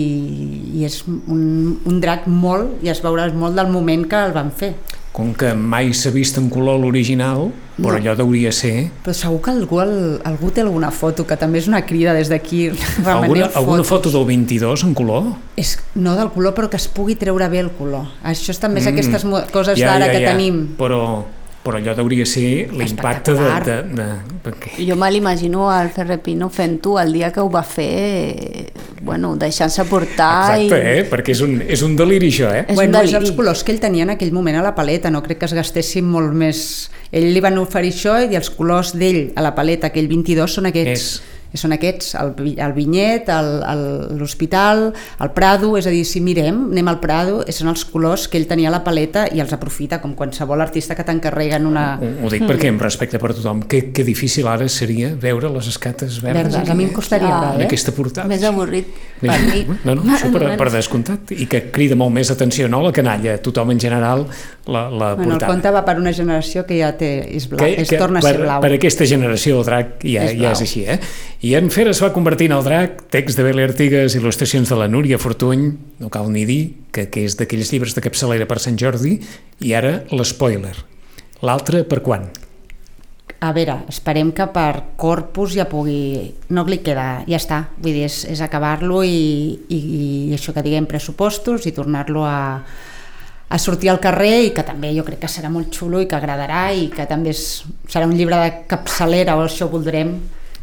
i 0.78 0.84
és 0.86 1.00
un, 1.08 1.80
un 1.90 2.02
drac 2.04 2.28
molt, 2.30 2.84
i 2.86 2.92
es 2.92 3.00
veurà 3.02 3.26
molt 3.34 3.58
del 3.58 3.72
moment 3.74 4.04
que 4.06 4.20
el 4.28 4.36
van 4.36 4.52
fer. 4.54 4.76
Com 5.12 5.34
que 5.36 5.50
mai 5.54 5.90
s'ha 5.94 6.10
vist 6.10 6.38
en 6.40 6.46
color 6.50 6.78
l'original, 6.80 7.50
però 7.76 7.98
No. 7.98 7.98
allò 7.98 8.14
deuria 8.16 8.52
ser... 8.56 8.92
Però 9.04 9.12
segur 9.14 9.42
que 9.44 9.52
algú, 9.52 9.82
el, 9.84 10.22
algú 10.24 10.52
té 10.56 10.62
alguna 10.62 10.92
foto, 10.92 11.26
que 11.28 11.36
també 11.36 11.60
és 11.60 11.68
una 11.68 11.82
crida 11.86 12.14
des 12.16 12.30
d'aquí. 12.32 12.70
Alguna, 13.06 13.50
alguna 13.56 13.84
foto 13.84 14.10
del 14.10 14.24
22 14.26 14.86
en 14.88 14.94
color? 14.96 15.34
És, 15.60 15.74
no 15.96 16.16
del 16.16 16.30
color, 16.32 16.54
però 16.56 16.70
que 16.70 16.78
es 16.80 16.88
pugui 16.88 17.16
treure 17.20 17.50
bé 17.52 17.60
el 17.60 17.72
color. 17.76 18.08
Això 18.24 18.52
és 18.56 18.60
també 18.64 18.80
és 18.80 18.88
aquestes 18.88 19.26
mo- 19.26 19.44
coses 19.52 19.76
Mm. 19.78 19.82
Ja, 19.82 19.92
d'ara 19.92 20.06
ja, 20.08 20.12
que 20.14 20.22
ja. 20.24 20.32
tenim. 20.32 20.62
Però, 20.80 21.26
però 21.62 21.78
allò 21.78 21.94
deuria 21.94 22.26
ser 22.26 22.72
l'impacte 22.74 23.36
de... 23.38 23.50
de, 23.66 23.76
de, 23.94 24.06
perquè... 24.42 24.72
Jo 24.88 24.96
me 24.98 25.12
l'imagino 25.14 25.68
al 25.70 25.92
Ferrer 25.94 26.18
Pino 26.24 26.50
fent-ho 26.50 26.96
el 27.02 27.14
dia 27.14 27.30
que 27.34 27.42
ho 27.44 27.50
va 27.54 27.62
fer, 27.62 28.72
bueno, 29.06 29.36
deixant-se 29.38 29.86
portar 29.90 30.58
Exacte, 30.58 30.80
i... 30.80 30.96
eh? 30.96 31.04
perquè 31.12 31.36
és 31.36 31.44
un, 31.46 31.60
és 31.62 31.84
un 31.86 31.94
deliri 32.00 32.32
això, 32.34 32.50
eh? 32.50 32.66
És 32.66 32.80
bueno, 32.80 32.98
un 32.98 33.06
és 33.06 33.14
els 33.14 33.28
deliri. 33.28 33.38
colors 33.38 33.62
que 33.64 33.76
ell 33.76 33.82
tenia 33.84 34.08
en 34.08 34.16
aquell 34.16 34.34
moment 34.34 34.58
a 34.58 34.66
la 34.66 34.74
paleta, 34.78 35.14
no 35.14 35.22
crec 35.26 35.44
que 35.44 35.50
es 35.52 35.58
gastessin 35.58 36.10
molt 36.10 36.34
més... 36.34 36.64
Ell 37.12 37.28
li 37.36 37.44
van 37.44 37.60
oferir 37.60 37.92
això 37.92 38.16
i 38.24 38.38
els 38.40 38.50
colors 38.56 38.96
d'ell 38.96 39.34
a 39.36 39.44
la 39.44 39.52
paleta, 39.54 39.92
aquell 39.92 40.08
22, 40.08 40.58
són 40.58 40.70
aquests. 40.72 40.92
És. 40.96 41.31
Són 41.54 41.74
aquests, 41.76 42.14
el, 42.16 42.34
el 42.58 42.74
vinyet, 42.74 43.28
el- 43.30 43.64
el- 43.68 44.18
l'hospital, 44.18 44.94
el 45.20 45.32
Prado, 45.36 45.74
és 45.78 45.88
a 45.88 45.92
dir, 45.92 46.06
si 46.08 46.22
mirem, 46.24 46.70
anem 46.72 46.88
al 46.88 47.00
Prado, 47.04 47.42
són 47.52 47.68
els 47.74 47.84
colors 47.86 48.28
que 48.32 48.38
ell 48.40 48.48
tenia 48.48 48.70
a 48.70 48.72
la 48.72 48.84
paleta 48.86 49.26
i 49.34 49.42
els 49.44 49.52
aprofita, 49.54 50.00
com 50.02 50.14
qualsevol 50.16 50.62
artista 50.64 50.96
que 50.96 51.04
t'encarreguen 51.04 51.66
una... 51.68 51.98
Ho, 52.02 52.12
ho 52.28 52.30
dic 52.32 52.46
perquè, 52.48 52.70
amb 52.72 52.82
respecte 52.82 53.20
per 53.20 53.34
tothom, 53.36 53.64
que, 53.68 53.92
que 53.92 54.06
difícil 54.08 54.48
ara 54.48 54.68
seria 54.72 55.12
veure 55.20 55.50
les 55.52 55.68
escates 55.68 56.22
verdes, 56.22 56.54
Verdes, 56.56 56.70
a 56.70 56.74
mi 56.76 56.86
em 56.88 56.94
costaria 56.96 57.30
Ah. 57.32 57.54
en 57.56 57.62
eh? 57.62 57.66
aquesta 57.66 57.92
portada. 57.96 58.28
Més 58.28 58.44
avorrit 58.44 58.88
per 59.22 59.38
mi. 59.46 59.66
No, 59.86 59.96
no, 59.96 60.04
això 60.14 60.32
per, 60.34 60.56
per 60.58 60.70
descomptat. 60.74 61.32
I 61.36 61.46
que 61.52 61.66
crida 61.72 61.96
molt 62.00 62.12
més 62.16 62.32
atenció, 62.32 62.68
no?, 62.72 62.82
la 62.82 62.92
canalla, 62.96 63.38
tothom 63.44 63.72
en 63.72 63.80
general, 63.80 64.26
la, 64.68 64.88
la 64.90 65.14
Bueno, 65.16 65.34
el 65.34 65.40
portada. 65.40 65.52
conte 65.52 65.72
va 65.72 65.84
per 65.86 65.98
una 66.00 66.14
generació 66.14 66.66
que 66.66 66.80
ja 66.80 66.92
té, 66.98 67.12
és 67.36 67.48
blau, 67.50 67.60
que, 67.66 67.84
que 67.88 67.98
torna 67.98 68.20
a 68.20 68.26
per, 68.26 68.36
ser 68.36 68.42
blau. 68.46 68.62
per 68.64 68.72
aquesta 68.78 69.06
generació 69.06 69.60
el 69.60 69.66
drac 69.68 70.00
ja, 70.04 70.26
És 70.30 70.38
ja 70.40 70.52
és 70.56 70.62
així, 70.62 70.84
eh? 70.86 71.00
I 71.42 71.56
en 71.58 71.72
Fer 71.74 71.88
es 71.90 71.98
va 72.04 72.12
convertir 72.14 72.52
en 72.52 72.54
el 72.54 72.62
drac, 72.62 73.00
text 73.10 73.40
de 73.40 73.42
Bele 73.42 73.64
Artigas, 73.66 74.14
il·lustracions 74.14 74.70
de 74.70 74.76
la 74.78 74.86
Núria 74.86 75.18
Fortuny, 75.18 75.64
no 75.98 76.10
cal 76.14 76.28
ni 76.30 76.44
dir 76.46 76.60
que, 76.94 77.08
que 77.10 77.24
és 77.26 77.34
d'aquells 77.40 77.72
llibres 77.74 77.96
de 77.98 78.02
capçalera 78.06 78.46
per 78.46 78.60
Sant 78.62 78.76
Jordi, 78.78 79.16
i 79.66 79.72
ara 79.74 80.04
l'espoiler. 80.14 80.76
L'altre 81.42 81.80
per 81.90 82.04
quan? 82.06 82.28
A 83.42 83.50
veure, 83.58 83.80
esperem 83.90 84.30
que 84.38 84.46
per 84.54 84.84
Corpus 85.02 85.56
ja 85.58 85.66
pugui... 85.66 86.28
No 86.54 86.62
li 86.68 86.78
queda, 86.86 87.24
ja 87.26 87.40
està. 87.40 87.58
Vull 87.80 87.98
dir, 87.98 88.04
és, 88.06 88.20
és 88.30 88.44
acabar-lo 88.46 89.00
i, 89.02 89.24
i, 89.66 89.80
i 89.98 90.36
això 90.38 90.54
que 90.54 90.62
diguem 90.62 90.86
pressupostos 90.86 91.66
i 91.66 91.74
tornar-lo 91.74 92.28
a, 92.30 92.36
a 93.50 93.60
sortir 93.64 93.90
al 93.90 93.98
carrer 94.04 94.44
i 94.44 94.54
que 94.54 94.68
també 94.68 94.94
jo 94.94 95.08
crec 95.10 95.24
que 95.26 95.32
serà 95.40 95.50
molt 95.50 95.74
xulo 95.74 96.04
i 96.06 96.12
que 96.12 96.20
agradarà 96.22 96.68
i 96.70 96.86
que 96.94 97.10
també 97.10 97.34
és, 97.34 97.64
serà 97.90 98.06
un 98.06 98.14
llibre 98.14 98.38
de 98.44 98.54
capçalera 98.70 99.40
o 99.42 99.48
això 99.48 99.72
voldrem 99.74 100.14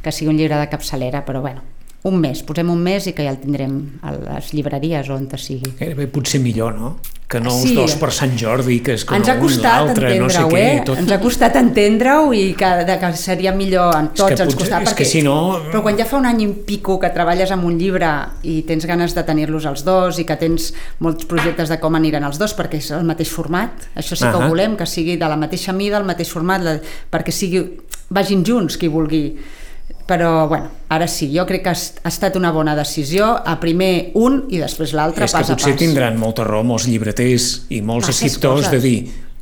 que 0.02 0.12
sigui 0.12 0.30
un 0.30 0.38
llibre 0.38 0.56
de 0.58 0.68
capçalera, 0.68 1.24
però 1.26 1.40
bueno, 1.40 1.62
un 2.04 2.20
mes, 2.20 2.42
posem 2.46 2.68
un 2.70 2.78
mes 2.82 3.06
i 3.10 3.12
que 3.12 3.24
ja 3.26 3.30
el 3.34 3.40
tindrem 3.42 3.78
a 4.06 4.12
les 4.14 4.52
llibreries 4.54 5.08
on 5.10 5.26
sigui. 5.36 5.74
Gairebé 5.78 6.06
potser 6.06 6.40
millor, 6.40 6.74
no? 6.78 6.96
Que 7.28 7.40
no 7.40 7.50
Sí. 7.50 7.74
els 7.74 7.74
dos 7.76 7.94
per 8.00 8.08
Sant 8.10 8.38
Jordi, 8.38 8.78
que 8.80 8.94
és 8.94 9.04
que 9.04 9.14
Ens 9.14 9.28
ha 9.28 9.38
costat 9.38 9.84
l'altre, 9.84 10.18
no 10.18 10.30
sé 10.30 10.38
entendre-ho, 10.38 10.48
què, 10.48 10.76
eh? 10.78 10.82
tot. 10.86 10.96
Ens 10.98 11.10
ha 11.12 11.18
costat 11.20 11.56
entendre-ho 11.56 12.32
i 12.32 12.54
que, 12.56 12.70
de, 12.88 12.98
que 12.98 13.12
seria 13.20 13.52
millor 13.52 13.94
en 13.98 14.08
tots 14.14 14.32
que 14.32 14.42
ens 14.44 14.54
potser- 14.54 14.78
costat. 14.78 14.94
que 14.96 15.04
si 15.04 15.20
no- 15.20 15.58
Però 15.70 15.82
quan 15.82 15.98
ja 15.98 16.06
fa 16.06 16.16
un 16.16 16.24
any 16.24 16.40
i 16.40 16.46
pico 16.64 16.98
que 16.98 17.10
treballes 17.10 17.50
amb 17.50 17.64
un 17.64 17.76
llibre 17.78 18.08
i 18.44 18.62
tens 18.62 18.86
ganes 18.86 19.14
de 19.14 19.22
tenir-los 19.24 19.66
els 19.66 19.84
dos 19.84 20.18
i 20.18 20.24
que 20.24 20.36
tens 20.36 20.72
molts 21.00 21.26
projectes 21.26 21.68
de 21.68 21.78
com 21.78 21.94
aniran 21.94 22.24
els 22.24 22.38
dos 22.38 22.56
perquè 22.56 22.78
és 22.78 22.90
el 22.92 23.04
mateix 23.04 23.28
format, 23.28 23.72
això 23.94 24.16
sí 24.16 24.22
que 24.24 24.30
Ahà. 24.30 24.46
ho 24.46 24.48
volem, 24.48 24.76
que 24.76 24.86
sigui 24.86 25.16
de 25.18 25.28
la 25.28 25.36
mateixa 25.36 25.72
mida, 25.74 25.98
el 25.98 26.04
mateix 26.06 26.30
format, 26.32 26.62
la, 26.62 26.80
perquè 27.12 27.30
sigui, 27.30 27.78
vagin 28.08 28.42
junts 28.42 28.78
qui 28.78 28.88
vulgui 28.88 29.36
però 30.08 30.48
bueno, 30.48 30.70
ara 30.88 31.06
sí, 31.06 31.28
jo 31.36 31.44
crec 31.46 31.62
que 31.66 31.70
ha, 31.74 32.08
estat 32.08 32.36
una 32.40 32.50
bona 32.54 32.72
decisió, 32.78 33.34
a 33.44 33.58
primer 33.60 34.10
un 34.16 34.46
i 34.48 34.58
després 34.62 34.94
l'altre 34.96 35.26
és 35.28 35.32
que 35.34 35.38
pas 35.42 35.50
a 35.50 35.54
potser 35.54 35.74
pas. 35.74 35.80
tindran 35.84 36.16
molta 36.18 36.46
raó 36.48 36.64
molts 36.64 36.86
llibreters 36.88 37.66
i 37.68 37.82
molts 37.84 38.08
Masses 38.08 38.24
escriptors 38.24 38.64
coses. 38.66 38.70
de 38.72 38.80
dir 38.80 38.98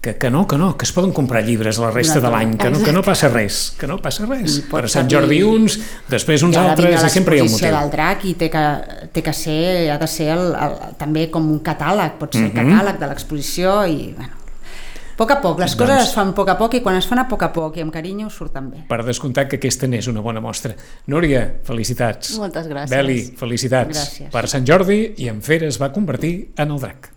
que, 0.07 0.17
que 0.19 0.29
no, 0.31 0.45
que 0.47 0.59
no, 0.59 0.77
que 0.79 0.85
es 0.87 0.93
poden 0.95 1.11
comprar 1.13 1.43
llibres 1.43 1.79
la 1.83 1.91
resta 1.91 2.21
de 2.21 2.31
l'any, 2.31 2.57
que 2.59 2.69
no, 2.71 2.79
que 2.83 2.93
no 2.95 3.01
passa 3.03 3.27
res, 3.33 3.73
que 3.79 3.89
no 3.91 3.97
passa 4.03 4.27
res. 4.27 4.61
Per 4.71 4.85
Sant 4.91 5.09
Jordi 5.11 5.41
uns, 5.43 5.79
després 6.11 6.43
uns 6.47 6.57
altres, 6.57 7.03
i 7.03 7.11
sempre 7.11 7.37
hi 7.37 7.41
ha 7.41 7.47
un 7.47 7.51
motiu. 7.51 7.73
del 7.75 7.91
drac 7.91 8.25
i 8.31 8.35
té 8.39 8.49
que, 8.53 8.63
té 9.13 9.23
que 9.27 9.33
ser, 9.35 9.91
ha 9.91 9.99
de 9.99 10.07
ser 10.07 10.29
el, 10.37 10.53
el, 10.55 10.77
també 10.99 11.29
com 11.31 11.47
un 11.51 11.59
catàleg, 11.63 12.19
pot 12.21 12.35
ser 12.39 12.45
el 12.45 12.53
Mhm. 12.53 12.59
catàleg 12.75 12.99
de 13.03 13.07
l'exposició 13.11 13.85
i 13.87 14.13
bueno, 14.17 14.31
a 15.17 15.19
poc 15.19 15.31
a 15.33 15.41
poc, 15.41 15.59
les 15.63 15.73
coses 15.75 15.95
Doncs- 15.97 16.09
es 16.11 16.15
fan 16.15 16.29
a 16.29 16.35
poc 16.37 16.51
a 16.53 16.59
poc 16.59 16.75
i 16.77 16.83
quan 16.85 16.97
es 16.99 17.07
fan 17.09 17.23
a 17.23 17.27
poc 17.29 17.43
a 17.47 17.49
poc 17.55 17.79
i 17.79 17.81
amb 17.81 17.93
carinyo 17.95 18.29
surten 18.29 18.69
bé. 18.71 18.85
Per 18.89 19.01
descomptat 19.07 19.49
que 19.49 19.57
aquesta 19.57 19.89
n'és 19.89 20.11
una 20.13 20.21
bona 20.21 20.43
mostra. 20.45 20.77
Núria, 21.09 21.47
felicitats. 21.65 22.37
Moltes 22.37 22.69
gràcies. 22.69 22.93
Beli, 22.93 23.19
felicitats. 23.41 23.97
Gràcies. 23.97 24.31
Per 24.31 24.47
Sant 24.53 24.69
Jordi 24.69 25.15
i 25.17 25.31
en 25.33 25.41
Fer 25.41 25.63
es 25.65 25.81
va 25.81 25.93
convertir 25.95 26.53
en 26.57 26.71
el 26.77 26.81
drac. 26.85 27.16